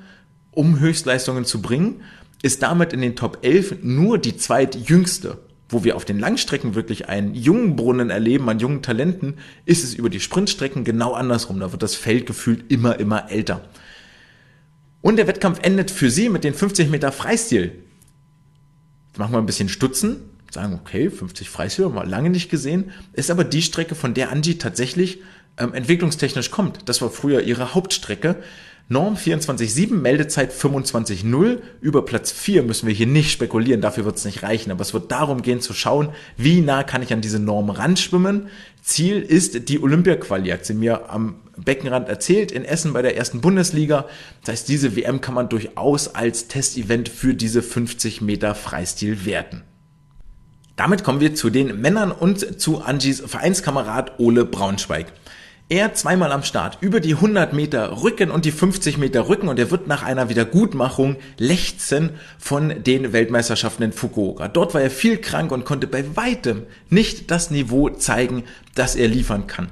um 0.51 0.79
Höchstleistungen 0.79 1.45
zu 1.45 1.61
bringen. 1.61 2.01
Ist 2.41 2.61
damit 2.63 2.93
in 2.93 3.01
den 3.01 3.15
Top 3.15 3.39
11 3.41 3.77
nur 3.83 4.17
die 4.17 4.37
zweitjüngste. 4.37 5.39
Wo 5.69 5.83
wir 5.83 5.95
auf 5.95 6.05
den 6.05 6.19
Langstrecken 6.19 6.75
wirklich 6.75 7.09
einen 7.09 7.33
jungen 7.33 7.75
Brunnen 7.75 8.09
erleben 8.09 8.47
an 8.49 8.59
jungen 8.59 8.83
Talenten, 8.83 9.37
ist 9.65 9.83
es 9.83 9.93
über 9.93 10.09
die 10.09 10.19
Sprintstrecken 10.19 10.83
genau 10.83 11.13
andersrum. 11.13 11.59
Da 11.59 11.71
wird 11.71 11.81
das 11.81 11.95
Feld 11.95 12.27
gefühlt 12.27 12.71
immer, 12.71 12.99
immer 12.99 13.31
älter. 13.31 13.61
Und 15.03 15.17
der 15.17 15.27
Wettkampf 15.27 15.59
endet 15.61 15.91
für 15.91 16.09
sie 16.09 16.29
mit 16.29 16.45
den 16.45 16.53
50 16.53 16.89
Meter 16.89 17.11
Freistil. 17.11 17.83
Jetzt 19.09 19.17
machen 19.19 19.33
wir 19.33 19.37
ein 19.37 19.45
bisschen 19.45 19.67
Stutzen, 19.67 20.21
sagen, 20.49 20.79
okay, 20.81 21.09
50 21.09 21.49
Freistil 21.49 21.85
haben 21.85 21.93
wir 21.93 22.05
lange 22.05 22.29
nicht 22.29 22.49
gesehen, 22.49 22.91
ist 23.11 23.29
aber 23.29 23.43
die 23.43 23.61
Strecke, 23.61 23.95
von 23.95 24.13
der 24.13 24.31
Angie 24.31 24.57
tatsächlich 24.57 25.19
ähm, 25.57 25.73
entwicklungstechnisch 25.73 26.51
kommt. 26.51 26.87
Das 26.87 27.01
war 27.01 27.09
früher 27.09 27.41
ihre 27.41 27.75
Hauptstrecke. 27.75 28.37
Norm 28.89 29.15
24.7, 29.15 29.93
Meldezeit 29.93 30.51
25.0. 30.51 31.59
Über 31.79 32.03
Platz 32.03 32.31
4 32.31 32.63
müssen 32.63 32.85
wir 32.85 32.93
hier 32.93 33.07
nicht 33.07 33.31
spekulieren, 33.31 33.79
dafür 33.79 34.03
wird 34.03 34.17
es 34.17 34.25
nicht 34.25 34.43
reichen. 34.43 34.71
Aber 34.71 34.81
es 34.81 34.93
wird 34.93 35.11
darum 35.11 35.41
gehen 35.41 35.61
zu 35.61 35.73
schauen, 35.73 36.09
wie 36.35 36.61
nah 36.61 36.83
kann 36.83 37.01
ich 37.01 37.13
an 37.13 37.21
diese 37.21 37.39
Norm 37.39 37.69
ranschwimmen. 37.69 38.49
Ziel 38.81 39.21
ist 39.21 39.69
die 39.69 39.81
Olympia-Quali, 39.81 40.49
hat 40.49 40.65
sie 40.65 40.73
mir 40.73 41.09
am 41.09 41.35
Beckenrand 41.55 42.09
erzählt, 42.09 42.51
in 42.51 42.65
Essen 42.65 42.91
bei 42.91 43.01
der 43.01 43.15
ersten 43.15 43.39
Bundesliga. 43.39 44.05
Das 44.41 44.53
heißt, 44.53 44.69
diese 44.69 44.97
WM 44.97 45.21
kann 45.21 45.35
man 45.35 45.47
durchaus 45.47 46.13
als 46.13 46.49
Testevent 46.49 47.07
für 47.07 47.33
diese 47.33 47.61
50 47.61 48.21
Meter 48.21 48.53
Freistil 48.53 49.25
werten. 49.25 49.63
Damit 50.75 51.03
kommen 51.03 51.21
wir 51.21 51.35
zu 51.35 51.49
den 51.49 51.79
Männern 51.79 52.11
und 52.11 52.59
zu 52.59 52.81
Angies 52.81 53.21
Vereinskamerad 53.21 54.19
Ole 54.19 54.43
Braunschweig. 54.43 55.13
Er 55.73 55.95
zweimal 55.95 56.31
am 56.31 56.43
Start 56.43 56.77
über 56.81 56.99
die 56.99 57.15
100 57.15 57.51
Meter 57.51 58.03
Rücken 58.03 58.29
und 58.29 58.45
die 58.45 58.51
50 58.51 58.99
Meter 58.99 59.27
Rücken 59.27 59.47
und 59.47 59.57
er 59.57 59.71
wird 59.71 59.87
nach 59.87 60.03
einer 60.03 60.29
Wiedergutmachung 60.29 61.15
lechzen 61.39 62.11
von 62.37 62.83
den 62.83 63.11
Weltmeisterschaften 63.11 63.81
in 63.81 63.91
Fukuoka. 63.91 64.49
Dort 64.49 64.75
war 64.75 64.81
er 64.81 64.91
viel 64.91 65.17
krank 65.17 65.51
und 65.51 65.65
konnte 65.65 65.87
bei 65.87 66.15
weitem 66.15 66.61
nicht 66.91 67.31
das 67.31 67.49
Niveau 67.49 67.89
zeigen, 67.89 68.43
das 68.75 68.95
er 68.95 69.07
liefern 69.07 69.47
kann. 69.47 69.71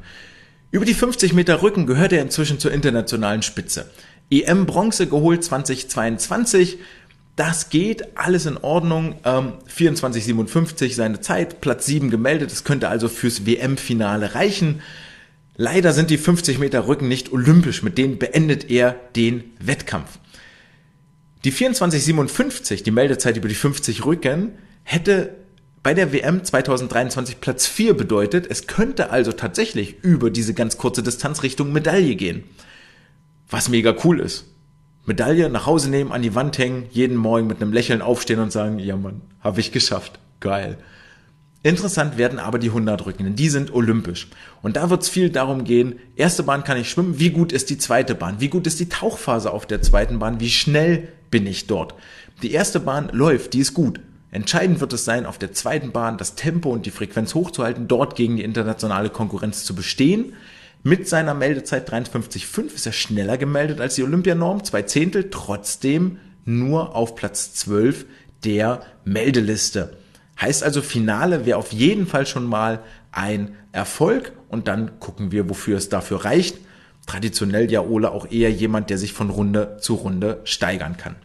Über 0.71 0.85
die 0.85 0.95
50 0.95 1.33
Meter 1.33 1.61
Rücken 1.61 1.85
gehört 1.85 2.13
er 2.13 2.23
inzwischen 2.23 2.57
zur 2.57 2.71
internationalen 2.71 3.43
Spitze. 3.43 3.91
EM 4.31 4.65
Bronze 4.65 5.05
geholt 5.05 5.43
2022. 5.43 6.79
Das 7.35 7.69
geht, 7.69 8.17
alles 8.17 8.47
in 8.47 8.57
Ordnung. 8.57 9.17
Ähm, 9.23 9.53
24,57 9.71 10.95
seine 10.95 11.21
Zeit, 11.21 11.61
Platz 11.61 11.85
7 11.85 12.09
gemeldet. 12.09 12.49
Das 12.51 12.63
könnte 12.63 12.89
also 12.89 13.07
fürs 13.07 13.45
WM-Finale 13.45 14.33
reichen. 14.33 14.81
Leider 15.63 15.93
sind 15.93 16.09
die 16.09 16.17
50 16.17 16.57
Meter 16.57 16.87
Rücken 16.87 17.07
nicht 17.07 17.31
olympisch, 17.31 17.83
mit 17.83 17.99
denen 17.99 18.17
beendet 18.17 18.71
er 18.71 18.95
den 19.15 19.43
Wettkampf. 19.59 20.17
Die 21.43 21.53
24,57, 21.53 22.81
die 22.81 22.89
Meldezeit 22.89 23.37
über 23.37 23.47
die 23.47 23.53
50 23.53 24.03
Rücken, 24.03 24.53
hätte 24.81 25.35
bei 25.83 25.93
der 25.93 26.13
WM 26.13 26.43
2023 26.43 27.41
Platz 27.41 27.67
4 27.67 27.93
bedeutet. 27.93 28.47
Es 28.49 28.65
könnte 28.65 29.11
also 29.11 29.33
tatsächlich 29.33 30.03
über 30.03 30.31
diese 30.31 30.55
ganz 30.55 30.79
kurze 30.79 31.03
Distanz 31.03 31.43
Richtung 31.43 31.71
Medaille 31.71 32.15
gehen. 32.15 32.43
Was 33.47 33.69
mega 33.69 33.95
cool 34.03 34.19
ist. 34.19 34.45
Medaille 35.05 35.47
nach 35.47 35.67
Hause 35.67 35.91
nehmen, 35.91 36.11
an 36.11 36.23
die 36.23 36.33
Wand 36.33 36.57
hängen, 36.57 36.87
jeden 36.89 37.17
Morgen 37.17 37.45
mit 37.45 37.61
einem 37.61 37.71
Lächeln 37.71 38.01
aufstehen 38.01 38.39
und 38.39 38.51
sagen, 38.51 38.79
ja 38.79 38.97
Mann, 38.97 39.21
habe 39.41 39.59
ich 39.59 39.71
geschafft. 39.71 40.17
Geil. 40.39 40.79
Interessant 41.63 42.17
werden 42.17 42.39
aber 42.39 42.57
die 42.57 42.69
100 42.69 43.05
Rücken, 43.05 43.23
denn 43.23 43.35
die 43.35 43.49
sind 43.49 43.71
olympisch. 43.71 44.27
Und 44.63 44.77
da 44.77 44.89
wird 44.89 45.03
es 45.03 45.09
viel 45.09 45.29
darum 45.29 45.63
gehen, 45.63 45.99
erste 46.15 46.41
Bahn 46.41 46.63
kann 46.63 46.77
ich 46.77 46.89
schwimmen, 46.89 47.19
wie 47.19 47.29
gut 47.29 47.51
ist 47.51 47.69
die 47.69 47.77
zweite 47.77 48.15
Bahn, 48.15 48.39
wie 48.39 48.49
gut 48.49 48.65
ist 48.65 48.79
die 48.79 48.89
Tauchphase 48.89 49.51
auf 49.51 49.67
der 49.67 49.81
zweiten 49.83 50.17
Bahn, 50.17 50.39
wie 50.39 50.49
schnell 50.49 51.09
bin 51.29 51.45
ich 51.45 51.67
dort. 51.67 51.93
Die 52.41 52.51
erste 52.51 52.79
Bahn 52.79 53.09
läuft, 53.11 53.53
die 53.53 53.59
ist 53.59 53.75
gut. 53.75 53.99
Entscheidend 54.31 54.79
wird 54.79 54.93
es 54.93 55.05
sein, 55.05 55.27
auf 55.27 55.37
der 55.37 55.53
zweiten 55.53 55.91
Bahn 55.91 56.17
das 56.17 56.33
Tempo 56.33 56.71
und 56.71 56.87
die 56.87 56.91
Frequenz 56.91 57.35
hochzuhalten, 57.35 57.87
dort 57.87 58.15
gegen 58.15 58.37
die 58.37 58.43
internationale 58.43 59.09
Konkurrenz 59.09 59.63
zu 59.63 59.75
bestehen. 59.75 60.33
Mit 60.83 61.07
seiner 61.07 61.35
Meldezeit 61.35 61.91
53,5 61.91 62.73
ist 62.73 62.87
er 62.87 62.93
schneller 62.93 63.37
gemeldet 63.37 63.79
als 63.81 63.95
die 63.95 64.03
Olympianorm, 64.03 64.63
zwei 64.63 64.81
Zehntel, 64.81 65.29
trotzdem 65.29 66.17
nur 66.43 66.95
auf 66.95 67.13
Platz 67.13 67.53
12 67.53 68.05
der 68.43 68.81
Meldeliste. 69.05 70.00
Heißt 70.39 70.63
also, 70.63 70.81
Finale 70.81 71.45
wäre 71.45 71.57
auf 71.57 71.71
jeden 71.71 72.07
Fall 72.07 72.25
schon 72.25 72.45
mal 72.45 72.79
ein 73.11 73.55
Erfolg 73.71 74.33
und 74.49 74.67
dann 74.67 74.99
gucken 74.99 75.31
wir, 75.31 75.49
wofür 75.49 75.77
es 75.77 75.89
dafür 75.89 76.25
reicht. 76.25 76.57
Traditionell 77.05 77.71
ja 77.71 77.81
Ole 77.81 78.11
auch 78.11 78.29
eher 78.31 78.51
jemand, 78.51 78.89
der 78.89 78.97
sich 78.97 79.13
von 79.13 79.29
Runde 79.29 79.77
zu 79.79 79.95
Runde 79.95 80.41
steigern 80.43 80.97
kann. 80.97 81.15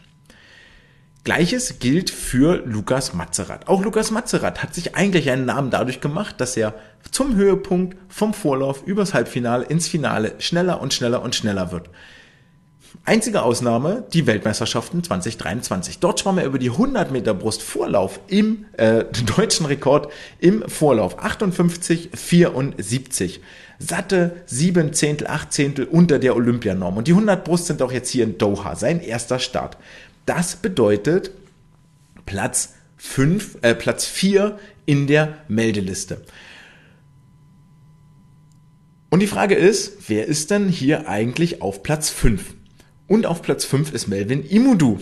Gleiches 1.26 1.80
gilt 1.80 2.10
für 2.10 2.62
Lukas 2.64 3.12
Mazerat. 3.12 3.66
Auch 3.66 3.82
Lukas 3.82 4.12
Mazerat 4.12 4.62
hat 4.62 4.76
sich 4.76 4.94
eigentlich 4.94 5.28
einen 5.28 5.44
Namen 5.44 5.70
dadurch 5.70 6.00
gemacht, 6.00 6.40
dass 6.40 6.56
er 6.56 6.74
zum 7.10 7.34
Höhepunkt 7.34 7.96
vom 8.08 8.32
Vorlauf 8.32 8.84
übers 8.86 9.12
Halbfinale 9.12 9.64
ins 9.64 9.88
Finale 9.88 10.34
schneller 10.38 10.80
und 10.80 10.94
schneller 10.94 11.22
und 11.22 11.34
schneller 11.34 11.72
wird. 11.72 11.90
Einzige 13.08 13.42
Ausnahme, 13.42 14.04
die 14.12 14.26
Weltmeisterschaften 14.26 15.04
2023. 15.04 16.00
Dort 16.00 16.18
schwamm 16.18 16.38
er 16.38 16.44
über 16.44 16.58
die 16.58 16.70
100 16.70 17.12
Meter 17.12 17.34
Brust 17.34 17.62
Vorlauf 17.62 18.18
im 18.26 18.66
äh, 18.72 19.04
deutschen 19.36 19.64
Rekord 19.64 20.12
im 20.40 20.68
Vorlauf. 20.68 21.20
58, 21.20 22.10
74. 22.12 23.40
Satte 23.78 24.42
7 24.46 24.92
Zehntel, 24.92 25.28
8 25.28 25.52
Zehntel 25.52 25.84
unter 25.84 26.18
der 26.18 26.34
Olympianorm. 26.34 26.96
Und 26.96 27.06
die 27.06 27.12
100 27.12 27.44
Brust 27.44 27.66
sind 27.66 27.80
auch 27.80 27.92
jetzt 27.92 28.10
hier 28.10 28.24
in 28.24 28.38
Doha, 28.38 28.74
sein 28.74 29.00
erster 29.00 29.38
Start. 29.38 29.76
Das 30.24 30.56
bedeutet 30.56 31.30
Platz 32.24 32.74
5, 32.96 33.58
äh, 33.62 33.76
Platz 33.76 34.04
4 34.04 34.58
in 34.84 35.06
der 35.06 35.34
Meldeliste. 35.46 36.22
Und 39.10 39.20
die 39.20 39.28
Frage 39.28 39.54
ist, 39.54 40.08
wer 40.08 40.26
ist 40.26 40.50
denn 40.50 40.68
hier 40.68 41.08
eigentlich 41.08 41.62
auf 41.62 41.84
Platz 41.84 42.10
5? 42.10 42.55
Und 43.08 43.26
auf 43.26 43.42
Platz 43.42 43.64
5 43.64 43.92
ist 43.92 44.08
Melvin 44.08 44.44
Imudu. 44.48 44.98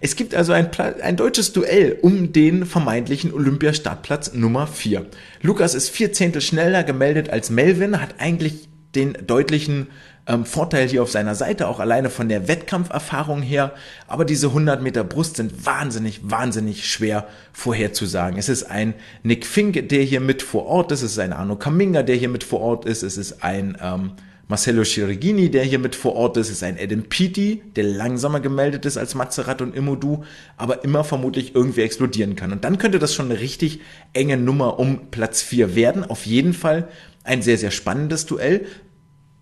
Es 0.00 0.16
gibt 0.16 0.34
also 0.34 0.52
ein, 0.52 0.68
ein, 1.02 1.16
deutsches 1.16 1.52
Duell 1.52 1.98
um 2.02 2.32
den 2.32 2.66
vermeintlichen 2.66 3.32
Olympiastartplatz 3.32 4.34
Nummer 4.34 4.66
4. 4.66 5.06
Lukas 5.42 5.74
ist 5.74 5.90
vier 5.90 6.12
Zehntel 6.12 6.42
schneller 6.42 6.84
gemeldet 6.84 7.30
als 7.30 7.50
Melvin, 7.50 8.00
hat 8.00 8.16
eigentlich 8.18 8.68
den 8.94 9.16
deutlichen 9.26 9.86
ähm, 10.26 10.44
Vorteil 10.44 10.88
hier 10.88 11.02
auf 11.02 11.10
seiner 11.10 11.34
Seite, 11.34 11.68
auch 11.68 11.80
alleine 11.80 12.10
von 12.10 12.28
der 12.28 12.48
Wettkampferfahrung 12.48 13.42
her. 13.42 13.72
Aber 14.06 14.24
diese 14.24 14.48
100 14.48 14.82
Meter 14.82 15.04
Brust 15.04 15.36
sind 15.36 15.64
wahnsinnig, 15.64 16.20
wahnsinnig 16.24 16.88
schwer 16.88 17.28
vorherzusagen. 17.52 18.38
Es 18.38 18.48
ist 18.48 18.64
ein 18.64 18.94
Nick 19.22 19.46
Fink, 19.46 19.88
der 19.88 20.02
hier 20.02 20.20
mit 20.20 20.42
vor 20.42 20.66
Ort 20.66 20.92
ist. 20.92 21.02
Es 21.02 21.12
ist 21.12 21.18
ein 21.18 21.32
Arno 21.32 21.56
Kaminga, 21.56 22.02
der 22.02 22.16
hier 22.16 22.28
mit 22.28 22.44
vor 22.44 22.60
Ort 22.60 22.84
ist. 22.84 23.02
Es 23.02 23.16
ist 23.16 23.42
ein 23.42 23.78
ähm, 23.80 24.12
Marcello 24.50 24.82
Chirigini, 24.82 25.48
der 25.48 25.62
hier 25.62 25.78
mit 25.78 25.94
vor 25.94 26.16
Ort 26.16 26.36
ist, 26.36 26.50
ist 26.50 26.64
ein 26.64 26.76
Adam 26.76 27.04
Peaty, 27.04 27.62
der 27.76 27.84
langsamer 27.84 28.40
gemeldet 28.40 28.84
ist 28.84 28.96
als 28.96 29.14
Mazerat 29.14 29.62
und 29.62 29.76
Imodu, 29.76 30.24
aber 30.56 30.82
immer 30.82 31.04
vermutlich 31.04 31.54
irgendwie 31.54 31.82
explodieren 31.82 32.34
kann. 32.34 32.50
Und 32.50 32.64
dann 32.64 32.76
könnte 32.76 32.98
das 32.98 33.14
schon 33.14 33.30
eine 33.30 33.38
richtig 33.38 33.78
enge 34.12 34.36
Nummer 34.36 34.80
um 34.80 35.12
Platz 35.12 35.40
4 35.40 35.76
werden. 35.76 36.02
Auf 36.02 36.26
jeden 36.26 36.52
Fall 36.52 36.88
ein 37.22 37.42
sehr, 37.42 37.58
sehr 37.58 37.70
spannendes 37.70 38.26
Duell 38.26 38.66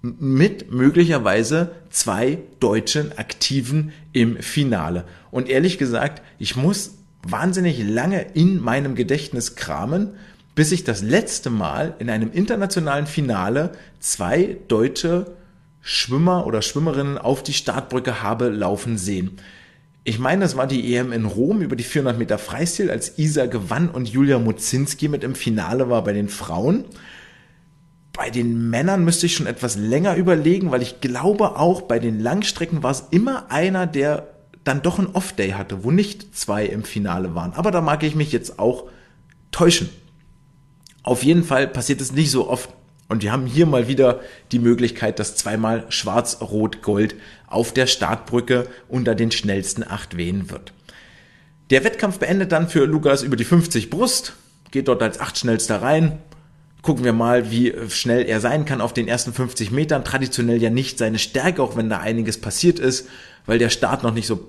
mit 0.02 0.70
möglicherweise 0.70 1.70
zwei 1.88 2.40
deutschen 2.60 3.16
Aktiven 3.16 3.92
im 4.12 4.36
Finale. 4.42 5.04
Und 5.30 5.48
ehrlich 5.48 5.78
gesagt, 5.78 6.20
ich 6.38 6.54
muss 6.54 6.98
wahnsinnig 7.22 7.82
lange 7.82 8.26
in 8.34 8.60
meinem 8.60 8.94
Gedächtnis 8.94 9.56
kramen, 9.56 10.16
bis 10.58 10.72
ich 10.72 10.82
das 10.82 11.02
letzte 11.02 11.50
Mal 11.50 11.94
in 12.00 12.10
einem 12.10 12.32
internationalen 12.32 13.06
Finale 13.06 13.70
zwei 14.00 14.56
deutsche 14.66 15.36
Schwimmer 15.82 16.48
oder 16.48 16.62
Schwimmerinnen 16.62 17.16
auf 17.16 17.44
die 17.44 17.52
Startbrücke 17.52 18.24
habe 18.24 18.48
laufen 18.48 18.98
sehen. 18.98 19.38
Ich 20.02 20.18
meine, 20.18 20.40
das 20.40 20.56
war 20.56 20.66
die 20.66 20.96
EM 20.96 21.12
in 21.12 21.26
Rom 21.26 21.62
über 21.62 21.76
die 21.76 21.84
400 21.84 22.18
Meter 22.18 22.38
Freistil, 22.38 22.90
als 22.90 23.20
Isa 23.20 23.46
gewann 23.46 23.88
und 23.88 24.08
Julia 24.08 24.40
Muzinski 24.40 25.06
mit 25.06 25.22
im 25.22 25.36
Finale 25.36 25.90
war 25.90 26.02
bei 26.02 26.12
den 26.12 26.28
Frauen. 26.28 26.86
Bei 28.12 28.28
den 28.28 28.68
Männern 28.68 29.04
müsste 29.04 29.26
ich 29.26 29.36
schon 29.36 29.46
etwas 29.46 29.76
länger 29.76 30.16
überlegen, 30.16 30.72
weil 30.72 30.82
ich 30.82 31.00
glaube 31.00 31.56
auch 31.56 31.82
bei 31.82 32.00
den 32.00 32.18
Langstrecken 32.18 32.82
war 32.82 32.90
es 32.90 33.04
immer 33.12 33.52
einer, 33.52 33.86
der 33.86 34.26
dann 34.64 34.82
doch 34.82 34.98
ein 34.98 35.06
Off-Day 35.06 35.52
hatte, 35.52 35.84
wo 35.84 35.92
nicht 35.92 36.36
zwei 36.36 36.66
im 36.66 36.82
Finale 36.82 37.36
waren. 37.36 37.52
Aber 37.52 37.70
da 37.70 37.80
mag 37.80 38.02
ich 38.02 38.16
mich 38.16 38.32
jetzt 38.32 38.58
auch 38.58 38.90
täuschen. 39.52 39.88
Auf 41.08 41.22
jeden 41.22 41.42
Fall 41.42 41.66
passiert 41.66 42.02
es 42.02 42.12
nicht 42.12 42.30
so 42.30 42.50
oft. 42.50 42.68
Und 43.08 43.22
wir 43.22 43.32
haben 43.32 43.46
hier 43.46 43.64
mal 43.64 43.88
wieder 43.88 44.20
die 44.52 44.58
Möglichkeit, 44.58 45.18
dass 45.18 45.36
zweimal 45.36 45.86
Schwarz-Rot-Gold 45.88 47.14
auf 47.46 47.72
der 47.72 47.86
Startbrücke 47.86 48.66
unter 48.90 49.14
den 49.14 49.30
schnellsten 49.30 49.82
acht 49.82 50.18
wehen 50.18 50.50
wird. 50.50 50.74
Der 51.70 51.82
Wettkampf 51.82 52.18
beendet 52.18 52.52
dann 52.52 52.68
für 52.68 52.84
Lukas 52.84 53.22
über 53.22 53.36
die 53.36 53.46
50 53.46 53.88
Brust, 53.88 54.34
geht 54.70 54.86
dort 54.86 55.02
als 55.02 55.18
acht 55.18 55.38
schnellster 55.38 55.80
rein, 55.80 56.18
gucken 56.82 57.04
wir 57.04 57.14
mal, 57.14 57.50
wie 57.50 57.72
schnell 57.88 58.26
er 58.26 58.40
sein 58.40 58.66
kann 58.66 58.82
auf 58.82 58.92
den 58.92 59.08
ersten 59.08 59.32
50 59.32 59.70
Metern. 59.70 60.04
Traditionell 60.04 60.60
ja 60.60 60.68
nicht 60.68 60.98
seine 60.98 61.18
Stärke, 61.18 61.62
auch 61.62 61.74
wenn 61.74 61.88
da 61.88 62.00
einiges 62.00 62.38
passiert 62.38 62.78
ist, 62.78 63.08
weil 63.46 63.58
der 63.58 63.70
Start 63.70 64.02
noch 64.02 64.12
nicht 64.12 64.26
so, 64.26 64.46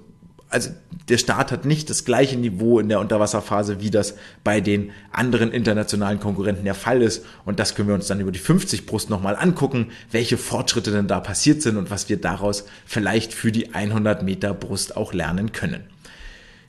also 0.50 0.72
der 1.08 1.18
Start 1.20 1.52
hat 1.52 1.66
nicht 1.66 1.90
das 1.90 2.06
gleiche 2.06 2.36
Niveau 2.36 2.80
in 2.80 2.90
der 2.90 3.00
Unterwasserphase, 3.00 3.82
wie 3.82 3.92
das 3.92 4.16
bei 4.44 4.62
den 4.62 4.92
anderen 5.12 5.52
internationalen 5.52 6.20
Konkurrenten 6.20 6.66
der 6.66 6.76
Fall 6.76 7.02
ist. 7.02 7.24
Und 7.46 7.60
das 7.60 7.76
können 7.76 7.88
wir 7.88 7.96
uns 7.96 8.08
dann 8.08 8.20
über 8.20 8.32
die 8.32 8.40
50 8.40 8.86
Brust 8.86 9.10
nochmal 9.10 9.36
angucken, 9.36 9.92
welche 10.12 10.38
Fortschritte 10.38 10.92
denn 10.92 11.08
da 11.08 11.20
passiert 11.20 11.62
sind 11.62 11.78
und 11.78 11.92
was 11.92 12.10
wir 12.10 12.18
daraus 12.18 12.66
vielleicht 12.86 13.34
für 13.34 13.52
die 13.52 13.74
100 13.74 14.24
Meter 14.24 14.54
Brust 14.54 14.98
auch 14.98 15.14
lernen 15.14 15.52
können. 15.52 15.84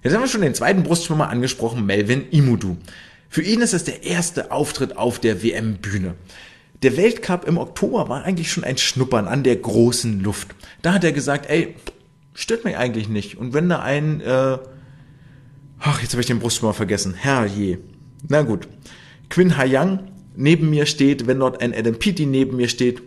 Jetzt 0.02 0.14
haben 0.14 0.22
wir 0.22 0.28
schon 0.28 0.42
den 0.42 0.54
zweiten 0.54 0.82
Brustschwimmer 0.82 1.28
angesprochen, 1.28 1.84
Melvin 1.84 2.30
Imudu. 2.30 2.76
Für 3.28 3.42
ihn 3.42 3.60
ist 3.60 3.74
es 3.74 3.84
der 3.84 4.02
erste 4.02 4.50
Auftritt 4.50 4.96
auf 4.96 5.18
der 5.18 5.42
WM-Bühne. 5.42 6.14
Der 6.82 6.96
Weltcup 6.96 7.46
im 7.46 7.58
Oktober 7.58 8.08
war 8.08 8.24
eigentlich 8.24 8.50
schon 8.50 8.64
ein 8.64 8.78
Schnuppern 8.78 9.28
an 9.28 9.42
der 9.42 9.56
großen 9.56 10.22
Luft. 10.22 10.48
Da 10.80 10.94
hat 10.94 11.04
er 11.04 11.12
gesagt, 11.12 11.48
ey, 11.50 11.74
stört 12.34 12.64
mich 12.64 12.76
eigentlich 12.76 13.08
nicht. 13.08 13.36
Und 13.38 13.54
wenn 13.54 13.68
da 13.68 13.80
ein, 13.80 14.20
äh, 14.20 14.58
ach, 15.78 16.02
jetzt 16.02 16.12
habe 16.12 16.20
ich 16.20 16.26
den 16.26 16.40
Brustschwimmer 16.40 16.74
vergessen. 16.74 17.14
Herrje. 17.14 17.78
Na 18.28 18.42
gut. 18.42 18.68
Quinn 19.28 19.56
Hayang 19.56 20.10
neben 20.36 20.70
mir 20.70 20.86
steht, 20.86 21.26
wenn 21.26 21.38
dort 21.38 21.60
ein 21.60 21.74
Adam 21.74 21.94
Peaty 21.94 22.26
neben 22.26 22.56
mir 22.56 22.68
steht, 22.68 23.02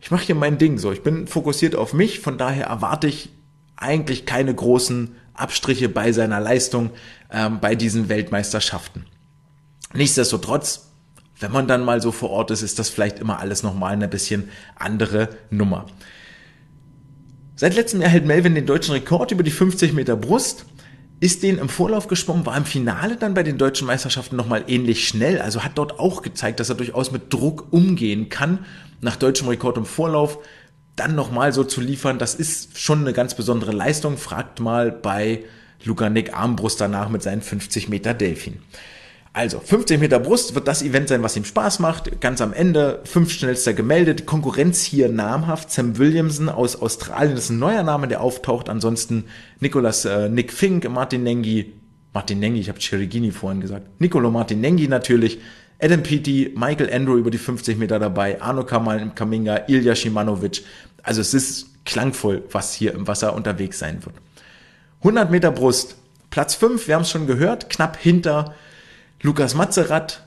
ich 0.00 0.10
mache 0.10 0.24
hier 0.24 0.34
mein 0.34 0.58
Ding 0.58 0.78
so. 0.78 0.92
Ich 0.92 1.02
bin 1.02 1.26
fokussiert 1.26 1.76
auf 1.76 1.94
mich, 1.94 2.20
von 2.20 2.36
daher 2.36 2.66
erwarte 2.66 3.06
ich 3.06 3.30
eigentlich 3.76 4.26
keine 4.26 4.54
großen 4.54 5.14
Abstriche 5.34 5.88
bei 5.88 6.12
seiner 6.12 6.40
Leistung 6.40 6.90
ähm, 7.30 7.60
bei 7.60 7.74
diesen 7.74 8.08
Weltmeisterschaften. 8.08 9.06
Nichtsdestotrotz, 9.94 10.90
wenn 11.38 11.52
man 11.52 11.68
dann 11.68 11.84
mal 11.84 12.00
so 12.00 12.12
vor 12.12 12.30
Ort 12.30 12.50
ist, 12.50 12.62
ist 12.62 12.78
das 12.78 12.88
vielleicht 12.88 13.18
immer 13.18 13.38
alles 13.38 13.62
nochmal 13.62 13.92
eine 13.92 14.08
bisschen 14.08 14.48
andere 14.76 15.28
Nummer. 15.50 15.86
Seit 17.62 17.76
letztem 17.76 18.00
Jahr 18.00 18.10
hält 18.10 18.26
Melvin 18.26 18.56
den 18.56 18.66
deutschen 18.66 18.90
Rekord 18.90 19.30
über 19.30 19.44
die 19.44 19.52
50 19.52 19.92
Meter 19.92 20.16
Brust, 20.16 20.66
ist 21.20 21.44
den 21.44 21.58
im 21.58 21.68
Vorlauf 21.68 22.08
geschwommen, 22.08 22.44
war 22.44 22.56
im 22.56 22.64
Finale 22.64 23.14
dann 23.14 23.34
bei 23.34 23.44
den 23.44 23.56
deutschen 23.56 23.86
Meisterschaften 23.86 24.34
nochmal 24.34 24.64
ähnlich 24.66 25.06
schnell, 25.06 25.40
also 25.40 25.62
hat 25.62 25.78
dort 25.78 26.00
auch 26.00 26.22
gezeigt, 26.22 26.58
dass 26.58 26.70
er 26.70 26.74
durchaus 26.74 27.12
mit 27.12 27.32
Druck 27.32 27.68
umgehen 27.70 28.28
kann. 28.28 28.66
Nach 29.00 29.14
deutschem 29.14 29.46
Rekord 29.46 29.76
im 29.76 29.84
Vorlauf 29.84 30.40
dann 30.96 31.14
nochmal 31.14 31.52
so 31.52 31.62
zu 31.62 31.80
liefern, 31.80 32.18
das 32.18 32.34
ist 32.34 32.80
schon 32.80 33.02
eine 33.02 33.12
ganz 33.12 33.36
besondere 33.36 33.70
Leistung. 33.70 34.16
Fragt 34.16 34.58
mal 34.58 34.90
bei 34.90 35.44
Lukanik 35.84 36.34
Armbrust 36.34 36.80
danach 36.80 37.10
mit 37.10 37.22
seinen 37.22 37.42
50 37.42 37.88
Meter 37.88 38.12
Delfin. 38.12 38.58
Also, 39.34 39.60
50 39.60 39.98
Meter 39.98 40.18
Brust 40.18 40.54
wird 40.54 40.68
das 40.68 40.82
Event 40.82 41.08
sein, 41.08 41.22
was 41.22 41.36
ihm 41.36 41.46
Spaß 41.46 41.78
macht. 41.78 42.20
Ganz 42.20 42.42
am 42.42 42.52
Ende, 42.52 43.00
fünf 43.04 43.30
schnellster 43.30 43.72
gemeldet. 43.72 44.26
Konkurrenz 44.26 44.82
hier 44.82 45.08
namhaft. 45.08 45.70
Sam 45.70 45.96
Williamson 45.96 46.50
aus 46.50 46.80
Australien, 46.80 47.34
das 47.34 47.44
ist 47.44 47.50
ein 47.50 47.58
neuer 47.58 47.82
Name, 47.82 48.08
der 48.08 48.20
auftaucht. 48.20 48.68
Ansonsten 48.68 49.24
Nicolas, 49.58 50.04
äh, 50.04 50.28
Nick 50.28 50.52
Fink, 50.52 50.86
Martin 50.90 51.22
Nengi, 51.22 51.72
Martin 52.12 52.40
Nengi, 52.40 52.60
ich 52.60 52.68
habe 52.68 52.78
Chirigini 52.78 53.30
vorhin 53.30 53.62
gesagt. 53.62 53.88
Nicolo 54.00 54.30
Martin 54.30 54.60
Nengi 54.60 54.86
natürlich. 54.86 55.40
Adam 55.80 56.02
Peaty, 56.02 56.52
Michael 56.54 56.92
Andrew 56.92 57.16
über 57.16 57.30
die 57.30 57.38
50 57.38 57.78
Meter 57.78 57.98
dabei, 57.98 58.40
Arno 58.40 58.64
Kamal 58.64 59.00
im 59.00 59.14
Kaminga, 59.14 59.62
Ilya 59.66 59.96
Shimanovic. 59.96 60.62
Also 61.02 61.22
es 61.22 61.34
ist 61.34 61.84
klangvoll, 61.84 62.44
was 62.52 62.72
hier 62.74 62.94
im 62.94 63.08
Wasser 63.08 63.34
unterwegs 63.34 63.80
sein 63.80 64.04
wird. 64.04 64.14
100 64.98 65.30
Meter 65.30 65.50
Brust, 65.50 65.96
Platz 66.30 66.54
5, 66.54 66.86
wir 66.86 66.94
haben 66.94 67.02
es 67.02 67.10
schon 67.10 67.26
gehört, 67.26 67.68
knapp 67.68 67.96
hinter 67.96 68.54
Lukas 69.22 69.54
Mazerat, 69.54 70.24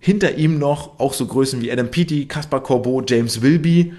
hinter 0.00 0.34
ihm 0.34 0.58
noch 0.58 0.98
auch 0.98 1.14
so 1.14 1.26
Größen 1.26 1.60
wie 1.60 1.70
Adam 1.70 1.90
Peaty, 1.90 2.26
Kaspar 2.26 2.62
Corbeau, 2.62 3.02
James 3.06 3.40
Wilby. 3.40 3.94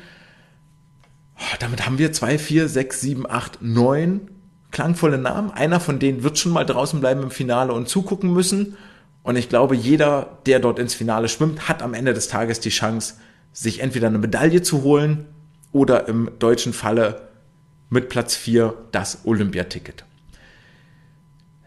Oh, 1.38 1.56
damit 1.60 1.86
haben 1.86 1.98
wir 1.98 2.12
zwei, 2.12 2.38
vier, 2.38 2.68
sechs, 2.68 3.00
sieben, 3.00 3.30
acht, 3.30 3.62
neun 3.62 4.30
klangvolle 4.72 5.18
Namen. 5.18 5.52
Einer 5.52 5.80
von 5.80 6.00
denen 6.00 6.24
wird 6.24 6.40
schon 6.40 6.52
mal 6.52 6.66
draußen 6.66 7.00
bleiben 7.00 7.24
im 7.24 7.32
Finale 7.32 7.74
und 7.74 7.88
zugucken 7.88 8.34
müssen. 8.34 8.78
Und 9.24 9.36
ich 9.36 9.50
glaube, 9.50 9.76
jeder, 9.76 10.40
der 10.46 10.60
dort 10.60 10.80
ins 10.80 10.94
Finale 10.94 11.30
schwimmt, 11.30 11.70
hat 11.70 11.84
am 11.84 11.94
Ende 11.94 12.14
des 12.14 12.28
Tages 12.28 12.60
die 12.60 12.70
Chance, 12.70 13.16
sich 13.54 13.82
entweder 13.82 14.08
eine 14.08 14.18
Medaille 14.18 14.62
zu 14.62 14.84
holen 14.84 15.26
oder 15.72 16.08
im 16.08 16.32
deutschen 16.40 16.74
Falle 16.74 17.30
mit 17.90 18.10
Platz 18.10 18.36
4 18.36 18.74
das 18.92 19.20
Olympiaticket. 19.26 20.06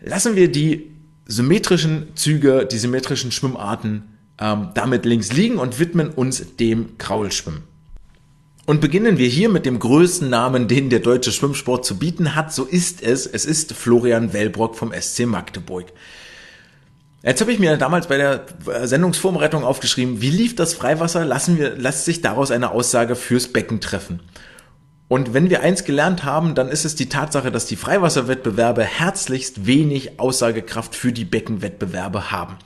Lassen 0.01 0.35
wir 0.35 0.51
die 0.51 0.94
symmetrischen 1.27 2.09
Züge, 2.15 2.67
die 2.71 2.79
symmetrischen 2.79 3.33
Schwimmarten 3.33 4.15
ähm, 4.39 4.71
damit 4.75 5.05
links 5.05 5.33
liegen 5.33 5.59
und 5.59 5.79
widmen 5.79 6.11
uns 6.11 6.57
dem 6.57 6.99
Kraulschwimmen. 6.99 7.63
Und 8.67 8.81
beginnen 8.81 9.19
wir 9.19 9.29
hier 9.29 9.51
mit 9.51 9.67
dem 9.67 9.79
größten 9.79 10.31
Namen, 10.31 10.69
den 10.69 10.89
der 10.89 11.01
deutsche 11.01 11.33
Schwimmsport 11.33 11.85
zu 11.85 11.99
bieten 11.99 12.35
hat. 12.35 12.53
So 12.53 12.65
ist 12.65 13.03
es. 13.03 13.27
Es 13.27 13.45
ist 13.45 13.75
Florian 13.75 14.33
Wellbrock 14.33 14.75
vom 14.75 14.93
SC 14.99 15.27
Magdeburg. 15.27 15.93
Jetzt 17.23 17.41
habe 17.41 17.53
ich 17.53 17.59
mir 17.59 17.77
damals 17.77 18.07
bei 18.07 18.17
der 18.17 18.45
äh, 18.67 18.87
Sendungsvorbereitung 18.87 19.65
aufgeschrieben, 19.65 20.21
wie 20.21 20.31
lief 20.31 20.57
das 20.57 20.75
Freiwasser? 20.75 21.25
Lassen 21.25 21.59
wir, 21.59 21.77
lässt 21.77 22.05
sich 22.05 22.21
daraus 22.21 22.51
eine 22.51 22.71
Aussage 22.71 23.17
fürs 23.17 23.49
Becken 23.49 23.81
treffen. 23.81 24.21
Und 25.09 25.35
wenn 25.35 25.51
wir 25.51 25.63
eins 25.63 25.85
gelernt 25.85 26.25
haben, 26.25 26.55
dann 26.55 26.69
ist 26.69 26.85
es 26.85 26.95
die 26.95 27.09
Tatsache, 27.09 27.53
dass 27.53 27.67
die 27.67 27.77
Freiwasserwettbewerbe 27.77 28.85
herzlichst 28.85 29.67
wenig 29.67 30.19
Aussagekraft 30.19 30.95
für 30.95 31.13
die 31.13 31.27
Beckenwettbewerbe 31.27 32.31
haben. 32.31 32.57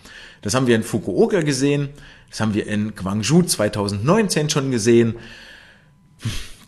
Das 0.42 0.54
haben 0.54 0.66
wir 0.68 0.76
in 0.76 0.84
Fukuoka 0.84 1.40
gesehen, 1.40 1.88
das 2.30 2.40
haben 2.40 2.54
wir 2.54 2.66
in 2.66 2.94
Guangzhou 2.94 3.42
2019 3.42 4.50
schon 4.50 4.70
gesehen 4.70 5.16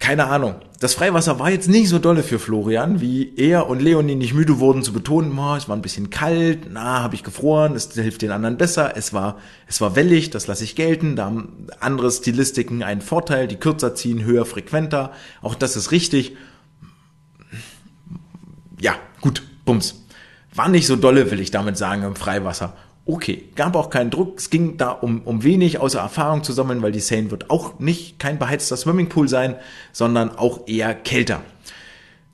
keine 0.01 0.27
Ahnung. 0.27 0.57
Das 0.81 0.95
Freiwasser 0.95 1.39
war 1.39 1.51
jetzt 1.51 1.69
nicht 1.69 1.91
so 1.91 1.99
dolle 1.99 2.23
für 2.23 2.39
Florian, 2.39 3.03
wie 3.03 3.35
er 3.37 3.69
und 3.69 3.81
Leonie 3.81 4.15
nicht 4.15 4.33
müde 4.33 4.59
wurden 4.59 4.83
zu 4.83 4.95
betonen, 4.95 5.39
oh, 5.39 5.55
es 5.55 5.69
war 5.69 5.77
ein 5.77 5.83
bisschen 5.83 6.09
kalt, 6.09 6.69
na, 6.71 7.03
habe 7.03 7.15
ich 7.15 7.23
gefroren, 7.23 7.77
es 7.77 7.93
hilft 7.93 8.23
den 8.23 8.31
anderen 8.31 8.57
besser, 8.57 8.97
es 8.97 9.13
war, 9.13 9.37
es 9.69 9.83
war 9.83 9.95
wellig, 9.97 10.31
das 10.31 10.47
lasse 10.47 10.65
ich 10.65 10.75
gelten, 10.75 11.17
da 11.17 11.27
haben 11.27 11.67
andere 11.81 12.11
Stilistiken 12.11 12.83
einen 12.83 13.03
Vorteil, 13.03 13.47
die 13.47 13.57
kürzer 13.57 13.95
ziehen, 13.95 14.25
höher, 14.25 14.47
frequenter, 14.47 15.13
auch 15.43 15.55
das 15.55 15.77
ist 15.77 15.93
richtig. 15.93 16.35
Ja, 18.81 18.95
gut, 19.21 19.43
bums. 19.67 20.07
War 20.55 20.71
nicht 20.71 20.87
so 20.87 20.97
dolle, 20.97 21.31
will 21.31 21.41
ich 21.41 21.51
damit 21.51 21.77
sagen, 21.77 22.03
im 22.05 22.17
Freiwasser 22.17 22.75
okay. 23.05 23.49
Gab 23.55 23.77
auch 23.77 23.91
keinen 23.91 24.11
Druck. 24.11 24.39
Es 24.39 24.51
ging 24.51 24.77
da 24.77 24.91
um, 24.91 25.23
um 25.23 25.43
wenig 25.43 25.79
außer 25.81 26.01
Erfahrung 26.01 26.43
zu 26.45 26.53
sammeln, 26.53 26.83
weil 26.83 26.93
die 26.93 27.01
Seine 27.01 27.31
wird 27.31 27.51
auch 27.51 27.79
nicht 27.79 28.19
kein 28.19 28.39
beheizter 28.39 28.77
Swimmingpool 28.77 29.29
sein, 29.29 29.57
sondern 29.93 30.37
auch 30.37 30.67
eher 30.67 30.95
kälter. 30.95 31.43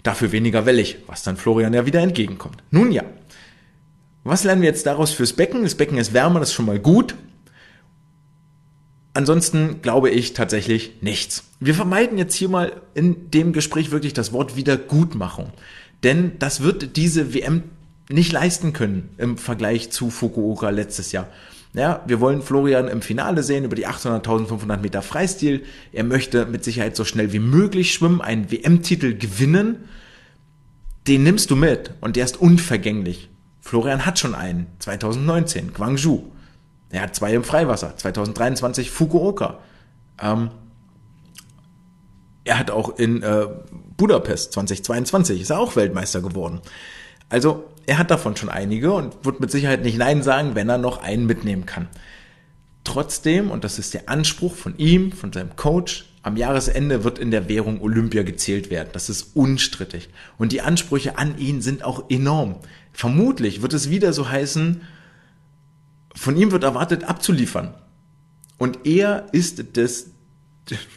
Dafür 0.02 0.32
weniger 0.32 0.66
wellig, 0.66 0.98
was 1.06 1.22
dann 1.22 1.36
Florian 1.36 1.74
ja 1.74 1.86
wieder 1.86 2.00
entgegenkommt. 2.00 2.62
Nun 2.70 2.92
ja. 2.92 3.04
Was 4.22 4.44
lernen 4.44 4.62
wir 4.62 4.68
jetzt 4.68 4.86
daraus 4.86 5.12
fürs 5.12 5.32
Becken? 5.32 5.62
Das 5.62 5.76
Becken 5.76 5.98
ist 5.98 6.12
wärmer, 6.12 6.40
das 6.40 6.50
ist 6.50 6.54
schon 6.54 6.66
mal 6.66 6.78
gut. 6.78 7.14
Ansonsten 9.14 9.80
glaube 9.82 10.10
ich 10.10 10.34
tatsächlich 10.34 11.00
nichts. 11.00 11.44
Wir 11.58 11.74
vermeiden 11.74 12.18
jetzt 12.18 12.34
hier 12.34 12.50
mal 12.50 12.82
in 12.92 13.30
dem 13.30 13.52
Gespräch 13.52 13.90
wirklich 13.90 14.12
das 14.12 14.32
Wort 14.32 14.56
Wiedergutmachung. 14.56 15.52
Denn 16.02 16.32
das 16.38 16.60
wird 16.60 16.96
diese 16.96 17.32
WM 17.32 17.62
nicht 18.08 18.32
leisten 18.32 18.72
können 18.72 19.10
im 19.18 19.36
Vergleich 19.38 19.90
zu 19.90 20.10
Fukuoka 20.10 20.70
letztes 20.70 21.12
Jahr. 21.12 21.28
Ja, 21.74 22.02
wir 22.06 22.20
wollen 22.20 22.40
Florian 22.40 22.88
im 22.88 23.02
Finale 23.02 23.42
sehen 23.42 23.64
über 23.64 23.76
die 23.76 23.86
800.500 23.86 24.78
Meter 24.78 25.02
Freistil. 25.02 25.64
Er 25.92 26.04
möchte 26.04 26.46
mit 26.46 26.64
Sicherheit 26.64 26.96
so 26.96 27.04
schnell 27.04 27.32
wie 27.32 27.38
möglich 27.38 27.92
schwimmen, 27.92 28.22
einen 28.22 28.50
WM-Titel 28.50 29.14
gewinnen. 29.18 29.88
Den 31.06 31.22
nimmst 31.22 31.50
du 31.50 31.56
mit 31.56 31.92
und 32.00 32.16
der 32.16 32.24
ist 32.24 32.40
unvergänglich. 32.40 33.28
Florian 33.60 34.06
hat 34.06 34.18
schon 34.18 34.34
einen, 34.34 34.68
2019, 34.78 35.74
Guangzhou. 35.74 36.32
Er 36.90 37.02
hat 37.02 37.14
zwei 37.14 37.34
im 37.34 37.44
Freiwasser, 37.44 37.96
2023 37.96 38.90
Fukuoka. 38.90 39.58
Ähm, 40.22 40.50
er 42.44 42.58
hat 42.58 42.70
auch 42.70 42.96
in 42.96 43.22
äh, 43.22 43.48
Budapest 43.96 44.52
2022, 44.52 45.42
ist 45.42 45.50
er 45.50 45.58
auch 45.58 45.76
Weltmeister 45.76 46.22
geworden. 46.22 46.60
Also 47.28 47.64
er 47.86 47.98
hat 47.98 48.10
davon 48.10 48.36
schon 48.36 48.48
einige 48.48 48.92
und 48.92 49.24
wird 49.24 49.40
mit 49.40 49.50
Sicherheit 49.50 49.82
nicht 49.82 49.96
Nein 49.96 50.22
sagen, 50.22 50.54
wenn 50.54 50.68
er 50.68 50.78
noch 50.78 51.02
einen 51.02 51.26
mitnehmen 51.26 51.66
kann. 51.66 51.88
Trotzdem, 52.84 53.50
und 53.50 53.64
das 53.64 53.78
ist 53.78 53.94
der 53.94 54.08
Anspruch 54.08 54.54
von 54.54 54.76
ihm, 54.76 55.12
von 55.12 55.32
seinem 55.32 55.56
Coach, 55.56 56.06
am 56.22 56.36
Jahresende 56.36 57.04
wird 57.04 57.20
in 57.20 57.30
der 57.30 57.48
Währung 57.48 57.80
Olympia 57.80 58.24
gezählt 58.24 58.68
werden. 58.70 58.88
Das 58.92 59.08
ist 59.08 59.36
unstrittig. 59.36 60.08
Und 60.38 60.50
die 60.50 60.60
Ansprüche 60.60 61.18
an 61.18 61.38
ihn 61.38 61.62
sind 61.62 61.84
auch 61.84 62.10
enorm. 62.10 62.56
Vermutlich 62.92 63.62
wird 63.62 63.72
es 63.72 63.90
wieder 63.90 64.12
so 64.12 64.28
heißen, 64.28 64.82
von 66.14 66.36
ihm 66.36 66.50
wird 66.50 66.64
erwartet 66.64 67.04
abzuliefern. 67.04 67.74
Und 68.58 68.86
er 68.86 69.26
ist 69.32 69.76
das, 69.76 70.06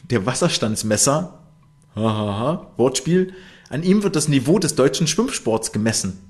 der 0.09 0.25
Wasserstandsmesser, 0.25 1.43
hahaha, 1.95 2.71
Wortspiel, 2.77 3.33
an 3.69 3.83
ihm 3.83 4.01
wird 4.01 4.15
das 4.15 4.29
Niveau 4.29 4.57
des 4.57 4.73
deutschen 4.75 5.05
Schwimmsports 5.05 5.71
gemessen. 5.71 6.28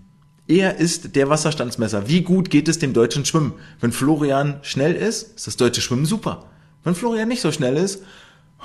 Er 0.50 0.78
ist 0.78 1.16
der 1.16 1.30
Wasserstandsmesser. 1.30 2.10
Wie 2.10 2.24
gut 2.24 2.50
geht 2.50 2.68
es 2.68 2.80
dem 2.80 2.92
deutschen 2.92 3.24
Schwimmen? 3.24 3.54
Wenn 3.80 3.92
Florian 3.92 4.58
schnell 4.64 4.96
ist, 4.96 5.36
ist 5.36 5.46
das 5.46 5.58
deutsche 5.58 5.80
Schwimmen 5.82 6.08
super. 6.08 6.46
Wenn 6.84 6.96
Florian 6.96 7.28
nicht 7.28 7.42
so 7.42 7.52
schnell 7.52 7.78
ist, 7.78 8.02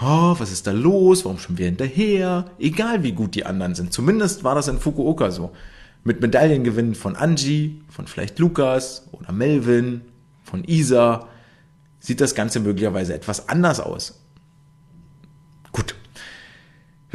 oh, 0.00 0.34
was 0.38 0.50
ist 0.50 0.66
da 0.66 0.72
los? 0.72 1.26
Warum 1.26 1.38
schwimmen 1.38 1.58
wir 1.58 1.66
hinterher? 1.66 2.46
Egal 2.58 3.02
wie 3.02 3.12
gut 3.12 3.34
die 3.34 3.44
anderen 3.44 3.74
sind. 3.74 3.92
Zumindest 3.92 4.44
war 4.44 4.54
das 4.54 4.68
in 4.68 4.78
Fukuoka 4.78 5.30
so. 5.30 5.52
Mit 6.04 6.22
Medaillengewinnen 6.22 6.94
von 6.94 7.16
Angie, 7.16 7.82
von 7.90 8.06
vielleicht 8.06 8.38
Lukas 8.38 9.06
oder 9.12 9.32
Melvin, 9.32 10.00
von 10.42 10.64
Isa 10.64 11.28
sieht 12.00 12.22
das 12.22 12.34
Ganze 12.34 12.60
möglicherweise 12.60 13.12
etwas 13.12 13.50
anders 13.50 13.78
aus. 13.80 14.23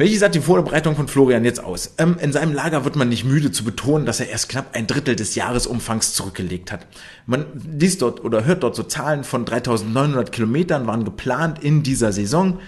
Welche 0.00 0.18
sah 0.18 0.30
die 0.30 0.40
Vorbereitung 0.40 0.96
von 0.96 1.08
Florian 1.08 1.44
jetzt 1.44 1.62
aus? 1.62 1.92
Ähm, 1.98 2.16
in 2.22 2.32
seinem 2.32 2.54
Lager 2.54 2.86
wird 2.86 2.96
man 2.96 3.10
nicht 3.10 3.26
müde 3.26 3.52
zu 3.52 3.64
betonen, 3.64 4.06
dass 4.06 4.18
er 4.18 4.30
erst 4.30 4.48
knapp 4.48 4.74
ein 4.74 4.86
Drittel 4.86 5.14
des 5.14 5.34
Jahresumfangs 5.34 6.14
zurückgelegt 6.14 6.72
hat. 6.72 6.86
Man 7.26 7.44
liest 7.78 8.00
dort 8.00 8.24
oder 8.24 8.46
hört 8.46 8.62
dort 8.62 8.74
so 8.74 8.82
Zahlen 8.82 9.24
von 9.24 9.44
3900 9.44 10.32
Kilometern 10.32 10.86
waren 10.86 11.04
geplant 11.04 11.62
in 11.62 11.82
dieser 11.82 12.12
Saison. 12.12 12.60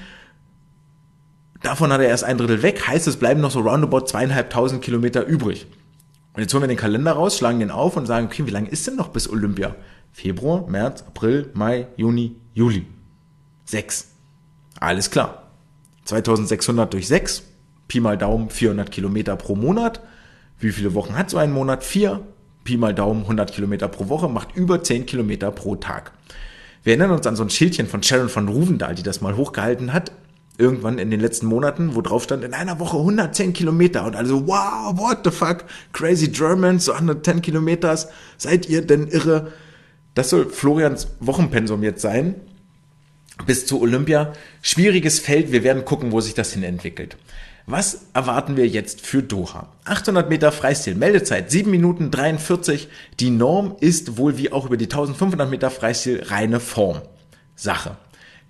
Davon 1.62 1.90
hat 1.90 2.02
er 2.02 2.08
erst 2.08 2.24
ein 2.24 2.36
Drittel 2.36 2.62
weg, 2.62 2.86
heißt 2.86 3.06
es 3.06 3.16
bleiben 3.16 3.40
noch 3.40 3.50
so 3.50 3.60
roundabout 3.60 4.04
zweieinhalbtausend 4.08 4.82
Kilometer 4.82 5.24
übrig. 5.24 5.66
Und 6.34 6.42
jetzt 6.42 6.52
holen 6.52 6.64
wir 6.64 6.68
den 6.68 6.76
Kalender 6.76 7.12
raus, 7.12 7.38
schlagen 7.38 7.60
den 7.60 7.70
auf 7.70 7.96
und 7.96 8.04
sagen, 8.04 8.26
okay, 8.26 8.44
wie 8.44 8.50
lange 8.50 8.68
ist 8.68 8.86
denn 8.86 8.96
noch 8.96 9.08
bis 9.08 9.26
Olympia? 9.30 9.74
Februar, 10.12 10.68
März, 10.68 11.00
April, 11.00 11.48
Mai, 11.54 11.86
Juni, 11.96 12.36
Juli. 12.52 12.84
Sechs. 13.64 14.08
Alles 14.78 15.10
klar. 15.10 15.41
2600 16.04 16.92
durch 16.92 17.08
6, 17.08 17.44
Pi 17.88 18.00
mal 18.00 18.16
Daumen 18.16 18.48
400 18.48 18.90
Kilometer 18.90 19.36
pro 19.36 19.54
Monat. 19.54 20.00
Wie 20.58 20.72
viele 20.72 20.94
Wochen 20.94 21.16
hat 21.16 21.30
so 21.30 21.38
ein 21.38 21.52
Monat? 21.52 21.84
Vier. 21.84 22.20
Pi 22.64 22.76
mal 22.76 22.94
Daumen 22.94 23.22
100 23.22 23.52
Kilometer 23.52 23.88
pro 23.88 24.08
Woche, 24.08 24.28
macht 24.28 24.56
über 24.56 24.82
10 24.82 25.04
Kilometer 25.04 25.50
pro 25.50 25.76
Tag. 25.76 26.12
Wir 26.84 26.92
erinnern 26.92 27.10
uns 27.10 27.26
an 27.26 27.36
so 27.36 27.42
ein 27.42 27.50
Schildchen 27.50 27.86
von 27.86 28.02
Sharon 28.02 28.28
von 28.28 28.48
Ruvendahl, 28.48 28.94
die 28.94 29.02
das 29.02 29.20
mal 29.20 29.36
hochgehalten 29.36 29.92
hat, 29.92 30.12
irgendwann 30.58 30.98
in 30.98 31.10
den 31.10 31.20
letzten 31.20 31.46
Monaten, 31.46 31.94
wo 31.94 32.00
drauf 32.00 32.22
stand, 32.22 32.44
in 32.44 32.54
einer 32.54 32.78
Woche 32.78 32.96
110 32.96 33.52
Kilometer 33.52 34.04
und 34.04 34.16
also, 34.16 34.46
wow, 34.46 34.96
what 34.96 35.18
the 35.24 35.30
fuck, 35.30 35.64
crazy 35.92 36.28
Germans, 36.28 36.84
so 36.84 36.92
110 36.92 37.42
Kilometers, 37.42 38.08
seid 38.38 38.68
ihr 38.68 38.86
denn 38.86 39.08
irre? 39.08 39.52
Das 40.14 40.30
soll 40.30 40.46
Florians 40.46 41.08
Wochenpensum 41.20 41.82
jetzt 41.82 42.02
sein 42.02 42.36
bis 43.46 43.66
zu 43.66 43.80
Olympia. 43.80 44.32
Schwieriges 44.62 45.18
Feld, 45.18 45.52
wir 45.52 45.64
werden 45.64 45.84
gucken, 45.84 46.12
wo 46.12 46.20
sich 46.20 46.34
das 46.34 46.52
hin 46.52 46.62
entwickelt. 46.62 47.16
Was 47.66 48.06
erwarten 48.12 48.56
wir 48.56 48.66
jetzt 48.66 49.06
für 49.06 49.22
Doha? 49.22 49.68
800 49.84 50.28
Meter 50.28 50.50
Freistil, 50.50 50.96
Meldezeit 50.96 51.50
7 51.50 51.70
Minuten 51.70 52.10
43. 52.10 52.88
Die 53.20 53.30
Norm 53.30 53.76
ist 53.80 54.16
wohl 54.16 54.36
wie 54.36 54.50
auch 54.50 54.66
über 54.66 54.76
die 54.76 54.86
1500 54.86 55.48
Meter 55.48 55.70
Freistil 55.70 56.22
reine 56.24 56.58
Form. 56.58 57.02
Sache. 57.54 57.96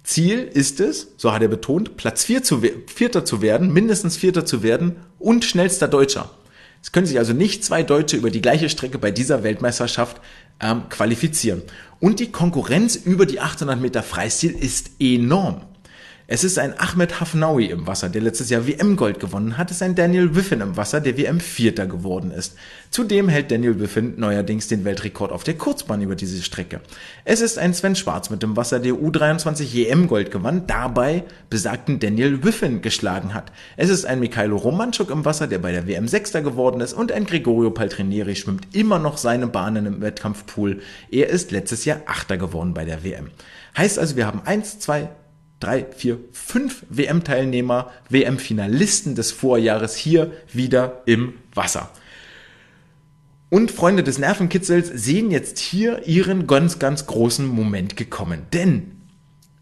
Ziel 0.02 0.38
ist 0.38 0.80
es, 0.80 1.08
so 1.16 1.32
hat 1.32 1.42
er 1.42 1.48
betont, 1.48 1.96
Platz 1.96 2.24
4 2.24 2.42
zu, 2.42 2.62
Vierter 2.86 3.24
zu 3.24 3.42
werden, 3.42 3.72
mindestens 3.72 4.16
Vierter 4.16 4.44
zu 4.44 4.62
werden 4.62 4.96
und 5.18 5.44
schnellster 5.44 5.88
Deutscher. 5.88 6.30
Es 6.82 6.90
können 6.90 7.06
sich 7.06 7.18
also 7.18 7.32
nicht 7.32 7.64
zwei 7.64 7.84
Deutsche 7.84 8.16
über 8.16 8.30
die 8.30 8.42
gleiche 8.42 8.68
Strecke 8.68 8.98
bei 8.98 9.12
dieser 9.12 9.44
Weltmeisterschaft 9.44 10.20
ähm, 10.62 10.88
qualifizieren. 10.88 11.62
Und 12.00 12.20
die 12.20 12.32
Konkurrenz 12.32 12.96
über 12.96 13.26
die 13.26 13.40
800 13.40 13.80
Meter 13.80 14.02
Freistil 14.02 14.52
ist 14.52 14.92
enorm. 14.98 15.62
Es 16.34 16.44
ist 16.44 16.58
ein 16.58 16.72
Ahmed 16.80 17.20
Hafnaoui 17.20 17.66
im 17.66 17.86
Wasser, 17.86 18.08
der 18.08 18.22
letztes 18.22 18.48
Jahr 18.48 18.66
WM-Gold 18.66 19.20
gewonnen 19.20 19.58
hat. 19.58 19.70
Es 19.70 19.76
ist 19.76 19.82
ein 19.82 19.94
Daniel 19.94 20.34
Wiffen 20.34 20.62
im 20.62 20.78
Wasser, 20.78 21.02
der 21.02 21.18
WM-Vierter 21.18 21.84
geworden 21.84 22.30
ist. 22.30 22.54
Zudem 22.88 23.28
hält 23.28 23.50
Daniel 23.50 23.78
Wiffen 23.80 24.18
neuerdings 24.18 24.66
den 24.66 24.86
Weltrekord 24.86 25.30
auf 25.30 25.44
der 25.44 25.58
Kurzbahn 25.58 26.00
über 26.00 26.14
diese 26.14 26.42
Strecke. 26.42 26.80
Es 27.26 27.42
ist 27.42 27.58
ein 27.58 27.74
Sven 27.74 27.96
Schwarz 27.96 28.30
mit 28.30 28.42
dem 28.42 28.56
Wasser, 28.56 28.80
der 28.80 28.94
U23 28.94 29.90
EM-Gold 29.90 30.30
gewann, 30.30 30.66
dabei 30.66 31.24
besagten 31.50 32.00
Daniel 32.00 32.42
Wiffen 32.42 32.80
geschlagen 32.80 33.34
hat. 33.34 33.52
Es 33.76 33.90
ist 33.90 34.06
ein 34.06 34.18
Mikhailo 34.18 34.56
Romanchuk 34.56 35.10
im 35.10 35.26
Wasser, 35.26 35.46
der 35.46 35.58
bei 35.58 35.72
der 35.72 35.86
WM 35.86 36.08
Sechster 36.08 36.40
geworden 36.40 36.80
ist 36.80 36.94
und 36.94 37.12
ein 37.12 37.26
Gregorio 37.26 37.72
Paltrinieri 37.72 38.36
schwimmt 38.36 38.74
immer 38.74 38.98
noch 38.98 39.18
seine 39.18 39.48
Bahnen 39.48 39.84
im 39.84 40.00
Wettkampfpool. 40.00 40.80
Er 41.10 41.28
ist 41.28 41.50
letztes 41.50 41.84
Jahr 41.84 42.00
Achter 42.06 42.38
geworden 42.38 42.72
bei 42.72 42.86
der 42.86 43.04
WM. 43.04 43.28
Heißt 43.76 43.98
also, 43.98 44.16
wir 44.16 44.26
haben 44.26 44.40
eins, 44.46 44.78
zwei, 44.78 45.10
drei, 45.62 45.86
vier, 45.96 46.18
fünf 46.32 46.84
WM-Teilnehmer, 46.88 47.90
WM-Finalisten 48.08 49.14
des 49.14 49.32
Vorjahres 49.32 49.96
hier 49.96 50.32
wieder 50.52 51.02
im 51.06 51.34
Wasser. 51.54 51.90
Und 53.50 53.70
Freunde 53.70 54.02
des 54.02 54.18
Nervenkitzels 54.18 54.88
sehen 54.88 55.30
jetzt 55.30 55.58
hier 55.58 56.06
ihren 56.06 56.46
ganz, 56.46 56.78
ganz 56.78 57.06
großen 57.06 57.46
Moment 57.46 57.96
gekommen. 57.96 58.46
Denn 58.52 58.92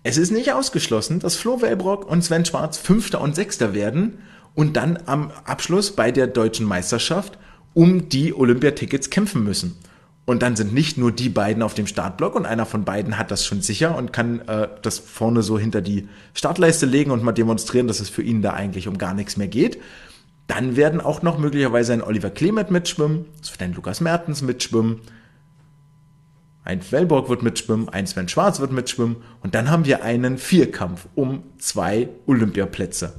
es 0.03 0.17
ist 0.17 0.31
nicht 0.31 0.53
ausgeschlossen, 0.53 1.19
dass 1.19 1.37
Flo 1.37 1.61
Wellbrock 1.61 2.09
und 2.09 2.23
Sven 2.23 2.45
Schwarz 2.45 2.79
Fünfter 2.79 3.21
und 3.21 3.35
Sechster 3.35 3.75
werden 3.75 4.19
und 4.55 4.77
dann 4.77 4.99
am 5.07 5.31
Abschluss 5.45 5.91
bei 5.91 6.11
der 6.13 6.27
deutschen 6.27 6.67
Meisterschaft 6.67 7.37
um 7.75 8.09
die 8.09 8.33
Olympiatickets 8.33 9.11
kämpfen 9.11 9.45
müssen. 9.45 9.77
Und 10.31 10.43
dann 10.43 10.55
sind 10.55 10.72
nicht 10.72 10.97
nur 10.97 11.11
die 11.11 11.28
beiden 11.28 11.61
auf 11.61 11.74
dem 11.74 11.89
Startblock 11.89 12.37
und 12.37 12.47
einer 12.47 12.64
von 12.64 12.85
beiden 12.85 13.18
hat 13.18 13.33
das 13.33 13.45
schon 13.45 13.62
sicher 13.62 13.97
und 13.97 14.12
kann 14.12 14.39
äh, 14.47 14.68
das 14.81 15.01
vorne 15.01 15.43
so 15.43 15.59
hinter 15.59 15.81
die 15.81 16.09
Startleiste 16.35 16.87
legen 16.87 17.11
und 17.11 17.24
mal 17.24 17.33
demonstrieren, 17.33 17.89
dass 17.89 17.99
es 17.99 18.11
für 18.11 18.22
ihn 18.22 18.41
da 18.41 18.53
eigentlich 18.53 18.87
um 18.87 18.97
gar 18.97 19.12
nichts 19.12 19.37
mehr 19.37 19.49
geht. 19.49 19.81
Dann 20.47 20.76
werden 20.76 21.01
auch 21.01 21.22
noch 21.22 21.37
möglicherweise 21.37 21.95
ein 21.95 22.01
Oliver 22.01 22.31
Clement 22.31 22.70
mitschwimmen, 22.70 23.24
es 23.43 23.51
wird 23.51 23.61
ein 23.61 23.72
Lukas 23.72 24.01
Mertens 24.01 24.41
mitschwimmen, 24.41 25.01
ein 26.62 26.81
Wellborg 26.93 27.28
wird 27.28 27.43
mitschwimmen, 27.43 27.89
ein 27.89 28.07
Sven 28.07 28.28
Schwarz 28.28 28.61
wird 28.61 28.70
mitschwimmen 28.70 29.16
und 29.43 29.57
dann 29.57 29.68
haben 29.68 29.85
wir 29.85 30.05
einen 30.05 30.39
Vierkampf 30.39 31.09
um 31.16 31.43
zwei 31.59 32.09
Olympiaplätze. 32.26 33.14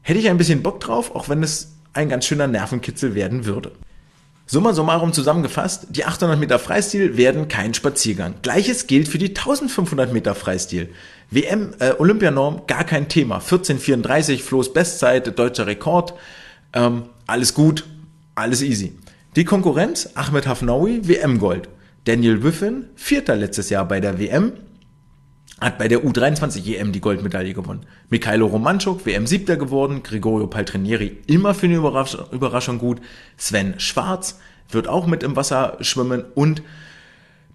Hätte 0.00 0.18
ich 0.18 0.30
ein 0.30 0.38
bisschen 0.38 0.62
Bock 0.62 0.80
drauf, 0.80 1.14
auch 1.14 1.28
wenn 1.28 1.42
es 1.42 1.76
ein 1.92 2.08
ganz 2.08 2.24
schöner 2.24 2.46
Nervenkitzel 2.46 3.14
werden 3.14 3.44
würde. 3.44 3.72
Summa 4.52 4.72
summarum 4.72 5.12
zusammengefasst, 5.12 5.86
die 5.90 6.04
800 6.04 6.36
Meter 6.36 6.58
Freistil 6.58 7.16
werden 7.16 7.46
kein 7.46 7.72
Spaziergang. 7.72 8.34
Gleiches 8.42 8.88
gilt 8.88 9.06
für 9.06 9.18
die 9.18 9.28
1500 9.28 10.12
Meter 10.12 10.34
Freistil. 10.34 10.88
WM, 11.30 11.72
äh, 11.78 11.92
Olympianorm, 11.96 12.62
gar 12.66 12.82
kein 12.82 13.08
Thema. 13.08 13.36
1434, 13.36 14.42
Flo's 14.42 14.72
Bestzeit, 14.72 15.38
deutscher 15.38 15.68
Rekord. 15.68 16.14
Ähm, 16.72 17.04
alles 17.28 17.54
gut, 17.54 17.86
alles 18.34 18.60
easy. 18.62 18.98
Die 19.36 19.44
Konkurrenz, 19.44 20.08
Ahmed 20.16 20.48
Hafnaoui, 20.48 21.06
WM-Gold. 21.06 21.68
Daniel 22.06 22.42
Wiffen, 22.42 22.86
Vierter 22.96 23.36
letztes 23.36 23.70
Jahr 23.70 23.86
bei 23.86 24.00
der 24.00 24.18
WM, 24.18 24.54
hat 25.60 25.78
bei 25.78 25.88
der 25.88 26.00
U23 26.00 26.76
EM 26.76 26.92
die 26.92 27.00
Goldmedaille 27.00 27.52
gewonnen. 27.52 27.86
Mikhailo 28.08 28.46
Romanchuk, 28.46 29.04
WM 29.04 29.26
Siebter 29.26 29.56
geworden, 29.56 30.02
Gregorio 30.02 30.46
Paltrinieri 30.46 31.18
immer 31.26 31.54
für 31.54 31.66
eine 31.66 31.76
Überrasch 31.76 32.16
Überraschung 32.32 32.78
gut, 32.78 33.00
Sven 33.36 33.78
Schwarz 33.78 34.38
wird 34.70 34.88
auch 34.88 35.06
mit 35.06 35.22
im 35.22 35.36
Wasser 35.36 35.76
schwimmen 35.80 36.24
und 36.34 36.62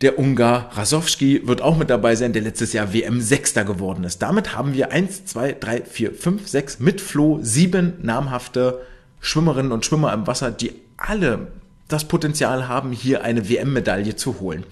der 0.01 0.19
Ungar 0.19 0.71
Rasowski 0.73 1.47
wird 1.47 1.61
auch 1.61 1.77
mit 1.77 1.89
dabei 1.89 2.15
sein, 2.15 2.33
der 2.33 2.41
letztes 2.41 2.73
Jahr 2.73 2.93
WM 2.93 3.21
Sechster 3.21 3.63
geworden 3.63 4.03
ist. 4.03 4.21
Damit 4.21 4.55
haben 4.55 4.73
wir 4.73 4.91
eins, 4.91 5.25
zwei, 5.25 5.53
drei, 5.53 5.81
vier, 5.81 6.13
fünf, 6.13 6.47
sechs 6.47 6.79
mit 6.79 6.99
Flo 6.99 7.39
sieben 7.41 7.93
namhafte 8.01 8.81
Schwimmerinnen 9.21 9.71
und 9.71 9.85
Schwimmer 9.85 10.13
im 10.13 10.27
Wasser, 10.27 10.51
die 10.51 10.73
alle 10.97 11.47
das 11.87 12.05
Potenzial 12.07 12.67
haben, 12.67 12.91
hier 12.91 13.23
eine 13.23 13.47
WM-Medaille 13.49 14.15
zu 14.15 14.39
holen. 14.39 14.65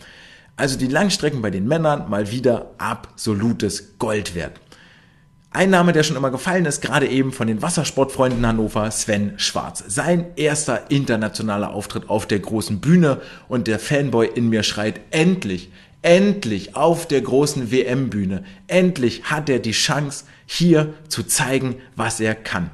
Also 0.56 0.78
die 0.78 0.88
Langstrecken 0.88 1.41
bei 1.41 1.49
den 1.49 1.68
Männern 1.68 2.10
mal 2.10 2.32
wieder 2.32 2.72
absolutes 2.78 3.97
Gold 3.97 4.36
wert. 4.36 4.60
Ein 5.49 5.70
Name, 5.70 5.93
der 5.93 6.04
schon 6.04 6.16
immer 6.16 6.32
gefallen 6.32 6.66
ist, 6.66 6.82
gerade 6.82 7.08
eben 7.08 7.32
von 7.32 7.47
den 7.47 7.62
Wassersportfreunden 7.62 8.45
Hannover, 8.45 8.89
Sven 8.89 9.34
Schwarz. 9.38 9.84
Sein 9.88 10.26
erster 10.36 10.89
internationaler 10.89 11.74
Auftritt 11.74 12.10
auf 12.10 12.28
der 12.28 12.39
großen 12.39 12.82
Bühne 12.82 13.22
und 13.47 13.68
der 13.68 13.78
Fanboy 13.78 14.28
in 14.28 14.49
mir 14.49 14.64
schreit, 14.64 14.99
endlich, 15.12 15.72
endlich 16.01 16.76
auf 16.76 17.08
der 17.08 17.22
großen 17.22 17.72
WM-Bühne, 17.72 18.43
endlich 18.68 19.26
hat 19.26 19.47
er 19.47 19.60
die 19.60 19.72
Chance, 19.72 20.26
hier 20.45 20.93
zu 21.08 21.24
zeigen, 21.24 21.76
was 21.95 22.20
er 22.20 22.36
kann. 22.36 22.72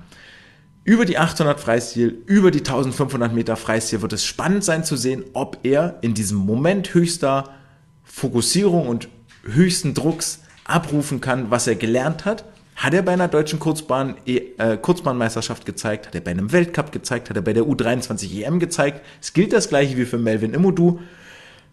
Über 0.85 1.05
die 1.05 1.17
800 1.17 1.59
Freistil, 1.59 2.23
über 2.25 2.49
die 2.49 2.59
1500 2.59 3.33
Meter 3.33 3.57
Freistil 3.57 4.01
wird 4.01 4.13
es 4.13 4.25
spannend 4.25 4.63
sein 4.63 4.83
zu 4.83 4.95
sehen, 4.95 5.25
ob 5.33 5.59
er 5.63 5.97
in 6.01 6.13
diesem 6.13 6.37
Moment 6.37 6.93
höchster 6.93 7.53
Fokussierung 8.19 8.87
und 8.87 9.07
höchsten 9.43 9.93
Drucks 9.93 10.41
abrufen 10.65 11.21
kann, 11.21 11.49
was 11.49 11.67
er 11.67 11.75
gelernt 11.75 12.25
hat. 12.25 12.43
Hat 12.75 12.93
er 12.93 13.01
bei 13.01 13.13
einer 13.13 13.27
deutschen 13.27 13.59
Kurzbahn, 13.59 14.15
äh, 14.25 14.77
Kurzbahnmeisterschaft 14.77 15.65
gezeigt, 15.65 16.07
hat 16.07 16.15
er 16.15 16.21
bei 16.21 16.31
einem 16.31 16.51
Weltcup 16.51 16.91
gezeigt, 16.91 17.29
hat 17.29 17.35
er 17.35 17.41
bei 17.41 17.53
der 17.53 17.63
U23 17.63 18.43
EM 18.43 18.59
gezeigt. 18.59 19.01
Es 19.21 19.33
gilt 19.33 19.51
das 19.53 19.69
gleiche 19.69 19.97
wie 19.97 20.05
für 20.05 20.17
Melvin 20.17 20.53
Immodu. 20.53 20.99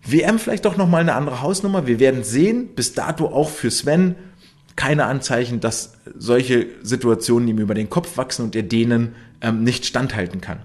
WM 0.05 0.39
vielleicht 0.39 0.65
doch 0.65 0.77
nochmal 0.77 1.01
eine 1.01 1.15
andere 1.15 1.43
Hausnummer. 1.43 1.87
Wir 1.87 1.99
werden 2.01 2.25
sehen. 2.25 2.75
Bis 2.75 2.95
dato 2.95 3.27
auch 3.27 3.51
für 3.51 3.71
Sven 3.71 4.15
keine 4.77 5.07
Anzeichen, 5.07 5.61
dass 5.61 5.95
solche 6.17 6.67
Situationen 6.83 7.49
ihm 7.49 7.59
über 7.59 7.75
den 7.75 7.91
Kopf 7.91 8.17
wachsen 8.17 8.45
und 8.45 8.55
er 8.55 8.63
denen 8.63 9.15
ähm, 9.41 9.65
nicht 9.65 9.87
standhalten 9.87 10.41
kann. 10.41 10.61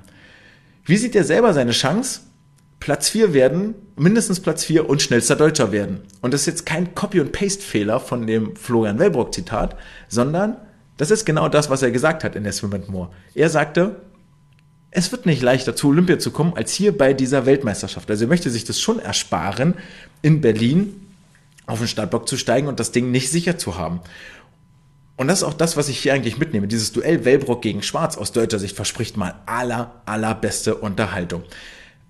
Wie 0.86 0.98
sieht 0.98 1.16
er 1.16 1.24
selber 1.24 1.54
seine 1.54 1.72
Chance? 1.72 2.22
Platz 2.82 3.10
4 3.10 3.34
werden, 3.34 3.76
mindestens 3.96 4.40
Platz 4.40 4.66
4 4.66 4.90
und 4.90 5.04
schnellster 5.04 5.36
Deutscher 5.36 5.72
werden. 5.72 6.02
Und 6.22 6.34
das 6.34 6.42
ist 6.42 6.48
jetzt 6.48 6.66
kein 6.66 6.96
Copy- 6.96 7.22
und 7.22 7.32
Paste-Fehler 7.32 8.00
von 8.00 8.26
dem 8.26 8.56
Florian 8.56 8.98
Wellbrock-Zitat, 8.98 9.78
sondern 10.10 10.58
das 10.98 11.12
ist 11.12 11.24
genau 11.24 11.48
das, 11.48 11.70
was 11.70 11.84
er 11.84 11.92
gesagt 11.92 12.24
hat 12.24 12.36
in 12.36 12.44
der 12.44 12.52
Swim 12.52 12.74
and 12.74 12.90
More. 12.90 13.12
Er 13.36 13.50
sagte, 13.50 14.02
es 14.90 15.12
wird 15.12 15.28
nicht 15.28 15.44
leichter 15.44 15.76
zu 15.76 15.90
Olympia 15.90 16.18
zu 16.18 16.32
kommen 16.32 16.54
als 16.56 16.74
hier 16.74 16.98
bei 16.98 17.14
dieser 17.14 17.46
Weltmeisterschaft. 17.46 18.10
Also 18.10 18.26
er 18.26 18.30
möchte 18.30 18.50
sich 18.50 18.64
das 18.64 18.82
schon 18.82 18.98
ersparen, 18.98 19.76
in 20.24 20.42
Berlin 20.42 21.08
auf 21.68 21.78
den 21.78 21.88
Startblock 21.88 22.28
zu 22.28 22.36
steigen 22.36 22.68
und 22.68 22.80
das 22.80 22.92
Ding 22.92 23.12
nicht 23.12 23.30
sicher 23.30 23.60
zu 23.60 23.78
haben. 23.78 24.02
Und 25.18 25.28
das 25.28 25.40
ist 25.40 25.44
auch 25.44 25.54
das, 25.54 25.78
was 25.78 25.88
ich 25.88 26.00
hier 26.00 26.16
eigentlich 26.16 26.40
mitnehme. 26.40 26.68
Dieses 26.68 26.94
Duell 26.94 27.26
Wellbrock 27.26 27.62
gegen 27.62 27.84
Schwarz 27.84 28.18
aus 28.18 28.32
deutscher 28.32 28.58
Sicht 28.58 28.76
verspricht 28.76 29.18
mal 29.18 29.36
aller, 29.46 30.02
allerbeste 30.06 30.74
Unterhaltung. 30.74 31.44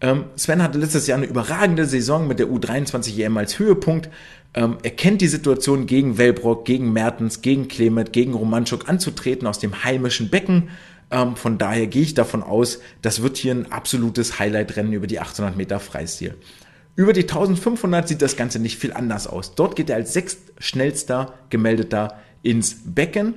Ähm, 0.02 0.26
Sven 0.36 0.64
hatte 0.64 0.80
letztes 0.80 1.08
Jahr 1.08 1.18
eine 1.18 1.28
überragende 1.28 1.86
Saison 1.86 2.28
mit 2.28 2.40
der 2.40 2.48
U23 2.48 3.20
EM 3.20 3.38
als 3.38 3.60
Höhepunkt. 3.60 4.10
Ähm, 4.54 4.78
er 4.82 4.92
kennt 4.92 5.22
die 5.22 5.28
Situation 5.28 5.86
gegen 5.86 6.18
Wellbrock, 6.18 6.66
gegen 6.66 6.92
Mertens, 6.92 7.42
gegen 7.42 7.68
Clement, 7.68 8.12
gegen 8.12 8.34
Romanchuk 8.34 8.90
anzutreten 8.90 9.48
aus 9.48 9.60
dem 9.60 9.84
heimischen 9.84 10.30
Becken. 10.30 10.70
Ähm, 11.12 11.36
von 11.36 11.58
daher 11.58 11.88
gehe 11.88 12.02
ich 12.02 12.16
davon 12.16 12.42
aus, 12.42 12.80
das 13.02 13.22
wird 13.22 13.38
hier 13.38 13.54
ein 13.54 13.72
absolutes 13.72 14.40
Highlight-Rennen 14.40 14.94
über 14.94 15.08
die 15.08 15.20
800 15.20 15.56
Meter 15.56 15.80
Freistil. 15.80 16.36
Über 16.96 17.14
die 17.14 17.22
1500 17.22 18.08
sieht 18.08 18.22
das 18.22 18.36
Ganze 18.36 18.60
nicht 18.60 18.78
viel 18.78 18.94
anders 18.94 19.28
aus. 19.28 19.56
Dort 19.56 19.76
geht 19.76 19.90
er 19.90 19.98
als 19.98 20.14
sechstschnellster 20.14 21.34
gemeldeter 21.50 22.20
ins 22.44 22.76
Becken. 22.86 23.36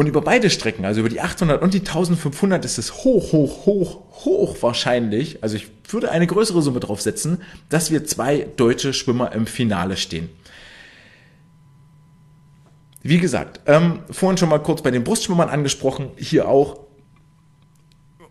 Und 0.00 0.06
über 0.06 0.22
beide 0.22 0.48
Strecken, 0.48 0.86
also 0.86 1.00
über 1.00 1.10
die 1.10 1.20
800 1.20 1.60
und 1.60 1.74
die 1.74 1.80
1500, 1.80 2.64
ist 2.64 2.78
es 2.78 3.04
hoch, 3.04 3.32
hoch, 3.32 3.66
hoch, 3.66 4.24
hoch 4.24 4.56
wahrscheinlich, 4.62 5.42
also 5.42 5.56
ich 5.56 5.68
würde 5.90 6.10
eine 6.10 6.26
größere 6.26 6.62
Summe 6.62 6.80
drauf 6.80 7.02
setzen, 7.02 7.42
dass 7.68 7.90
wir 7.90 8.06
zwei 8.06 8.48
deutsche 8.56 8.94
Schwimmer 8.94 9.32
im 9.32 9.46
Finale 9.46 9.98
stehen. 9.98 10.30
Wie 13.02 13.18
gesagt, 13.18 13.60
ähm, 13.66 13.98
vorhin 14.10 14.38
schon 14.38 14.48
mal 14.48 14.60
kurz 14.60 14.80
bei 14.80 14.90
den 14.90 15.04
Brustschwimmern 15.04 15.50
angesprochen, 15.50 16.08
hier 16.16 16.48
auch. 16.48 16.80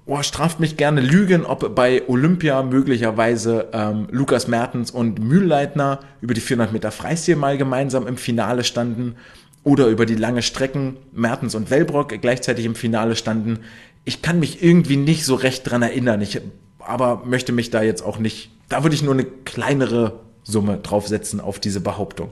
Oh, 0.07 0.23
straft 0.23 0.59
mich 0.59 0.75
gerne 0.75 1.01
Lügen, 1.01 1.45
ob 1.45 1.75
bei 1.75 2.01
Olympia 2.07 2.63
möglicherweise 2.63 3.67
ähm, 3.73 4.07
Lukas 4.09 4.47
Mertens 4.47 4.89
und 4.89 5.19
Mühlleitner 5.19 5.99
über 6.19 6.33
die 6.33 6.41
400 6.41 6.73
Meter 6.73 6.89
Freistil 6.89 7.35
mal 7.35 7.59
gemeinsam 7.59 8.07
im 8.07 8.17
Finale 8.17 8.63
standen 8.63 9.17
oder 9.63 9.87
über 9.87 10.05
die 10.05 10.15
lange 10.15 10.41
Strecken 10.41 10.97
Mertens 11.11 11.55
und 11.55 11.69
Wellbrock 11.69 12.21
gleichzeitig 12.21 12.65
im 12.65 12.75
Finale 12.75 13.15
standen. 13.15 13.59
Ich 14.05 14.21
kann 14.21 14.39
mich 14.39 14.63
irgendwie 14.63 14.97
nicht 14.97 15.25
so 15.25 15.35
recht 15.35 15.69
dran 15.69 15.81
erinnern. 15.81 16.21
Ich 16.21 16.41
aber 16.79 17.23
möchte 17.25 17.51
mich 17.51 17.69
da 17.69 17.83
jetzt 17.83 18.01
auch 18.01 18.17
nicht, 18.17 18.51
da 18.69 18.83
würde 18.83 18.95
ich 18.95 19.03
nur 19.03 19.13
eine 19.13 19.25
kleinere 19.25 20.21
Summe 20.43 20.77
draufsetzen 20.77 21.39
auf 21.39 21.59
diese 21.59 21.81
Behauptung. 21.81 22.31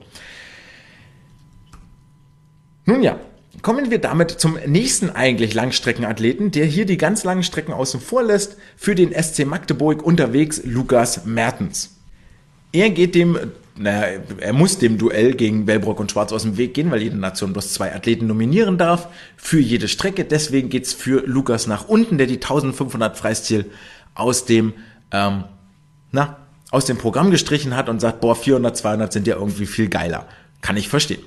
Nun 2.86 3.04
ja, 3.04 3.20
kommen 3.62 3.92
wir 3.92 4.00
damit 4.00 4.32
zum 4.32 4.58
nächsten 4.66 5.10
eigentlich 5.10 5.54
Langstreckenathleten, 5.54 6.52
der 6.52 6.66
hier 6.66 6.86
die 6.86 6.98
ganz 6.98 7.24
langen 7.24 7.44
Strecken 7.44 7.74
außen 7.74 8.00
vor 8.00 8.24
lässt, 8.24 8.58
für 8.78 8.96
den 8.96 9.12
SC 9.12 9.46
Magdeburg 9.46 10.02
unterwegs 10.02 10.62
Lukas 10.64 11.26
Mertens. 11.26 11.98
Er 12.72 12.90
geht 12.90 13.14
dem 13.14 13.38
naja, 13.78 14.20
er 14.40 14.54
muss 14.54 14.78
dem 14.78 14.98
Duell 14.98 15.34
gegen 15.34 15.68
Wellbrock 15.68 16.00
und 16.00 16.12
Schwarz 16.12 16.32
aus 16.32 16.44
dem 16.44 16.58
Weg 16.58 16.74
gehen, 16.74 16.92
weil 16.92 17.02
jede 17.02 17.18
Nation 17.18 17.54
bloß 17.54 17.74
zwei 17.74 17.94
Athleten 17.94 18.28
nominieren 18.28 18.78
darf 18.78 19.08
für 19.36 19.60
jede 19.60 19.88
Strecke. 19.88 20.26
Deswegen 20.26 20.70
geht's 20.70 20.94
für 20.94 21.24
Lukas 21.26 21.68
nach 21.68 21.88
unten, 21.88 22.18
der 22.18 22.28
die 22.28 22.36
1500 22.36 23.18
Freistil 23.18 23.66
aus 24.16 24.46
dem, 24.46 24.74
ähm, 25.12 25.44
na, 26.12 26.38
aus 26.72 26.86
dem 26.86 26.98
Programm 26.98 27.32
gestrichen 27.32 27.76
hat 27.76 27.90
und 27.90 28.00
sagt, 28.00 28.20
boah, 28.22 28.36
400, 28.36 28.76
200 28.76 29.14
sind 29.14 29.28
ja 29.28 29.36
irgendwie 29.36 29.66
viel 29.66 29.88
geiler. 29.88 30.28
Kann 30.62 30.78
ich 30.78 30.90
verstehen. 30.90 31.22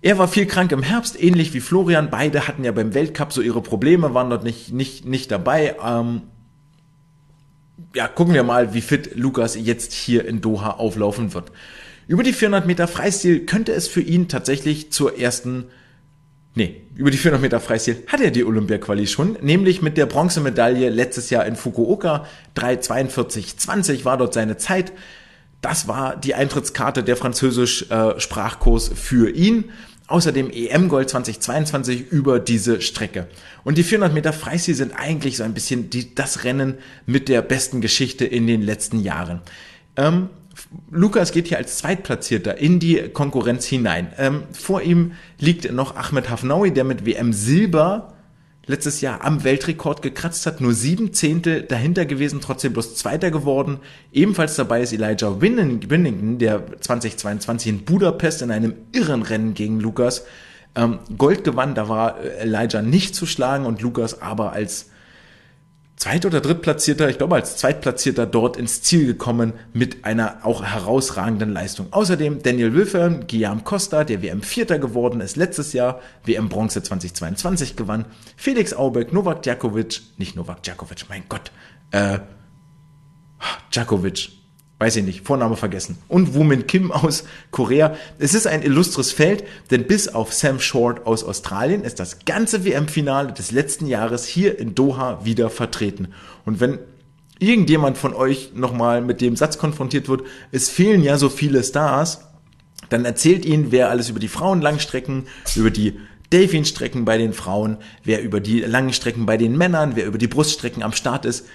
Er 0.00 0.18
war 0.18 0.28
viel 0.28 0.46
krank 0.46 0.70
im 0.72 0.82
Herbst, 0.82 1.20
ähnlich 1.22 1.54
wie 1.54 1.60
Florian. 1.60 2.10
Beide 2.10 2.46
hatten 2.46 2.62
ja 2.62 2.72
beim 2.72 2.94
Weltcup 2.94 3.32
so 3.32 3.40
ihre 3.40 3.62
Probleme, 3.62 4.14
waren 4.14 4.30
dort 4.30 4.44
nicht, 4.44 4.72
nicht, 4.72 5.06
nicht 5.06 5.30
dabei. 5.30 5.76
Ähm, 5.84 6.22
ja, 7.94 8.08
gucken 8.08 8.34
wir 8.34 8.42
mal, 8.42 8.74
wie 8.74 8.80
fit 8.80 9.14
Lukas 9.14 9.56
jetzt 9.56 9.92
hier 9.92 10.26
in 10.26 10.40
Doha 10.40 10.70
auflaufen 10.70 11.32
wird. 11.32 11.52
Über 12.06 12.22
die 12.22 12.32
400 12.32 12.66
Meter 12.66 12.86
Freistil 12.88 13.46
könnte 13.46 13.72
es 13.72 13.88
für 13.88 14.02
ihn 14.02 14.28
tatsächlich 14.28 14.92
zur 14.92 15.18
ersten 15.18 15.66
Nee, 16.56 16.82
über 16.94 17.10
die 17.10 17.16
400 17.16 17.42
Meter 17.42 17.58
Freistil 17.58 18.04
hat 18.06 18.20
er 18.20 18.30
die 18.30 18.44
Olympia-Quali 18.44 19.08
schon, 19.08 19.36
nämlich 19.40 19.82
mit 19.82 19.96
der 19.96 20.06
Bronzemedaille 20.06 20.88
letztes 20.88 21.28
Jahr 21.30 21.44
in 21.46 21.56
Fukuoka. 21.56 22.26
3,42,20 22.56 24.04
war 24.04 24.16
dort 24.16 24.34
seine 24.34 24.56
Zeit. 24.56 24.92
Das 25.60 25.88
war 25.88 26.14
die 26.14 26.34
Eintrittskarte 26.34 27.02
der 27.02 27.16
Französisch-Sprachkurs 27.16 28.90
äh, 28.90 28.94
für 28.94 29.30
ihn. 29.30 29.72
Außerdem 30.06 30.50
EM-Gold 30.50 31.08
2022 31.08 32.10
über 32.10 32.38
diese 32.38 32.82
Strecke. 32.82 33.26
Und 33.64 33.78
die 33.78 33.82
400 33.82 34.12
Meter 34.12 34.32
Freistil 34.34 34.74
sind 34.74 34.92
eigentlich 34.92 35.38
so 35.38 35.44
ein 35.44 35.54
bisschen 35.54 35.88
die, 35.88 36.14
das 36.14 36.44
Rennen 36.44 36.74
mit 37.06 37.28
der 37.28 37.40
besten 37.40 37.80
Geschichte 37.80 38.26
in 38.26 38.46
den 38.46 38.60
letzten 38.60 39.00
Jahren. 39.00 39.40
Ähm, 39.96 40.28
Lukas 40.90 41.32
geht 41.32 41.48
hier 41.48 41.58
als 41.58 41.78
Zweitplatzierter 41.78 42.58
in 42.58 42.78
die 42.78 43.08
Konkurrenz 43.08 43.64
hinein. 43.66 44.12
Ähm, 44.18 44.42
vor 44.52 44.82
ihm 44.82 45.12
liegt 45.38 45.72
noch 45.72 45.96
Ahmed 45.96 46.28
Hafnaui, 46.30 46.72
der 46.72 46.84
mit 46.84 47.06
WM 47.06 47.32
Silber 47.32 48.13
letztes 48.66 49.00
Jahr 49.00 49.24
am 49.24 49.44
Weltrekord 49.44 50.02
gekratzt 50.02 50.46
hat, 50.46 50.60
nur 50.60 50.72
sieben 50.72 51.12
Zehntel 51.12 51.62
dahinter 51.62 52.06
gewesen, 52.06 52.40
trotzdem 52.40 52.72
bloß 52.72 52.96
Zweiter 52.96 53.30
geworden. 53.30 53.80
Ebenfalls 54.12 54.56
dabei 54.56 54.82
ist 54.82 54.92
Elijah 54.92 55.40
Winnington, 55.40 56.38
der 56.38 56.80
2022 56.80 57.68
in 57.68 57.84
Budapest 57.84 58.42
in 58.42 58.50
einem 58.50 58.74
irren 58.92 59.22
Rennen 59.22 59.54
gegen 59.54 59.80
Lukas 59.80 60.24
ähm, 60.74 60.98
Gold 61.16 61.44
gewann. 61.44 61.74
Da 61.74 61.88
war 61.88 62.20
Elijah 62.20 62.82
nicht 62.82 63.14
zu 63.14 63.26
schlagen 63.26 63.66
und 63.66 63.82
Lukas 63.82 64.20
aber 64.22 64.52
als 64.52 64.90
Zweit- 65.96 66.26
oder 66.26 66.40
Drittplatzierter, 66.40 67.08
ich 67.08 67.18
glaube 67.18 67.36
als 67.36 67.56
Zweitplatzierter 67.56 68.26
dort 68.26 68.56
ins 68.56 68.82
Ziel 68.82 69.06
gekommen 69.06 69.52
mit 69.72 70.04
einer 70.04 70.44
auch 70.44 70.62
herausragenden 70.64 71.52
Leistung. 71.52 71.86
Außerdem 71.92 72.42
Daniel 72.42 72.74
Wilfern, 72.74 73.26
Guillaume 73.28 73.62
Costa, 73.62 74.04
der 74.04 74.22
WM 74.22 74.42
Vierter 74.42 74.78
geworden 74.78 75.20
ist 75.20 75.36
letztes 75.36 75.72
Jahr, 75.72 76.00
WM 76.24 76.48
Bronze 76.48 76.82
2022 76.82 77.76
gewann, 77.76 78.06
Felix 78.36 78.74
Aubeck, 78.74 79.12
Novak 79.12 79.42
Djakovic, 79.42 80.02
nicht 80.18 80.34
Novak 80.36 80.62
Djakovic, 80.64 81.06
mein 81.08 81.22
Gott, 81.28 81.52
äh, 81.92 82.18
Djakovic, 83.72 84.30
weiß 84.78 84.96
ich 84.96 85.04
nicht, 85.04 85.26
Vorname 85.26 85.56
vergessen. 85.56 85.98
Und 86.08 86.34
Woomin 86.34 86.66
Kim 86.66 86.90
aus 86.90 87.24
Korea. 87.50 87.94
Es 88.18 88.34
ist 88.34 88.46
ein 88.46 88.62
illustres 88.62 89.12
Feld, 89.12 89.44
denn 89.70 89.86
bis 89.86 90.08
auf 90.08 90.32
Sam 90.32 90.60
Short 90.60 91.06
aus 91.06 91.24
Australien 91.24 91.82
ist 91.82 92.00
das 92.00 92.24
ganze 92.24 92.64
WM-Finale 92.64 93.32
des 93.32 93.52
letzten 93.52 93.86
Jahres 93.86 94.26
hier 94.26 94.58
in 94.58 94.74
Doha 94.74 95.24
wieder 95.24 95.48
vertreten. 95.48 96.08
Und 96.44 96.60
wenn 96.60 96.78
irgendjemand 97.38 97.98
von 97.98 98.14
euch 98.14 98.52
nochmal 98.54 99.00
mit 99.00 99.20
dem 99.20 99.36
Satz 99.36 99.58
konfrontiert 99.58 100.08
wird, 100.08 100.22
es 100.50 100.68
fehlen 100.68 101.02
ja 101.02 101.18
so 101.18 101.28
viele 101.28 101.62
Stars, 101.62 102.22
dann 102.90 103.04
erzählt 103.04 103.44
ihnen, 103.44 103.70
wer 103.70 103.90
alles 103.90 104.10
über 104.10 104.20
die 104.20 104.28
Frauenlangstrecken, 104.28 105.26
über 105.56 105.70
die 105.70 105.98
Delfinstrecken 106.32 107.04
bei 107.04 107.16
den 107.16 107.32
Frauen, 107.32 107.78
wer 108.02 108.22
über 108.22 108.40
die 108.40 108.60
langen 108.60 108.92
Strecken 108.92 109.24
bei 109.24 109.36
den 109.36 109.56
Männern, 109.56 109.92
wer 109.94 110.06
über 110.06 110.18
die 110.18 110.26
Bruststrecken 110.26 110.82
am 110.82 110.92
Start 110.92 111.24
ist 111.24 111.46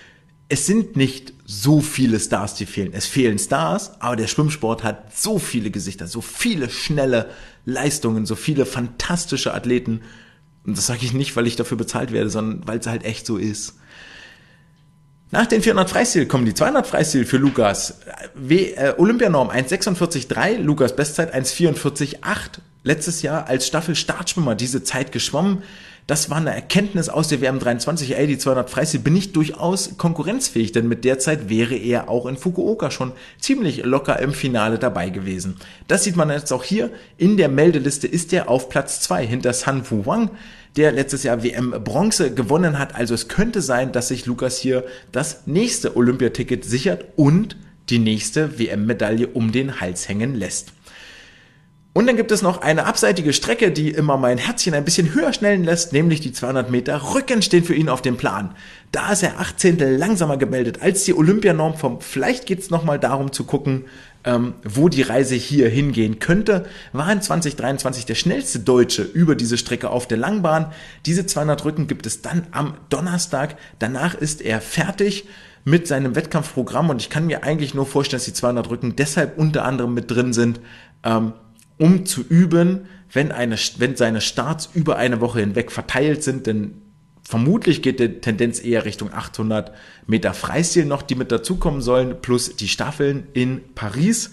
es 0.50 0.66
sind 0.66 0.96
nicht 0.96 1.34
so 1.46 1.80
viele 1.80 2.20
Stars, 2.20 2.56
die 2.56 2.66
fehlen. 2.66 2.92
Es 2.94 3.06
fehlen 3.06 3.38
Stars, 3.38 3.92
aber 4.00 4.16
der 4.16 4.28
Schwimmsport 4.28 4.84
hat 4.84 5.16
so 5.16 5.38
viele 5.38 5.70
Gesichter, 5.70 6.08
so 6.08 6.22
viele 6.22 6.72
schnelle 6.72 7.30
Leistungen, 7.66 8.26
so 8.26 8.36
viele 8.36 8.66
fantastische 8.66 9.54
Athleten. 9.54 10.02
Und 10.66 10.76
das 10.76 10.88
sage 10.88 11.06
ich 11.06 11.14
nicht, 11.14 11.36
weil 11.36 11.46
ich 11.46 11.56
dafür 11.56 11.78
bezahlt 11.78 12.12
werde, 12.12 12.32
sondern 12.32 12.68
weil 12.68 12.80
es 12.80 12.88
halt 12.88 13.06
echt 13.06 13.28
so 13.28 13.38
ist. 13.38 13.76
Nach 15.32 15.46
den 15.46 15.62
400 15.62 15.88
Freistil 15.88 16.26
kommen 16.26 16.46
die 16.46 16.56
200 16.56 16.88
Freistil 16.88 17.26
für 17.26 17.38
Lukas. 17.38 18.00
W 18.34 18.72
äh, 18.74 18.96
Olympianorm 18.98 19.52
1,46,3, 19.52 20.58
Lukas 20.58 20.96
Bestzeit 20.96 21.36
1,44,8. 21.36 22.18
Letztes 22.82 23.22
Jahr 23.22 23.46
als 23.46 23.68
Staffel-Startschwimmer 23.68 24.56
diese 24.56 24.84
Zeit 24.84 25.12
geschwommen 25.12 25.62
das 26.10 26.32
war 26.32 26.38
eine 26.38 26.56
Erkenntnis 26.56 27.08
aus 27.08 27.28
der 27.28 27.40
WM 27.40 27.60
23, 27.60 28.18
ey, 28.18 28.26
die 28.26 28.40
200 28.40 28.68
Freistil 28.68 29.00
bin 29.00 29.16
ich 29.16 29.32
durchaus 29.32 29.96
konkurrenzfähig, 30.00 30.72
denn 30.72 30.88
mit 30.88 31.06
der 31.06 31.20
Zeit 31.20 31.50
wäre 31.50 31.76
er 31.76 32.10
auch 32.10 32.26
in 32.26 32.36
Fukuoka 32.36 32.90
schon 32.90 33.12
ziemlich 33.40 33.86
locker 33.86 34.18
im 34.20 34.34
Finale 34.34 34.80
dabei 34.80 35.12
gewesen. 35.12 35.58
Das 35.88 36.04
sieht 36.04 36.16
man 36.16 36.32
jetzt 36.32 36.52
auch 36.52 36.64
hier. 36.64 36.90
In 37.18 37.38
der 37.38 37.48
Meldeliste 37.48 38.08
ist 38.08 38.34
er 38.34 38.50
auf 38.50 38.70
Platz 38.70 39.02
2 39.02 39.28
hinter 39.28 39.54
San 39.54 39.84
Fu 39.84 40.08
Wang, 40.08 40.32
der 40.78 40.92
letztes 40.92 41.22
Jahr 41.22 41.44
WM 41.44 41.76
Bronze 41.84 42.34
gewonnen 42.34 42.80
hat. 42.80 42.96
Also 42.96 43.14
es 43.14 43.28
könnte 43.28 43.62
sein, 43.62 43.92
dass 43.92 44.08
sich 44.08 44.26
Lukas 44.26 44.58
hier 44.58 44.86
das 45.12 45.46
nächste 45.46 45.96
Olympiaticket 45.96 46.66
sichert 46.66 47.06
und 47.18 47.56
die 47.92 48.00
nächste 48.00 48.58
WM-Medaille 48.58 49.28
um 49.28 49.52
den 49.52 49.80
Hals 49.80 50.10
hängen 50.10 50.34
lässt. 50.34 50.74
Und 51.92 52.06
dann 52.06 52.18
gibt 52.18 52.32
es 52.32 52.44
noch 52.44 52.62
eine 52.62 52.86
abseitige 52.86 53.34
Strecke, 53.34 53.72
die 53.72 53.90
immer 53.90 54.16
mein 54.16 54.38
Herzchen 54.38 54.76
ein 54.76 54.86
bisschen 54.86 55.14
höher 55.14 55.34
schnellen 55.34 55.64
lässt, 55.64 55.92
nämlich 55.92 56.22
die 56.22 56.32
200 56.32 56.70
Meter 56.70 57.16
Rücken 57.16 57.42
stehen 57.42 57.64
für 57.64 57.74
ihn 57.74 57.90
auf 57.90 58.04
dem 58.04 58.16
Plan. 58.16 58.56
Da 58.92 59.12
ist 59.12 59.24
er 59.24 59.40
18. 59.40 59.98
langsamer 59.98 60.38
gemeldet 60.38 60.84
als 60.84 61.04
die 61.04 61.16
Olympianorm 61.16 61.76
vom. 61.76 62.00
Vielleicht 62.00 62.46
geht 62.46 62.60
es 62.60 62.70
nochmal 62.70 63.00
darum 63.00 63.32
zu 63.32 63.44
gucken, 63.44 63.86
ähm, 64.24 64.54
wo 64.64 64.88
die 64.88 65.02
Reise 65.02 65.34
hier 65.34 65.68
hingehen 65.68 66.20
könnte. 66.20 66.68
War 66.94 67.12
in 67.12 67.24
2023 67.24 68.06
der 68.06 68.16
schnellste 68.16 68.60
Deutsche 68.60 69.02
über 69.02 69.36
diese 69.36 69.58
Strecke 69.58 69.90
auf 69.90 70.08
der 70.08 70.18
Langbahn. 70.18 70.72
Diese 71.08 71.26
200 71.26 71.66
Rücken 71.66 71.88
gibt 71.88 72.06
es 72.06 72.22
dann 72.22 72.46
am 72.52 72.76
Donnerstag. 72.90 73.56
Danach 73.80 74.14
ist 74.14 74.42
er 74.42 74.62
fertig 74.62 75.28
mit 75.66 75.88
seinem 75.88 76.16
Wettkampfprogramm 76.16 76.92
und 76.92 77.02
ich 77.02 77.10
kann 77.10 77.26
mir 77.26 77.44
eigentlich 77.44 77.74
nur 77.74 77.88
vorstellen, 77.88 78.20
dass 78.20 78.26
die 78.26 78.34
200 78.34 78.70
Rücken 78.70 78.96
deshalb 78.96 79.40
unter 79.40 79.66
anderem 79.66 79.96
mit 79.96 80.12
drin 80.12 80.34
sind. 80.34 80.60
Ähm, 81.04 81.34
um 81.80 82.06
zu 82.06 82.22
üben, 82.22 82.86
wenn, 83.12 83.32
eine, 83.32 83.56
wenn 83.78 83.96
seine 83.96 84.22
Starts 84.22 84.70
über 84.74 84.98
eine 84.98 85.22
Woche 85.22 85.40
hinweg 85.40 85.72
verteilt 85.72 86.24
sind, 86.24 86.46
denn 86.46 86.82
vermutlich 87.24 87.82
geht 87.82 88.00
die 88.00 88.22
Tendenz 88.22 88.64
eher 88.64 88.86
Richtung 88.86 89.12
800 89.12 89.72
Meter 90.06 90.34
Freistil 90.34 90.86
noch, 90.86 91.02
die 91.02 91.16
mit 91.16 91.32
dazukommen 91.32 91.82
sollen, 91.82 92.22
plus 92.22 92.56
die 92.56 92.68
Staffeln 92.68 93.28
in 93.34 93.62
Paris. 93.74 94.32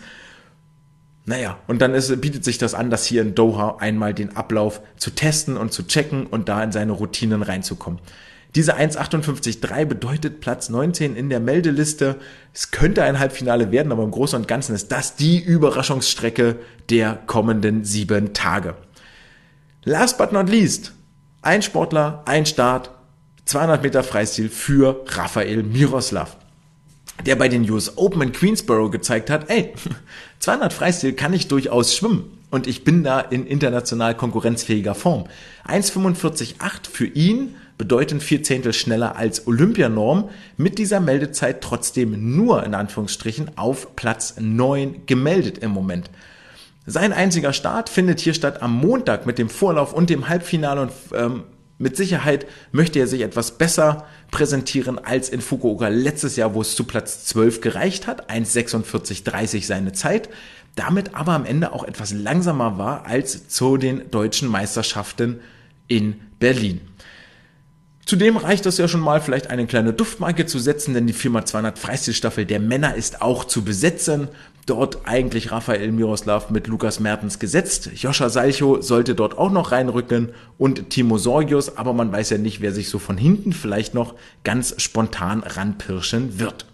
Naja, 1.24 1.58
und 1.66 1.80
dann 1.80 1.94
ist, 1.94 2.20
bietet 2.20 2.44
sich 2.44 2.58
das 2.58 2.74
an, 2.74 2.90
das 2.90 3.06
hier 3.06 3.22
in 3.22 3.34
Doha 3.34 3.76
einmal 3.80 4.12
den 4.12 4.36
Ablauf 4.36 4.80
zu 4.96 5.10
testen 5.10 5.56
und 5.56 5.72
zu 5.72 5.86
checken 5.86 6.26
und 6.26 6.48
da 6.48 6.62
in 6.62 6.72
seine 6.72 6.92
Routinen 6.92 7.42
reinzukommen. 7.42 8.00
Diese 8.54 8.76
1,58,3 8.76 9.84
bedeutet 9.84 10.40
Platz 10.40 10.68
19 10.68 11.14
in 11.14 11.28
der 11.28 11.40
Meldeliste. 11.40 12.16
Es 12.54 12.70
könnte 12.70 13.02
ein 13.02 13.18
Halbfinale 13.18 13.70
werden, 13.70 13.92
aber 13.92 14.02
im 14.02 14.10
Großen 14.10 14.38
und 14.38 14.48
Ganzen 14.48 14.74
ist 14.74 14.92
das 14.92 15.16
die 15.16 15.38
Überraschungsstrecke 15.38 16.56
der 16.88 17.18
kommenden 17.26 17.84
sieben 17.84 18.32
Tage. 18.32 18.74
Last 19.84 20.18
but 20.18 20.32
not 20.32 20.48
least, 20.48 20.92
ein 21.42 21.62
Sportler, 21.62 22.22
ein 22.24 22.46
Start, 22.46 22.90
200 23.44 23.82
Meter 23.82 24.02
Freistil 24.02 24.48
für 24.48 25.04
Rafael 25.06 25.62
Miroslav, 25.62 26.36
der 27.24 27.36
bei 27.36 27.48
den 27.48 27.70
US 27.70 27.96
Open 27.96 28.22
in 28.22 28.32
Queensboro 28.32 28.90
gezeigt 28.90 29.30
hat, 29.30 29.48
ey, 29.48 29.72
200 30.40 30.72
Freistil 30.72 31.12
kann 31.12 31.32
ich 31.32 31.46
durchaus 31.46 31.94
schwimmen 31.94 32.36
und 32.50 32.66
ich 32.66 32.84
bin 32.84 33.04
da 33.04 33.20
in 33.20 33.46
international 33.46 34.16
konkurrenzfähiger 34.16 34.94
Form. 34.94 35.26
1,45,8 35.66 36.88
für 36.90 37.06
ihn 37.06 37.54
bedeuten 37.78 38.20
vier 38.20 38.42
Zehntel 38.42 38.72
schneller 38.72 39.16
als 39.16 39.46
Olympianorm, 39.46 40.30
mit 40.56 40.78
dieser 40.78 41.00
Meldezeit 41.00 41.60
trotzdem 41.60 42.36
nur 42.36 42.64
in 42.64 42.74
Anführungsstrichen 42.74 43.56
auf 43.56 43.96
Platz 43.96 44.34
9 44.38 45.06
gemeldet 45.06 45.58
im 45.58 45.70
Moment. 45.70 46.10
Sein 46.86 47.12
einziger 47.12 47.52
Start 47.52 47.88
findet 47.88 48.20
hier 48.20 48.34
statt 48.34 48.62
am 48.62 48.72
Montag 48.72 49.26
mit 49.26 49.38
dem 49.38 49.48
Vorlauf 49.48 49.92
und 49.92 50.08
dem 50.08 50.28
Halbfinale 50.28 50.82
und 50.82 50.92
ähm, 51.14 51.42
mit 51.78 51.96
Sicherheit 51.96 52.46
möchte 52.72 52.98
er 52.98 53.06
sich 53.06 53.20
etwas 53.20 53.58
besser 53.58 54.06
präsentieren 54.30 54.98
als 54.98 55.28
in 55.28 55.42
Fukuoka 55.42 55.88
letztes 55.88 56.36
Jahr, 56.36 56.54
wo 56.54 56.62
es 56.62 56.74
zu 56.74 56.84
Platz 56.84 57.26
12 57.26 57.60
gereicht 57.60 58.06
hat, 58.06 58.30
1,46,30 58.30 59.66
seine 59.66 59.92
Zeit, 59.92 60.30
damit 60.74 61.14
aber 61.14 61.32
am 61.32 61.44
Ende 61.44 61.72
auch 61.72 61.84
etwas 61.84 62.12
langsamer 62.12 62.78
war 62.78 63.04
als 63.04 63.48
zu 63.48 63.76
den 63.76 64.10
deutschen 64.10 64.48
Meisterschaften 64.48 65.40
in 65.88 66.20
Berlin. 66.38 66.80
Zudem 68.06 68.36
reicht 68.36 68.64
es 68.66 68.78
ja 68.78 68.86
schon 68.86 69.00
mal, 69.00 69.20
vielleicht 69.20 69.50
eine 69.50 69.66
kleine 69.66 69.92
Duftmarke 69.92 70.46
zu 70.46 70.60
setzen, 70.60 70.94
denn 70.94 71.08
die 71.08 71.12
Firma 71.12 71.44
200 71.44 71.76
Freistilstaffel 71.76 72.46
der 72.46 72.60
Männer 72.60 72.94
ist 72.94 73.20
auch 73.20 73.44
zu 73.44 73.64
besetzen. 73.64 74.28
Dort 74.64 75.08
eigentlich 75.08 75.50
Raphael 75.50 75.90
Miroslav 75.90 76.50
mit 76.50 76.68
Lukas 76.68 77.00
Mertens 77.00 77.40
gesetzt. 77.40 77.90
Joscha 77.96 78.28
Salcho 78.28 78.80
sollte 78.80 79.16
dort 79.16 79.36
auch 79.36 79.50
noch 79.50 79.72
reinrücken 79.72 80.30
und 80.56 80.90
Timo 80.90 81.18
Sorgius, 81.18 81.76
aber 81.76 81.92
man 81.92 82.12
weiß 82.12 82.30
ja 82.30 82.38
nicht, 82.38 82.60
wer 82.60 82.70
sich 82.70 82.90
so 82.90 83.00
von 83.00 83.18
hinten 83.18 83.52
vielleicht 83.52 83.94
noch 83.94 84.14
ganz 84.44 84.80
spontan 84.80 85.42
ranpirschen 85.42 86.38
wird. 86.38 86.66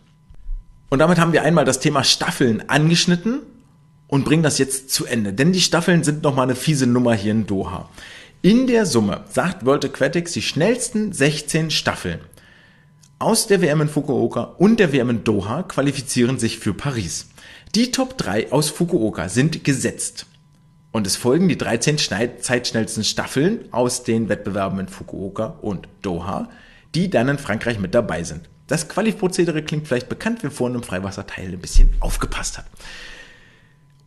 Und 0.91 0.99
damit 0.99 1.19
haben 1.19 1.33
wir 1.33 1.45
einmal 1.45 1.65
das 1.65 1.81
Thema 1.81 2.05
Staffeln 2.05 2.69
angeschnitten 2.69 3.41
und 4.07 4.27
bringen 4.27 4.43
das 4.43 4.59
jetzt 4.59 4.91
zu 4.91 5.07
Ende, 5.07 5.33
denn 5.33 5.53
die 5.53 5.63
Staffeln 5.63 6.05
sind 6.05 6.23
nochmal 6.23 6.45
eine 6.45 6.57
fiese 6.57 6.87
Nummer 6.87 7.15
hier 7.15 7.33
in 7.33 7.47
Doha. 7.47 7.89
In 8.45 8.67
der 8.67 8.87
Summe 8.87 9.21
sagt 9.31 9.65
World 9.65 9.85
Aquatics 9.85 10.33
die 10.33 10.43
schnellsten 10.43 11.13
16 11.13 11.71
Staffeln 11.71 12.19
aus 13.21 13.47
der 13.47 13.63
WM 13.63 13.83
in 13.83 13.89
Fukuoka 13.89 14.57
und 14.59 14.81
der 14.81 14.93
WM 14.93 15.11
in 15.11 15.23
Doha 15.23 15.63
qualifizieren 15.63 16.41
sich 16.41 16.59
für 16.59 16.75
Paris. 16.75 17.29
Die 17.77 17.93
Top 17.93 18.19
3 18.19 18.51
aus 18.51 18.69
Fukuoka 18.69 19.29
sind 19.29 19.63
gesetzt. 19.63 20.27
Und 20.91 21.07
es 21.07 21.15
folgen 21.15 21.49
die 21.49 21.57
13 21.57 21.99
zeitschnellsten 21.99 23.05
Staffeln 23.05 23.73
aus 23.73 24.03
den 24.03 24.29
Wettbewerben 24.29 24.81
in 24.81 24.89
Fukuoka 24.89 25.59
und 25.63 25.87
Doha, 26.03 26.49
die 26.97 27.11
dann 27.11 27.29
in 27.29 27.39
Frankreich 27.39 27.79
mit 27.79 27.95
dabei 27.95 28.25
sind. 28.25 28.51
Das 28.67 28.89
Quali-Prozedere 28.89 29.63
klingt 29.63 29.87
vielleicht 29.87 30.09
bekannt, 30.09 30.43
wer 30.43 30.51
vorhin 30.51 30.79
im 30.79 30.83
Freiwasserteil 30.83 31.53
ein 31.53 31.61
bisschen 31.61 31.91
aufgepasst 32.01 32.59
hat. 32.59 32.67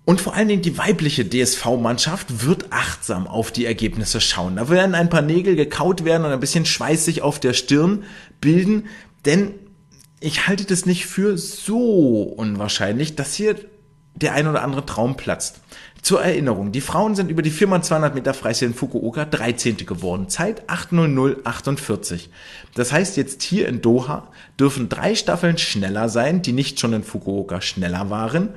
Und 0.06 0.22
vor 0.22 0.36
allen 0.36 0.48
Dingen 0.48 0.62
die 0.62 0.78
weibliche 0.78 1.28
DSV-Mannschaft 1.28 2.46
wird 2.46 2.72
achtsam 2.72 3.26
auf 3.28 3.52
die 3.52 3.66
Ergebnisse 3.66 4.22
schauen. 4.22 4.56
Da 4.56 4.70
werden 4.70 4.94
ein 4.94 5.10
paar 5.10 5.24
Nägel 5.24 5.56
gekaut 5.56 6.06
werden 6.06 6.26
und 6.26 6.32
ein 6.32 6.40
bisschen 6.40 6.66
Schweiß 6.66 7.04
sich 7.06 7.24
auf 7.24 7.40
der 7.40 7.54
Stirn 7.54 8.04
bilden, 8.40 8.86
denn 9.26 9.56
ich 10.20 10.48
halte 10.48 10.66
das 10.66 10.86
nicht 10.86 11.08
für 11.08 11.38
so 11.38 12.22
unwahrscheinlich, 12.22 13.16
dass 13.16 13.34
hier 13.34 13.56
der 14.14 14.34
ein 14.34 14.48
oder 14.48 14.62
andere 14.62 14.86
Traum 14.86 15.18
platzt. 15.18 15.60
Zur 16.02 16.22
Erinnerung, 16.22 16.72
die 16.72 16.82
Frauen 16.82 17.16
sind 17.16 17.32
über 17.32 17.42
die 17.42 17.52
4x200 17.52 18.14
Meter 18.14 18.34
Freistil 18.36 18.70
in 18.70 18.74
Fukuoka 18.76 19.26
13. 19.26 19.78
geworden. 19.78 20.30
Zeit 20.30 20.70
8.00.48. 20.70 22.30
Das 22.76 22.92
heißt, 22.92 23.18
jetzt 23.18 23.42
hier 23.42 23.68
in 23.68 23.82
Doha 23.82 24.28
dürfen 24.60 24.88
drei 24.88 25.16
Staffeln 25.16 25.58
schneller 25.58 26.08
sein, 26.08 26.44
die 26.44 26.54
nicht 26.54 26.80
schon 26.80 26.94
in 26.94 27.04
Fukuoka 27.04 27.60
schneller 27.60 28.12
waren. 28.12 28.50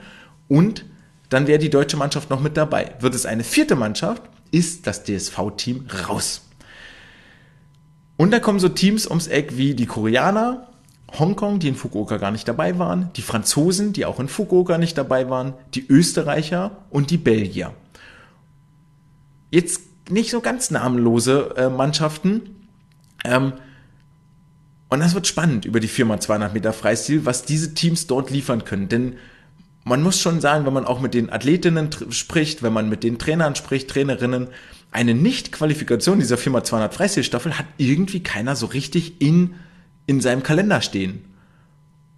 Und 0.47 0.85
dann 1.29 1.47
wäre 1.47 1.59
die 1.59 1.71
deutsche 1.71 1.97
Mannschaft 1.97 2.31
noch 2.31 2.41
mit 2.41 2.57
dabei. 2.57 2.95
Wird 3.01 3.15
es 3.15 3.27
eine 3.27 3.45
vierte 3.45 3.77
Mannschaft, 3.77 4.23
ist 4.51 4.87
das 4.87 5.05
DSV-Team 5.05 5.87
raus. 6.09 6.43
Und 8.17 8.33
da 8.33 8.41
kommen 8.41 8.59
so 8.59 8.69
Teams 8.69 9.07
ums 9.07 9.27
Eck 9.27 9.57
wie 9.57 9.75
die 9.75 9.87
Koreaner, 9.87 10.69
Hongkong, 11.19 11.59
die 11.59 11.69
in 11.69 11.75
Fukuoka 11.75 12.19
gar 12.19 12.31
nicht 12.31 12.49
dabei 12.49 12.79
waren, 12.79 13.11
die 13.17 13.23
Franzosen, 13.23 13.93
die 13.93 14.05
auch 14.05 14.21
in 14.21 14.29
Fukuoka 14.29 14.77
nicht 14.77 14.99
dabei 14.99 15.31
waren, 15.31 15.55
die 15.75 15.87
Österreicher 15.89 16.73
und 16.91 17.11
die 17.11 17.17
Belgier. 17.17 17.73
Jetzt 19.51 19.83
nicht 20.11 20.31
so 20.31 20.41
ganz 20.41 20.71
namenlose 20.71 21.55
äh, 21.57 21.69
Mannschaften. 21.71 22.67
Ähm, 23.25 23.53
und 24.89 25.01
das 25.01 25.15
wird 25.15 25.27
spannend 25.27 25.65
über 25.65 25.81
die 25.81 25.89
4x200 25.89 26.53
Meter 26.53 26.73
Freistil, 26.73 27.25
was 27.25 27.45
diese 27.45 27.75
Teams 27.75 28.07
dort 28.07 28.31
liefern 28.31 28.65
können. 28.65 28.89
Denn 28.89 29.17
man 29.89 30.03
muss 30.03 30.21
schon 30.21 30.41
sagen, 30.41 30.67
wenn 30.67 30.73
man 30.73 30.85
auch 30.85 31.01
mit 31.01 31.15
den 31.15 31.31
Athletinnen 31.31 31.91
spricht, 32.11 32.63
wenn 32.63 32.73
man 32.73 32.89
mit 32.89 33.03
den 33.03 33.19
Trainern 33.19 33.55
spricht, 33.55 33.91
Trainerinnen, 33.91 34.49
eine 34.91 35.15
Nicht-Qualifikation 35.15 36.19
dieser 36.19 36.37
4x200 36.37 36.93
Freistilstaffel 36.93 37.59
hat 37.59 37.67
irgendwie 37.77 38.23
keiner 38.23 38.57
so 38.57 38.67
richtig 38.67 39.21
in 39.21 39.55
in 40.09 40.21
seinem 40.21 40.43
Kalender 40.43 40.81
stehen. 40.81 41.23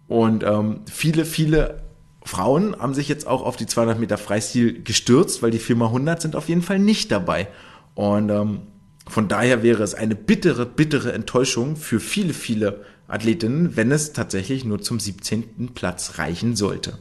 Und 0.06 0.44
ähm, 0.44 0.82
viele, 0.90 1.24
viele 1.26 1.82
Frauen 2.24 2.76
haben 2.78 2.94
sich 2.94 3.08
jetzt 3.08 3.26
auch 3.26 3.42
auf 3.42 3.56
die 3.56 3.66
200 3.66 3.98
Meter 3.98 4.16
Freistil 4.16 4.82
gestürzt, 4.82 5.42
weil 5.42 5.50
die 5.50 5.60
4x100 5.60 6.22
sind 6.22 6.36
auf 6.36 6.48
jeden 6.48 6.62
Fall 6.62 6.78
nicht 6.78 7.10
dabei. 7.10 7.48
Und 7.94 8.30
ähm, 8.30 8.60
von 9.08 9.26
daher 9.26 9.62
wäre 9.64 9.82
es 9.82 9.94
eine 9.94 10.14
bittere, 10.14 10.66
bittere 10.66 11.12
Enttäuschung 11.12 11.74
für 11.76 11.98
viele, 11.98 12.32
viele 12.32 12.84
Athletinnen, 13.08 13.76
wenn 13.76 13.90
es 13.90 14.12
tatsächlich 14.12 14.64
nur 14.64 14.80
zum 14.80 15.00
17. 15.00 15.70
Platz 15.74 16.18
reichen 16.18 16.54
sollte. 16.54 16.98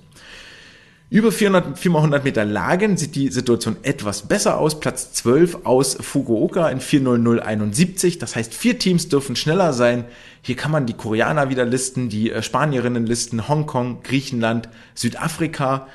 Über 1.11 1.31
400, 1.31 1.79
400 1.79 2.23
Meter 2.23 2.45
Lagen 2.45 2.95
sieht 2.95 3.15
die 3.15 3.29
Situation 3.29 3.77
etwas 3.81 4.27
besser 4.27 4.59
aus. 4.59 4.79
Platz 4.79 5.11
12 5.13 5.65
aus 5.65 5.97
Fukuoka 5.99 6.69
in 6.69 6.79
40071. 6.79 8.19
Das 8.19 8.35
heißt, 8.35 8.53
vier 8.53 8.77
Teams 8.77 9.09
dürfen 9.09 9.35
schneller 9.35 9.73
sein. 9.73 10.05
Hier 10.43 10.55
kann 10.55 10.69
man 10.71 10.85
die 10.85 10.93
Koreaner 10.93 11.49
wieder 11.49 11.65
listen, 11.65 12.09
die 12.09 12.31
äh, 12.31 12.43
Spanierinnen 12.43 13.07
listen, 13.07 13.47
Hongkong, 13.47 14.03
Griechenland, 14.03 14.69
Südafrika. 14.93 15.87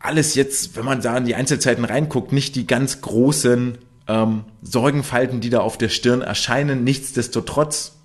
Alles 0.00 0.34
jetzt, 0.34 0.76
wenn 0.76 0.86
man 0.86 1.02
da 1.02 1.18
in 1.18 1.26
die 1.26 1.34
Einzelzeiten 1.34 1.84
reinguckt, 1.84 2.32
nicht 2.32 2.56
die 2.56 2.66
ganz 2.66 3.02
großen 3.02 3.76
ähm, 4.08 4.44
Sorgenfalten, 4.62 5.42
die 5.42 5.50
da 5.50 5.60
auf 5.60 5.76
der 5.76 5.90
Stirn 5.90 6.22
erscheinen. 6.22 6.84
Nichtsdestotrotz, 6.84 7.96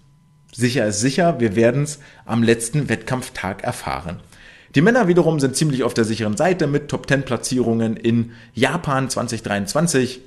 sicher 0.52 0.88
ist 0.88 1.00
sicher, 1.00 1.40
wir 1.40 1.56
werden 1.56 1.84
es 1.84 2.00
am 2.26 2.44
letzten 2.44 2.90
Wettkampftag 2.90 3.64
erfahren. 3.64 4.20
Die 4.76 4.82
Männer 4.82 5.08
wiederum 5.08 5.40
sind 5.40 5.56
ziemlich 5.56 5.84
auf 5.84 5.94
der 5.94 6.06
sicheren 6.06 6.38
Seite 6.38 6.66
mit 6.66 6.88
Top 6.88 7.08
10 7.08 7.24
Platzierungen 7.24 7.98
in 7.98 8.32
Japan 8.54 9.10
2023. 9.10 10.22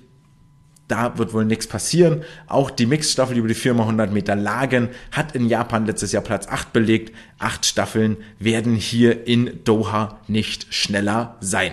Da 0.87 1.17
wird 1.17 1.33
wohl 1.33 1.47
nichts 1.47 1.67
passieren. 1.67 2.25
Auch 2.47 2.71
die 2.71 2.85
Mixstaffel 2.85 3.39
über 3.39 3.49
die 3.49 3.55
4x100 3.55 4.09
Meter 4.09 4.37
Lagen 4.37 4.91
hat 5.13 5.35
in 5.35 5.49
Japan 5.49 5.87
letztes 5.87 6.13
Jahr 6.13 6.23
Platz 6.23 6.47
8 6.47 6.75
belegt. 6.75 7.15
Acht 7.39 7.65
Staffeln 7.65 8.19
werden 8.39 8.75
hier 8.75 9.27
in 9.27 9.65
Doha 9.65 10.21
nicht 10.29 10.75
schneller 10.75 11.37
sein. 11.41 11.73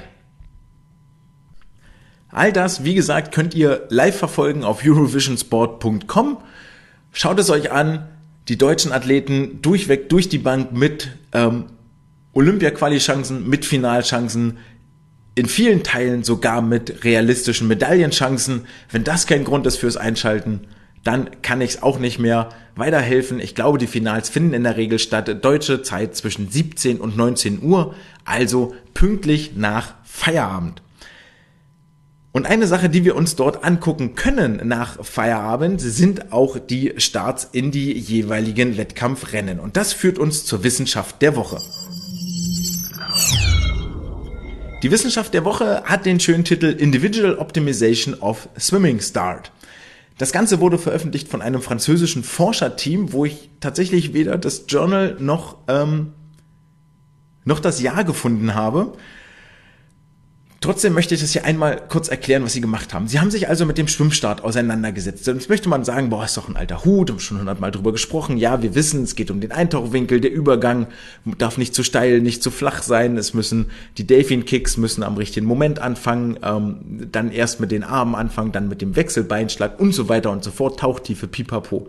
All 2.29 2.53
das, 2.53 2.85
wie 2.85 2.93
gesagt, 2.93 3.33
könnt 3.33 3.53
ihr 3.53 3.85
live 3.89 4.17
verfolgen 4.17 4.63
auf 4.63 4.85
eurovisionsport.com. 4.85 6.37
Schaut 7.11 7.39
es 7.39 7.49
euch 7.49 7.73
an. 7.73 8.07
Die 8.47 8.57
deutschen 8.57 8.93
Athleten 8.93 9.61
durchweg 9.61 10.07
durch 10.07 10.29
die 10.29 10.37
Bank 10.37 10.71
mit 10.71 11.17
ähm, 11.33 11.65
Olympia-Quali-Chancen, 12.33 13.47
mit 13.47 13.65
Finalchancen, 13.65 14.57
in 15.35 15.45
vielen 15.45 15.83
Teilen 15.83 16.23
sogar 16.23 16.61
mit 16.61 17.03
realistischen 17.03 17.67
Medaillenchancen. 17.67 18.65
Wenn 18.89 19.03
das 19.03 19.27
kein 19.27 19.43
Grund 19.43 19.65
ist 19.65 19.77
fürs 19.77 19.97
Einschalten, 19.97 20.67
dann 21.03 21.41
kann 21.41 21.61
ich 21.61 21.71
es 21.71 21.83
auch 21.83 21.99
nicht 21.99 22.19
mehr 22.19 22.49
weiterhelfen. 22.75 23.39
Ich 23.39 23.55
glaube, 23.55 23.77
die 23.77 23.87
Finals 23.87 24.29
finden 24.29 24.53
in 24.53 24.63
der 24.63 24.77
Regel 24.77 24.99
statt. 24.99 25.43
Deutsche 25.43 25.81
Zeit 25.81 26.15
zwischen 26.15 26.49
17 26.49 26.99
und 26.99 27.17
19 27.17 27.63
Uhr, 27.63 27.95
also 28.25 28.75
pünktlich 28.93 29.53
nach 29.55 29.95
Feierabend. 30.03 30.81
Und 32.33 32.45
eine 32.45 32.65
Sache, 32.65 32.89
die 32.89 33.03
wir 33.03 33.15
uns 33.15 33.35
dort 33.35 33.65
angucken 33.65 34.15
können 34.15 34.61
nach 34.63 35.03
Feierabend, 35.03 35.81
sind 35.81 36.31
auch 36.31 36.57
die 36.59 36.93
Starts 36.97 37.49
in 37.51 37.71
die 37.71 37.91
jeweiligen 37.91 38.77
Wettkampfrennen. 38.77 39.59
Und 39.59 39.75
das 39.75 39.91
führt 39.91 40.17
uns 40.17 40.45
zur 40.45 40.63
Wissenschaft 40.63 41.21
der 41.21 41.35
Woche. 41.35 41.59
Die 44.81 44.89
Wissenschaft 44.89 45.35
der 45.35 45.45
Woche 45.45 45.83
hat 45.83 46.07
den 46.07 46.19
schönen 46.19 46.43
Titel 46.43 46.65
Individual 46.65 47.37
Optimization 47.37 48.15
of 48.15 48.49
Swimming 48.59 48.99
Start. 48.99 49.51
Das 50.17 50.31
Ganze 50.31 50.59
wurde 50.59 50.79
veröffentlicht 50.79 51.27
von 51.27 51.43
einem 51.43 51.61
französischen 51.61 52.23
Forscherteam, 52.23 53.13
wo 53.13 53.25
ich 53.25 53.51
tatsächlich 53.59 54.13
weder 54.15 54.39
das 54.39 54.65
Journal 54.67 55.17
noch, 55.19 55.57
ähm, 55.67 56.13
noch 57.45 57.59
das 57.59 57.79
Jahr 57.79 58.03
gefunden 58.03 58.55
habe. 58.55 58.93
Trotzdem 60.61 60.93
möchte 60.93 61.15
ich 61.15 61.21
das 61.21 61.31
hier 61.31 61.43
einmal 61.43 61.81
kurz 61.89 62.07
erklären, 62.07 62.43
was 62.43 62.53
sie 62.53 62.61
gemacht 62.61 62.93
haben. 62.93 63.07
Sie 63.07 63.19
haben 63.19 63.31
sich 63.31 63.49
also 63.49 63.65
mit 63.65 63.79
dem 63.79 63.87
Schwimmstart 63.87 64.43
auseinandergesetzt. 64.43 65.27
Und 65.27 65.37
jetzt 65.37 65.49
möchte 65.49 65.67
man 65.69 65.83
sagen, 65.83 66.11
boah, 66.11 66.23
ist 66.23 66.37
doch 66.37 66.47
ein 66.47 66.55
alter 66.55 66.85
Hut, 66.85 67.09
haben 67.09 67.19
schon 67.19 67.39
hundertmal 67.39 67.71
drüber 67.71 67.91
gesprochen. 67.91 68.37
Ja, 68.37 68.61
wir 68.61 68.75
wissen, 68.75 69.01
es 69.01 69.15
geht 69.15 69.31
um 69.31 69.41
den 69.41 69.51
Eintauchwinkel, 69.51 70.21
der 70.21 70.31
Übergang 70.31 70.85
darf 71.39 71.57
nicht 71.57 71.73
zu 71.73 71.81
steil, 71.81 72.21
nicht 72.21 72.43
zu 72.43 72.51
flach 72.51 72.83
sein. 72.83 73.17
Es 73.17 73.33
müssen, 73.33 73.71
die 73.97 74.05
Delfin-Kicks 74.05 74.77
müssen 74.77 75.01
am 75.01 75.17
richtigen 75.17 75.47
Moment 75.47 75.79
anfangen, 75.79 76.37
ähm, 76.43 77.07
dann 77.11 77.31
erst 77.31 77.59
mit 77.59 77.71
den 77.71 77.83
Armen 77.83 78.13
anfangen, 78.13 78.51
dann 78.51 78.69
mit 78.69 78.83
dem 78.83 78.95
Wechselbeinschlag 78.95 79.79
und 79.79 79.95
so 79.95 80.09
weiter 80.09 80.29
und 80.29 80.43
so 80.43 80.51
fort. 80.51 80.79
Tauchtiefe, 80.79 81.27
pipapo. 81.27 81.87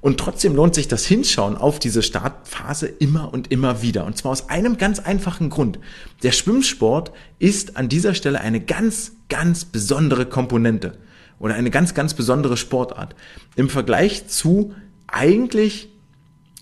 Und 0.00 0.20
trotzdem 0.20 0.54
lohnt 0.54 0.74
sich 0.74 0.86
das 0.86 1.06
Hinschauen 1.06 1.56
auf 1.56 1.78
diese 1.78 2.02
Startphase 2.02 2.86
immer 2.86 3.32
und 3.32 3.50
immer 3.50 3.82
wieder. 3.82 4.04
Und 4.06 4.16
zwar 4.16 4.32
aus 4.32 4.48
einem 4.48 4.78
ganz 4.78 5.00
einfachen 5.00 5.50
Grund. 5.50 5.78
Der 6.22 6.32
Schwimmsport 6.32 7.12
ist 7.38 7.76
an 7.76 7.88
dieser 7.88 8.14
Stelle 8.14 8.40
eine 8.40 8.60
ganz, 8.60 9.12
ganz 9.28 9.64
besondere 9.64 10.26
Komponente 10.26 10.98
oder 11.40 11.54
eine 11.54 11.70
ganz, 11.70 11.94
ganz 11.94 12.14
besondere 12.14 12.56
Sportart. 12.56 13.16
Im 13.56 13.68
Vergleich 13.68 14.28
zu 14.28 14.74
eigentlich 15.08 15.88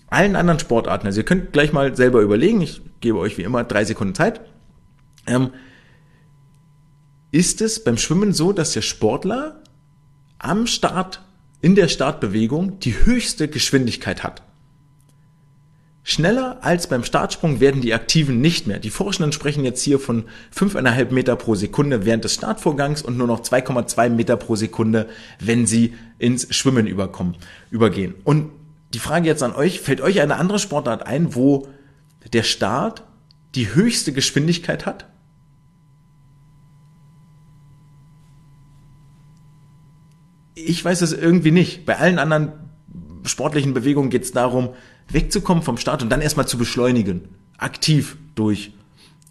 allen 0.07 0.35
anderen 0.35 0.59
Sportarten. 0.59 1.05
Also 1.05 1.19
ihr 1.19 1.25
könnt 1.25 1.53
gleich 1.53 1.73
mal 1.73 1.95
selber 1.95 2.21
überlegen. 2.21 2.61
Ich 2.61 2.81
gebe 3.01 3.19
euch 3.19 3.37
wie 3.37 3.43
immer 3.43 3.63
drei 3.63 3.85
Sekunden 3.85 4.15
Zeit. 4.15 4.41
Ähm, 5.27 5.51
ist 7.31 7.61
es 7.61 7.83
beim 7.83 7.97
Schwimmen 7.97 8.33
so, 8.33 8.53
dass 8.53 8.71
der 8.71 8.81
Sportler 8.81 9.61
am 10.39 10.65
Start 10.65 11.21
in 11.61 11.75
der 11.75 11.87
Startbewegung 11.87 12.79
die 12.79 13.05
höchste 13.05 13.47
Geschwindigkeit 13.47 14.23
hat. 14.23 14.43
Schneller 16.03 16.59
als 16.61 16.87
beim 16.87 17.03
Startsprung 17.03 17.59
werden 17.59 17.81
die 17.81 17.93
Aktiven 17.93 18.39
nicht 18.39 18.65
mehr. 18.65 18.79
Die 18.79 18.91
Forschenden 18.91 19.33
sprechen 19.33 19.65
jetzt 19.65 19.83
hier 19.83 19.99
von 19.99 20.23
5,5 20.55 21.11
Meter 21.11 21.35
pro 21.35 21.55
Sekunde 21.55 22.05
während 22.05 22.23
des 22.23 22.35
Startvorgangs 22.35 23.01
und 23.01 23.17
nur 23.17 23.27
noch 23.27 23.41
2,2 23.41 24.09
Meter 24.11 24.37
pro 24.37 24.55
Sekunde, 24.55 25.09
wenn 25.41 25.67
sie 25.67 25.95
ins 26.17 26.55
Schwimmen 26.55 26.87
überkommen, 26.87 27.35
übergehen. 27.71 28.15
Und 28.23 28.51
die 28.93 28.99
Frage 28.99 29.27
jetzt 29.27 29.43
an 29.43 29.53
euch, 29.53 29.81
fällt 29.81 29.99
euch 29.99 30.21
eine 30.21 30.37
andere 30.37 30.59
Sportart 30.59 31.05
ein, 31.05 31.35
wo 31.35 31.67
der 32.31 32.43
Start 32.43 33.03
die 33.55 33.75
höchste 33.75 34.13
Geschwindigkeit 34.13 34.85
hat? 34.85 35.07
Ich 40.65 40.83
weiß 40.83 41.01
es 41.01 41.13
irgendwie 41.13 41.51
nicht. 41.51 41.85
Bei 41.85 41.97
allen 41.97 42.19
anderen 42.19 42.53
sportlichen 43.25 43.73
Bewegungen 43.73 44.09
geht 44.09 44.23
es 44.23 44.31
darum, 44.31 44.69
wegzukommen 45.09 45.63
vom 45.63 45.77
Start 45.77 46.01
und 46.01 46.09
dann 46.09 46.21
erstmal 46.21 46.47
zu 46.47 46.57
beschleunigen. 46.57 47.29
Aktiv 47.57 48.17
durch 48.35 48.73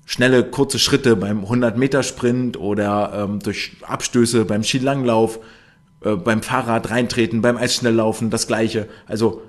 schnelle, 0.05 0.45
kurze 0.45 0.79
Schritte 0.79 1.16
beim 1.16 1.45
100-Meter-Sprint 1.45 2.59
oder 2.59 3.12
ähm, 3.29 3.41
durch 3.41 3.77
Abstöße 3.83 4.45
beim 4.45 4.62
Skilanglauf, 4.62 5.41
äh, 6.03 6.14
beim 6.14 6.43
Fahrrad 6.43 6.91
reintreten, 6.91 7.43
beim 7.43 7.57
Eisschnelllaufen, 7.57 8.31
das 8.31 8.47
gleiche. 8.47 8.89
Also 9.07 9.43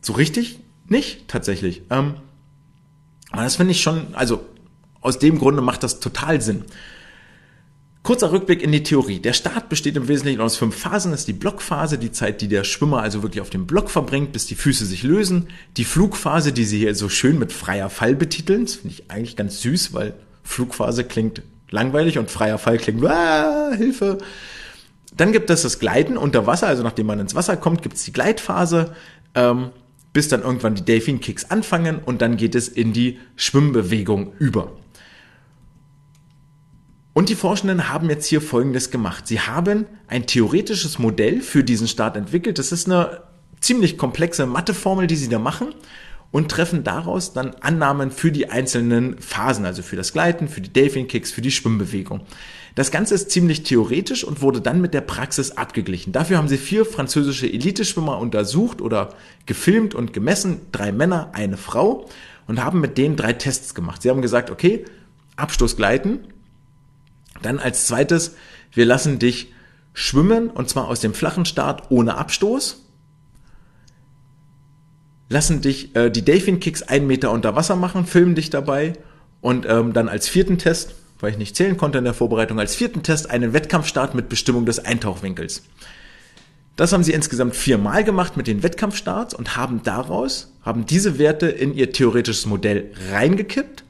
so 0.00 0.12
richtig 0.12 0.60
nicht 0.88 1.26
tatsächlich. 1.26 1.82
Ähm, 1.90 2.14
aber 3.32 3.42
das 3.42 3.56
finde 3.56 3.72
ich 3.72 3.82
schon, 3.82 4.14
also 4.14 4.44
aus 5.00 5.18
dem 5.18 5.38
Grunde 5.38 5.62
macht 5.62 5.82
das 5.82 5.98
total 5.98 6.40
Sinn. 6.40 6.64
Kurzer 8.04 8.32
Rückblick 8.32 8.62
in 8.62 8.70
die 8.70 8.82
Theorie. 8.82 9.18
Der 9.18 9.32
Start 9.32 9.70
besteht 9.70 9.96
im 9.96 10.08
Wesentlichen 10.08 10.42
aus 10.42 10.58
fünf 10.58 10.76
Phasen. 10.76 11.10
Das 11.10 11.20
ist 11.20 11.28
die 11.28 11.32
Blockphase, 11.32 11.96
die 11.96 12.12
Zeit, 12.12 12.42
die 12.42 12.48
der 12.48 12.62
Schwimmer 12.62 13.00
also 13.00 13.22
wirklich 13.22 13.40
auf 13.40 13.48
dem 13.48 13.66
Block 13.66 13.90
verbringt, 13.90 14.30
bis 14.30 14.44
die 14.44 14.56
Füße 14.56 14.84
sich 14.84 15.02
lösen. 15.04 15.48
Die 15.78 15.86
Flugphase, 15.86 16.52
die 16.52 16.66
sie 16.66 16.80
hier 16.80 16.94
so 16.94 17.08
schön 17.08 17.38
mit 17.38 17.50
freier 17.50 17.88
Fall 17.88 18.14
betiteln. 18.14 18.66
Das 18.66 18.74
finde 18.74 18.94
ich 18.94 19.10
eigentlich 19.10 19.36
ganz 19.36 19.62
süß, 19.62 19.94
weil 19.94 20.12
Flugphase 20.42 21.04
klingt 21.04 21.40
langweilig 21.70 22.18
und 22.18 22.30
freier 22.30 22.58
Fall 22.58 22.76
klingt, 22.76 23.02
ah, 23.06 23.72
Hilfe. 23.74 24.18
Dann 25.16 25.32
gibt 25.32 25.48
es 25.48 25.62
das 25.62 25.78
Gleiten 25.78 26.18
unter 26.18 26.46
Wasser, 26.46 26.66
also 26.66 26.82
nachdem 26.82 27.06
man 27.06 27.20
ins 27.20 27.34
Wasser 27.34 27.56
kommt, 27.56 27.82
gibt 27.82 27.96
es 27.96 28.04
die 28.04 28.12
Gleitphase, 28.12 28.94
ähm, 29.34 29.70
bis 30.12 30.28
dann 30.28 30.42
irgendwann 30.42 30.74
die 30.74 30.84
Delfin-Kicks 30.84 31.50
anfangen 31.50 32.00
und 32.04 32.20
dann 32.20 32.36
geht 32.36 32.54
es 32.54 32.68
in 32.68 32.92
die 32.92 33.18
Schwimmbewegung 33.36 34.34
über. 34.38 34.72
Und 37.14 37.28
die 37.28 37.36
Forschenden 37.36 37.88
haben 37.88 38.10
jetzt 38.10 38.26
hier 38.26 38.40
Folgendes 38.40 38.90
gemacht. 38.90 39.28
Sie 39.28 39.40
haben 39.40 39.86
ein 40.08 40.26
theoretisches 40.26 40.98
Modell 40.98 41.40
für 41.40 41.62
diesen 41.62 41.88
Start 41.88 42.16
entwickelt. 42.16 42.58
Das 42.58 42.72
ist 42.72 42.86
eine 42.86 43.22
ziemlich 43.60 43.96
komplexe 43.96 44.46
Matheformel, 44.46 45.06
die 45.06 45.16
sie 45.16 45.28
da 45.28 45.38
machen 45.38 45.68
und 46.32 46.50
treffen 46.50 46.82
daraus 46.82 47.32
dann 47.32 47.54
Annahmen 47.60 48.10
für 48.10 48.32
die 48.32 48.50
einzelnen 48.50 49.16
Phasen, 49.18 49.64
also 49.64 49.82
für 49.82 49.94
das 49.94 50.12
Gleiten, 50.12 50.48
für 50.48 50.60
die 50.60 50.72
Delfin 50.72 51.06
Kicks, 51.06 51.30
für 51.30 51.40
die 51.40 51.52
Schwimmbewegung. 51.52 52.22
Das 52.74 52.90
Ganze 52.90 53.14
ist 53.14 53.30
ziemlich 53.30 53.62
theoretisch 53.62 54.24
und 54.24 54.42
wurde 54.42 54.60
dann 54.60 54.80
mit 54.80 54.94
der 54.94 55.00
Praxis 55.00 55.52
abgeglichen. 55.52 56.12
Dafür 56.12 56.38
haben 56.38 56.48
sie 56.48 56.58
vier 56.58 56.84
französische 56.84 57.46
Eliteschwimmer 57.46 58.18
untersucht 58.18 58.80
oder 58.80 59.10
gefilmt 59.46 59.94
und 59.94 60.12
gemessen, 60.12 60.62
drei 60.72 60.90
Männer, 60.90 61.30
eine 61.34 61.56
Frau 61.56 62.08
und 62.48 62.64
haben 62.64 62.80
mit 62.80 62.98
denen 62.98 63.14
drei 63.14 63.32
Tests 63.32 63.76
gemacht. 63.76 64.02
Sie 64.02 64.10
haben 64.10 64.20
gesagt, 64.20 64.50
okay, 64.50 64.84
Abstoß 65.36 65.76
gleiten, 65.76 66.18
dann 67.44 67.58
als 67.58 67.86
zweites, 67.86 68.36
wir 68.72 68.86
lassen 68.86 69.18
dich 69.18 69.52
schwimmen 69.92 70.50
und 70.50 70.68
zwar 70.68 70.88
aus 70.88 71.00
dem 71.00 71.14
flachen 71.14 71.44
Start 71.44 71.90
ohne 71.90 72.16
Abstoß. 72.16 72.82
Lassen 75.28 75.60
dich 75.60 75.94
äh, 75.96 76.10
die 76.10 76.22
Delfin 76.22 76.60
Kicks 76.60 76.82
einen 76.82 77.06
Meter 77.06 77.30
unter 77.30 77.56
Wasser 77.56 77.76
machen, 77.76 78.06
filmen 78.06 78.34
dich 78.34 78.50
dabei 78.50 78.94
und 79.40 79.66
ähm, 79.68 79.92
dann 79.92 80.08
als 80.08 80.28
vierten 80.28 80.58
Test, 80.58 80.94
weil 81.20 81.30
ich 81.30 81.38
nicht 81.38 81.56
zählen 81.56 81.76
konnte 81.76 81.98
in 81.98 82.04
der 82.04 82.14
Vorbereitung, 82.14 82.58
als 82.58 82.74
vierten 82.74 83.02
Test 83.02 83.30
einen 83.30 83.52
Wettkampfstart 83.52 84.14
mit 84.14 84.28
Bestimmung 84.28 84.66
des 84.66 84.84
Eintauchwinkels. 84.84 85.62
Das 86.76 86.92
haben 86.92 87.04
sie 87.04 87.12
insgesamt 87.12 87.54
viermal 87.54 88.02
gemacht 88.02 88.36
mit 88.36 88.48
den 88.48 88.64
Wettkampfstarts 88.64 89.32
und 89.32 89.56
haben 89.56 89.82
daraus, 89.84 90.52
haben 90.62 90.86
diese 90.86 91.18
Werte 91.18 91.46
in 91.46 91.72
ihr 91.72 91.92
theoretisches 91.92 92.46
Modell 92.46 92.90
reingekippt 93.12 93.84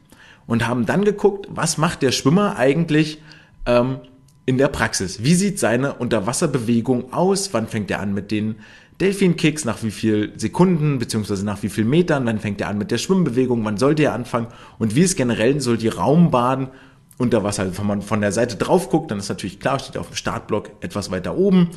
und 0.47 0.67
haben 0.67 0.85
dann 0.85 1.05
geguckt, 1.05 1.47
was 1.51 1.79
macht 1.79 2.03
der 2.03 2.13
Schwimmer 2.13 2.57
eigentlich 2.57 3.23
ähm, 3.67 3.99
in 4.47 4.59
der 4.59 4.69
Praxis. 4.69 5.23
Wie 5.23 5.35
sieht 5.35 5.59
seine 5.59 5.95
Unterwasserbewegung 5.95 7.13
aus? 7.13 7.53
Wann 7.53 7.67
fängt 7.67 7.91
er 7.91 8.01
an 8.01 8.13
mit 8.13 8.31
den 8.31 8.57
Delfin-Kicks? 9.01 9.65
Nach 9.65 9.83
wie 9.83 9.91
viel 9.91 10.33
Sekunden 10.37 10.99
beziehungsweise 10.99 11.45
nach 11.45 11.63
wie 11.63 11.69
viel 11.69 11.85
Metern? 11.85 12.27
Wann 12.27 12.41
fängt 12.41 12.61
er 12.61 12.69
an 12.69 12.79
mit 12.79 12.91
der 12.91 12.99
Schwimmbewegung? 12.99 13.65
Wann 13.65 13.79
sollte 13.79 14.05
er 14.05 14.13
anfangen? 14.13 14.49
Und 14.79 14.95
wie 14.95 15.03
ist 15.03 15.17
generell 15.17 15.61
so 15.61 15.77
die 15.77 15.89
Raumbahn 15.89 16.69
unter 17.17 17.43
Wasser? 17.43 17.63
Also 17.63 17.79
wenn 17.79 17.87
man 17.87 18.03
von 18.03 18.21
der 18.21 18.33
Seite 18.33 18.57
drauf 18.57 18.91
guckt, 18.91 19.11
dann 19.11 19.19
ist 19.19 19.29
natürlich 19.29 19.61
klar, 19.61 19.79
steht 19.79 19.95
er 19.95 20.03
auf 20.03 20.09
dem 20.09 20.17
Startblock 20.17 20.71
etwas 20.81 21.11
weiter 21.11 21.37
oben, 21.37 21.71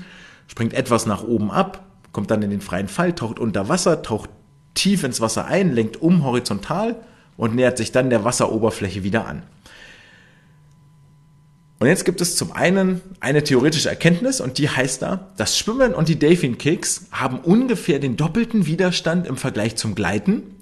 springt 0.47 0.73
etwas 0.73 1.05
nach 1.05 1.23
oben 1.23 1.51
ab, 1.51 1.85
kommt 2.11 2.31
dann 2.31 2.41
in 2.41 2.49
den 2.49 2.61
freien 2.61 2.89
Fall, 2.89 3.13
taucht 3.13 3.39
unter 3.39 3.69
Wasser, 3.69 4.01
taucht 4.01 4.29
tief 4.73 5.03
ins 5.03 5.21
Wasser 5.21 5.45
ein, 5.45 5.73
lenkt 5.73 6.01
um 6.01 6.23
horizontal 6.23 6.97
und 7.37 7.55
nähert 7.55 7.77
sich 7.77 7.91
dann 7.91 8.09
der 8.09 8.23
Wasseroberfläche 8.25 9.03
wieder 9.03 9.27
an. 9.27 9.43
Und 11.79 11.87
jetzt 11.87 12.05
gibt 12.05 12.21
es 12.21 12.35
zum 12.35 12.51
einen 12.53 13.01
eine 13.19 13.43
theoretische 13.43 13.89
Erkenntnis 13.89 14.41
und 14.41 14.57
die 14.57 14.69
heißt 14.69 15.03
da, 15.03 15.31
das 15.37 15.57
Schwimmen 15.57 15.93
und 15.93 16.09
die 16.09 16.17
Delfin 16.17 16.57
Kicks 16.57 17.05
haben 17.11 17.39
ungefähr 17.39 17.99
den 17.99 18.17
doppelten 18.17 18.65
Widerstand 18.65 19.27
im 19.27 19.37
Vergleich 19.37 19.75
zum 19.75 19.93
Gleiten. 19.93 20.55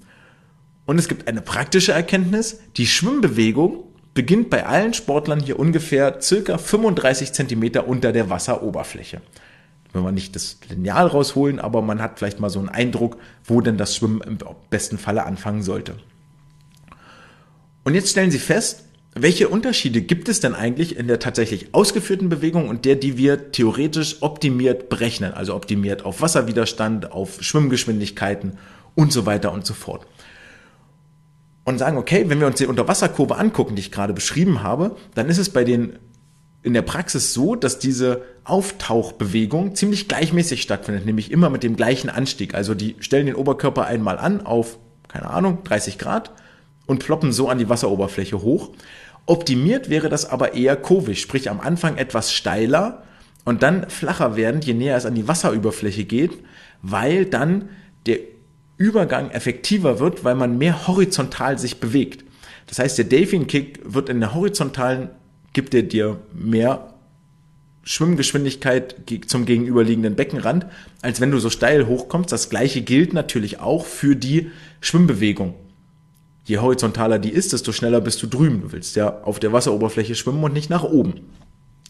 Und 0.86 1.00
es 1.00 1.08
gibt 1.08 1.28
eine 1.28 1.42
praktische 1.42 1.94
Erkenntnis, 1.94 2.60
die 2.76 2.86
Schwimmbewegung 2.86 3.84
beginnt 4.14 4.50
bei 4.50 4.66
allen 4.66 4.94
Sportlern 4.94 5.40
hier 5.40 5.60
ungefähr 5.60 6.22
circa 6.22 6.58
35 6.58 7.34
Zentimeter 7.34 7.88
unter 7.88 8.12
der 8.12 8.30
Wasseroberfläche. 8.30 9.22
Wenn 9.94 10.04
wir 10.04 10.12
nicht 10.12 10.36
das 10.36 10.58
Lineal 10.70 11.08
rausholen, 11.08 11.60
aber 11.60 11.82
man 11.82 12.02
hat 12.02 12.20
vielleicht 12.20 12.40
mal 12.40 12.50
so 12.50 12.60
einen 12.60 12.70
Eindruck, 12.70 13.18
wo 13.46 13.62
denn 13.62 13.78
das 13.78 13.96
Schwimmen 13.96 14.22
im 14.22 14.38
besten 14.70 14.98
Falle 14.98 15.26
anfangen 15.26 15.64
sollte. 15.64 15.96
Und 17.86 17.94
jetzt 17.94 18.10
stellen 18.10 18.32
Sie 18.32 18.40
fest, 18.40 18.84
welche 19.18 19.48
Unterschiede 19.48 20.02
gibt 20.02 20.28
es 20.28 20.42
denn 20.42 20.54
eigentlich 20.54 20.98
in 20.98 21.08
der 21.08 21.20
tatsächlich 21.20 21.74
ausgeführten 21.74 22.28
Bewegung 22.28 22.68
und 22.68 22.84
der, 22.84 22.96
die 22.96 23.18
wir 23.18 23.54
theoretisch 23.54 24.22
optimiert 24.22 24.90
berechnen? 24.90 25.34
Also 25.34 25.56
optimiert 25.56 26.04
auf 26.04 26.22
Wasserwiderstand, 26.22 27.14
auf 27.14 27.42
Schwimmgeschwindigkeiten 27.42 28.58
und 28.94 29.14
so 29.14 29.26
weiter 29.26 29.54
und 29.54 29.66
so 29.66 29.74
fort. 29.74 30.06
Und 31.64 31.78
sagen, 31.78 31.98
okay, 31.98 32.26
wenn 32.28 32.42
wir 32.42 32.48
uns 32.48 32.58
die 32.58 32.68
Unterwasserkurve 32.68 33.38
angucken, 33.38 33.76
die 33.76 33.82
ich 33.82 33.92
gerade 33.92 34.14
beschrieben 34.14 34.64
habe, 34.64 34.98
dann 35.16 35.30
ist 35.30 35.38
es 35.38 35.50
bei 35.50 35.64
den 35.64 35.98
in 36.62 36.74
der 36.74 36.82
Praxis 36.82 37.34
so, 37.34 37.56
dass 37.56 37.80
diese 37.80 38.24
Auftauchbewegung 38.44 39.76
ziemlich 39.76 40.08
gleichmäßig 40.08 40.62
stattfindet, 40.62 41.06
nämlich 41.06 41.32
immer 41.32 41.50
mit 41.50 41.64
dem 41.64 41.76
gleichen 41.76 42.10
Anstieg. 42.10 42.54
Also 42.54 42.74
die 42.74 42.96
stellen 43.00 43.28
den 43.28 43.36
Oberkörper 43.36 43.86
einmal 43.86 44.18
an 44.18 44.46
auf, 44.46 44.78
keine 45.08 45.30
Ahnung, 45.30 45.60
30 45.64 46.00
Grad 46.00 46.32
und 46.88 47.00
ploppen 47.00 47.32
so 47.32 47.50
an 47.50 47.60
die 47.60 47.70
Wasseroberfläche 47.70 48.42
hoch. 48.42 48.72
Optimiert 49.26 49.90
wäre 49.90 50.10
das 50.10 50.30
aber 50.30 50.54
eher 50.54 50.76
kovisch, 50.76 51.22
sprich 51.22 51.50
am 51.50 51.60
Anfang 51.60 51.98
etwas 51.98 52.32
steiler 52.32 53.04
und 53.44 53.64
dann 53.64 53.90
flacher 53.90 54.36
werdend, 54.36 54.66
je 54.66 54.74
näher 54.74 54.98
es 54.98 55.06
an 55.06 55.16
die 55.16 55.28
Wasseroberfläche 55.28 56.06
geht, 56.06 56.32
weil 56.82 57.26
dann 57.26 57.70
der 58.06 58.20
Übergang 58.78 59.32
effektiver 59.32 60.00
wird, 60.00 60.24
weil 60.24 60.36
man 60.36 60.58
mehr 60.58 60.88
horizontal 60.88 61.58
sich 61.58 61.80
bewegt. 61.80 62.24
Das 62.68 62.80
heißt, 62.80 62.98
der 62.98 63.06
Delfin 63.06 63.48
Kick 63.48 63.80
wird 63.84 64.10
in 64.10 64.20
der 64.20 64.34
horizontalen, 64.34 65.10
gibt 65.54 65.74
er 65.74 65.84
dir 65.84 66.20
mehr 66.34 66.94
Schwimmgeschwindigkeit 67.84 68.96
zum 69.28 69.46
gegenüberliegenden 69.46 70.16
Beckenrand, 70.16 70.66
als 71.02 71.22
wenn 71.22 71.32
du 71.32 71.40
so 71.40 71.50
steil 71.50 71.88
hochkommst. 71.88 72.32
Das 72.32 72.50
gleiche 72.50 72.82
gilt 72.82 73.14
natürlich 73.14 73.60
auch 73.60 73.86
für 73.86 74.16
die 74.16 74.52
Schwimmbewegung 74.82 75.54
je 76.46 76.60
horizontaler 76.60 77.20
die 77.20 77.32
ist, 77.32 77.54
desto 77.54 77.72
schneller 77.72 78.02
bist 78.02 78.22
du 78.24 78.28
drüben. 78.28 78.62
Du 78.62 78.72
willst 78.72 78.96
ja 78.96 79.22
auf 79.24 79.40
der 79.40 79.52
Wasseroberfläche 79.52 80.16
schwimmen 80.16 80.44
und 80.44 80.54
nicht 80.54 80.70
nach 80.70 80.84
oben. 80.84 81.22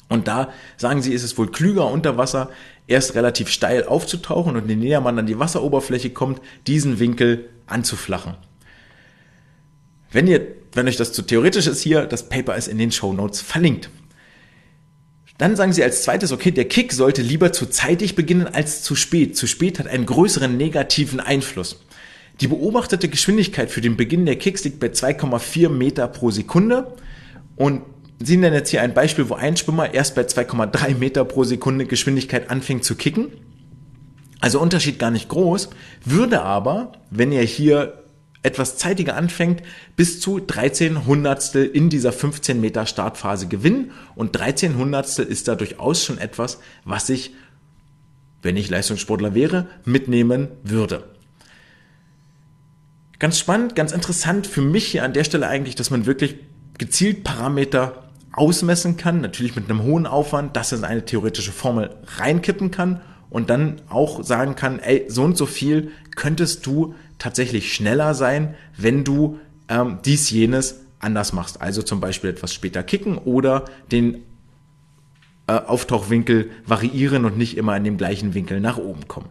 Und 0.08 0.28
da 0.28 0.50
sagen 0.78 1.02
sie, 1.02 1.14
ist 1.14 1.24
es 1.24 1.38
wohl 1.38 1.52
klüger 1.52 1.88
unter 1.92 2.18
Wasser 2.18 2.50
erst 2.88 3.16
relativ 3.16 3.50
steil 3.50 3.86
aufzutauchen 3.86 4.56
und 4.56 4.70
je 4.70 4.76
näher 4.76 5.02
man 5.02 5.20
an 5.20 5.26
die 5.26 5.40
Wasseroberfläche 5.40 6.12
kommt, 6.12 6.42
diesen 6.68 7.00
Winkel 7.00 7.50
anzuflachen. 7.66 8.36
Wenn 10.12 10.28
ihr, 10.28 10.48
wenn 10.74 10.88
euch 10.88 10.98
das 10.98 11.12
zu 11.12 11.24
theoretisch 11.24 11.68
ist 11.68 11.82
hier, 11.82 12.06
das 12.06 12.30
Paper 12.30 12.56
ist 12.56 12.68
in 12.68 12.78
den 12.78 12.92
Show 12.92 13.14
Notes 13.14 13.42
verlinkt. 13.42 13.90
Dann 15.38 15.58
sagen 15.58 15.74
sie 15.74 15.84
als 15.84 16.04
zweites, 16.04 16.32
okay, 16.32 16.52
der 16.52 16.66
Kick 16.66 16.94
sollte 16.94 17.22
lieber 17.22 17.52
zu 17.52 17.66
zeitig 17.66 18.16
beginnen 18.16 18.48
als 18.48 18.84
zu 18.84 18.96
spät. 18.96 19.36
Zu 19.36 19.48
spät 19.48 19.80
hat 19.80 19.88
einen 19.88 20.06
größeren 20.06 20.56
negativen 20.56 21.20
Einfluss. 21.20 21.85
Die 22.42 22.48
beobachtete 22.48 23.08
Geschwindigkeit 23.08 23.72
für 23.72 23.82
den 23.82 23.96
Beginn 23.96 24.26
der 24.26 24.38
Kicks 24.38 24.64
liegt 24.64 24.80
bei 24.80 24.88
2,4 24.88 25.70
Meter 25.70 26.08
pro 26.08 26.32
Sekunde 26.32 26.96
und 27.56 27.82
Sie 28.18 28.38
nennen 28.38 28.56
jetzt 28.56 28.70
hier 28.70 28.82
ein 28.82 28.94
Beispiel, 28.94 29.30
wo 29.30 29.34
ein 29.34 29.58
Schwimmer 29.58 29.94
erst 29.94 30.16
bei 30.16 30.22
2,3 30.22 30.96
Meter 30.96 31.26
pro 31.26 31.44
Sekunde 31.44 31.86
Geschwindigkeit 31.86 32.50
anfängt 32.50 32.86
zu 32.86 32.96
kicken. 32.96 33.28
Also 34.40 34.62
Unterschied 34.62 35.00
gar 35.00 35.12
nicht 35.12 35.28
groß, 35.28 35.70
würde 36.06 36.42
aber, 36.42 36.94
wenn 37.10 37.32
er 37.32 37.44
hier 37.44 38.06
etwas 38.42 38.78
zeitiger 38.78 39.16
anfängt, 39.16 39.64
bis 39.96 40.22
zu 40.22 40.40
13 40.40 41.06
Hundertstel 41.06 41.66
in 41.66 41.90
dieser 41.90 42.14
15 42.14 42.62
Meter 42.62 42.86
Startphase 42.86 43.48
gewinnen. 43.48 43.92
Und 44.16 44.38
13 44.38 44.78
Hundertstel 44.78 45.26
ist 45.26 45.48
da 45.48 45.56
durchaus 45.56 46.06
schon 46.06 46.20
etwas, 46.20 46.60
was 46.84 47.10
ich, 47.10 47.34
wenn 48.44 48.56
ich 48.56 48.70
Leistungssportler 48.70 49.34
wäre, 49.34 49.68
mitnehmen 49.84 50.50
würde. 50.64 51.15
Ganz 53.26 53.40
spannend, 53.40 53.76
ganz 53.76 53.92
interessant 53.92 54.46
für 54.46 54.62
mich 54.62 54.86
hier 54.86 55.04
an 55.04 55.12
der 55.12 55.24
Stelle 55.24 55.48
eigentlich, 55.48 55.74
dass 55.74 55.90
man 55.90 56.06
wirklich 56.06 56.36
gezielt 56.78 57.24
Parameter 57.24 58.04
ausmessen 58.32 58.98
kann, 58.98 59.20
natürlich 59.20 59.56
mit 59.56 59.68
einem 59.68 59.82
hohen 59.82 60.06
Aufwand, 60.06 60.56
dass 60.56 60.72
es 60.72 60.84
eine 60.84 61.06
theoretische 61.06 61.52
Formel 61.52 61.90
reinkippen 62.18 62.70
kann 62.70 63.02
und 63.32 63.50
dann 63.50 63.82
auch 63.90 64.24
sagen 64.24 64.54
kann, 64.54 64.78
ey, 64.78 65.06
so 65.08 65.24
und 65.24 65.38
so 65.38 65.48
viel 65.48 65.90
könntest 66.16 66.68
du 66.68 66.94
tatsächlich 67.18 67.74
schneller 67.74 68.14
sein, 68.14 68.54
wenn 68.78 69.04
du 69.04 69.40
ähm, 69.70 69.98
dies, 70.06 70.30
jenes 70.30 70.82
anders 71.00 71.34
machst. 71.34 71.64
Also 71.64 71.82
zum 71.82 72.00
Beispiel 72.00 72.30
etwas 72.30 72.54
später 72.54 72.84
kicken 72.84 73.18
oder 73.18 73.66
den 73.92 74.22
äh, 75.48 75.54
Auftauchwinkel 75.54 76.52
variieren 76.68 77.26
und 77.26 77.40
nicht 77.40 77.58
immer 77.58 77.76
in 77.76 77.86
dem 77.86 77.98
gleichen 77.98 78.36
Winkel 78.36 78.60
nach 78.60 78.78
oben 78.78 79.08
kommen. 79.08 79.30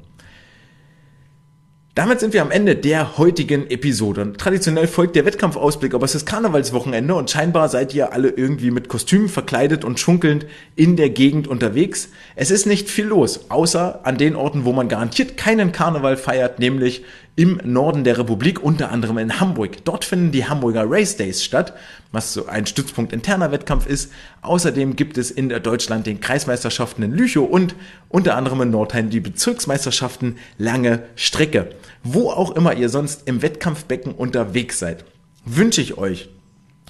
Damit 1.97 2.19
sind 2.19 2.33
wir 2.33 2.43
am 2.43 2.51
Ende 2.51 2.75
der 2.75 3.19
heutigen 3.19 3.71
Episode. 3.71 4.33
Traditionell 4.37 4.89
folgt 4.89 5.15
der 5.15 5.27
Wettkampfausblick, 5.27 5.95
aber 5.95 6.05
es 6.05 6.17
ist 6.17 6.27
Karnevalswochenende 6.27 7.15
und 7.15 7.31
scheinbar 7.31 7.69
seid 7.69 7.95
ihr 7.95 8.13
alle 8.13 8.31
irgendwie 8.31 8.73
mit 8.73 8.89
Kostümen 8.89 9.29
verkleidet 9.29 9.85
und 9.85 10.01
schunkelnd 10.01 10.45
in 10.75 10.97
der 10.97 11.11
Gegend 11.11 11.47
unterwegs. 11.47 12.09
Es 12.35 12.51
ist 12.51 12.67
nicht 12.67 12.91
viel 12.91 13.05
los, 13.05 13.49
außer 13.49 14.01
an 14.03 14.19
den 14.19 14.35
Orten, 14.35 14.65
wo 14.65 14.73
man 14.73 14.89
garantiert 14.89 15.37
keinen 15.37 15.71
Karneval 15.71 16.17
feiert, 16.17 16.59
nämlich 16.59 17.05
im 17.37 17.61
Norden 17.65 18.05
der 18.05 18.19
Republik, 18.19 18.63
unter 18.63 18.93
anderem 18.93 19.19
in 19.19 19.41
Hamburg. 19.41 19.85
Dort 19.85 20.05
finden 20.05 20.31
die 20.31 20.47
Hamburger 20.47 20.85
Race 20.87 21.17
Days 21.17 21.43
statt, 21.43 21.75
was 22.13 22.33
so 22.33 22.47
ein 22.47 22.67
Stützpunkt 22.67 23.13
interner 23.13 23.51
Wettkampf 23.51 23.87
ist. 23.87 24.13
Außerdem 24.43 24.95
gibt 24.95 25.19
es 25.19 25.31
in 25.31 25.49
Deutschland 25.49 26.07
den 26.07 26.21
Kreismeisterschaften 26.21 27.03
in 27.03 27.13
Lüchow 27.13 27.49
und 27.49 27.75
unter 28.09 28.37
anderem 28.37 28.61
in 28.63 28.71
Nordrhein 28.71 29.11
die 29.11 29.21
Bezirksmeisterschaften 29.21 30.39
lange 30.59 31.03
Strecke. 31.17 31.71
Wo 32.05 32.31
auch 32.31 32.53
immer 32.53 32.75
ihr 32.75 32.89
sonst 32.89 33.27
im 33.27 33.43
Wettkampfbecken 33.43 34.13
unterwegs 34.13 34.79
seid, 34.79 35.05
wünsche 35.45 35.81
ich 35.81 35.99
euch 35.99 36.29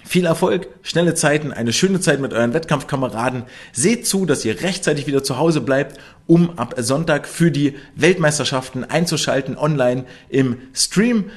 viel 0.04 0.26
Erfolg, 0.26 0.68
schnelle 0.82 1.14
Zeiten, 1.14 1.52
eine 1.52 1.72
schöne 1.72 2.00
Zeit 2.00 2.20
mit 2.20 2.32
euren 2.32 2.54
Wettkampfkameraden. 2.54 3.44
Seht 3.72 4.06
zu, 4.06 4.26
dass 4.26 4.44
ihr 4.44 4.60
rechtzeitig 4.60 5.06
wieder 5.06 5.24
zu 5.24 5.38
Hause 5.38 5.60
bleibt, 5.60 5.98
um 6.26 6.58
ab 6.58 6.74
Sonntag 6.78 7.26
für 7.26 7.50
die 7.50 7.76
Weltmeisterschaften 7.96 8.84
einzuschalten 8.84 9.56
online 9.56 10.04
im 10.28 10.58
Stream. 10.74 11.30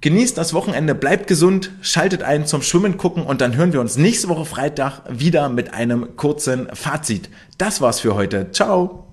Genießt 0.00 0.36
das 0.36 0.52
Wochenende, 0.52 0.94
bleibt 0.94 1.28
gesund, 1.28 1.70
schaltet 1.80 2.22
ein 2.22 2.46
zum 2.46 2.60
Schwimmen 2.60 2.98
gucken 2.98 3.24
und 3.24 3.40
dann 3.40 3.56
hören 3.56 3.72
wir 3.72 3.80
uns 3.80 3.96
nächste 3.96 4.28
Woche 4.28 4.44
Freitag 4.44 5.02
wieder 5.08 5.48
mit 5.48 5.72
einem 5.72 6.16
kurzen 6.16 6.68
Fazit. 6.74 7.30
Das 7.56 7.80
war's 7.80 8.00
für 8.00 8.14
heute. 8.14 8.50
Ciao! 8.50 9.03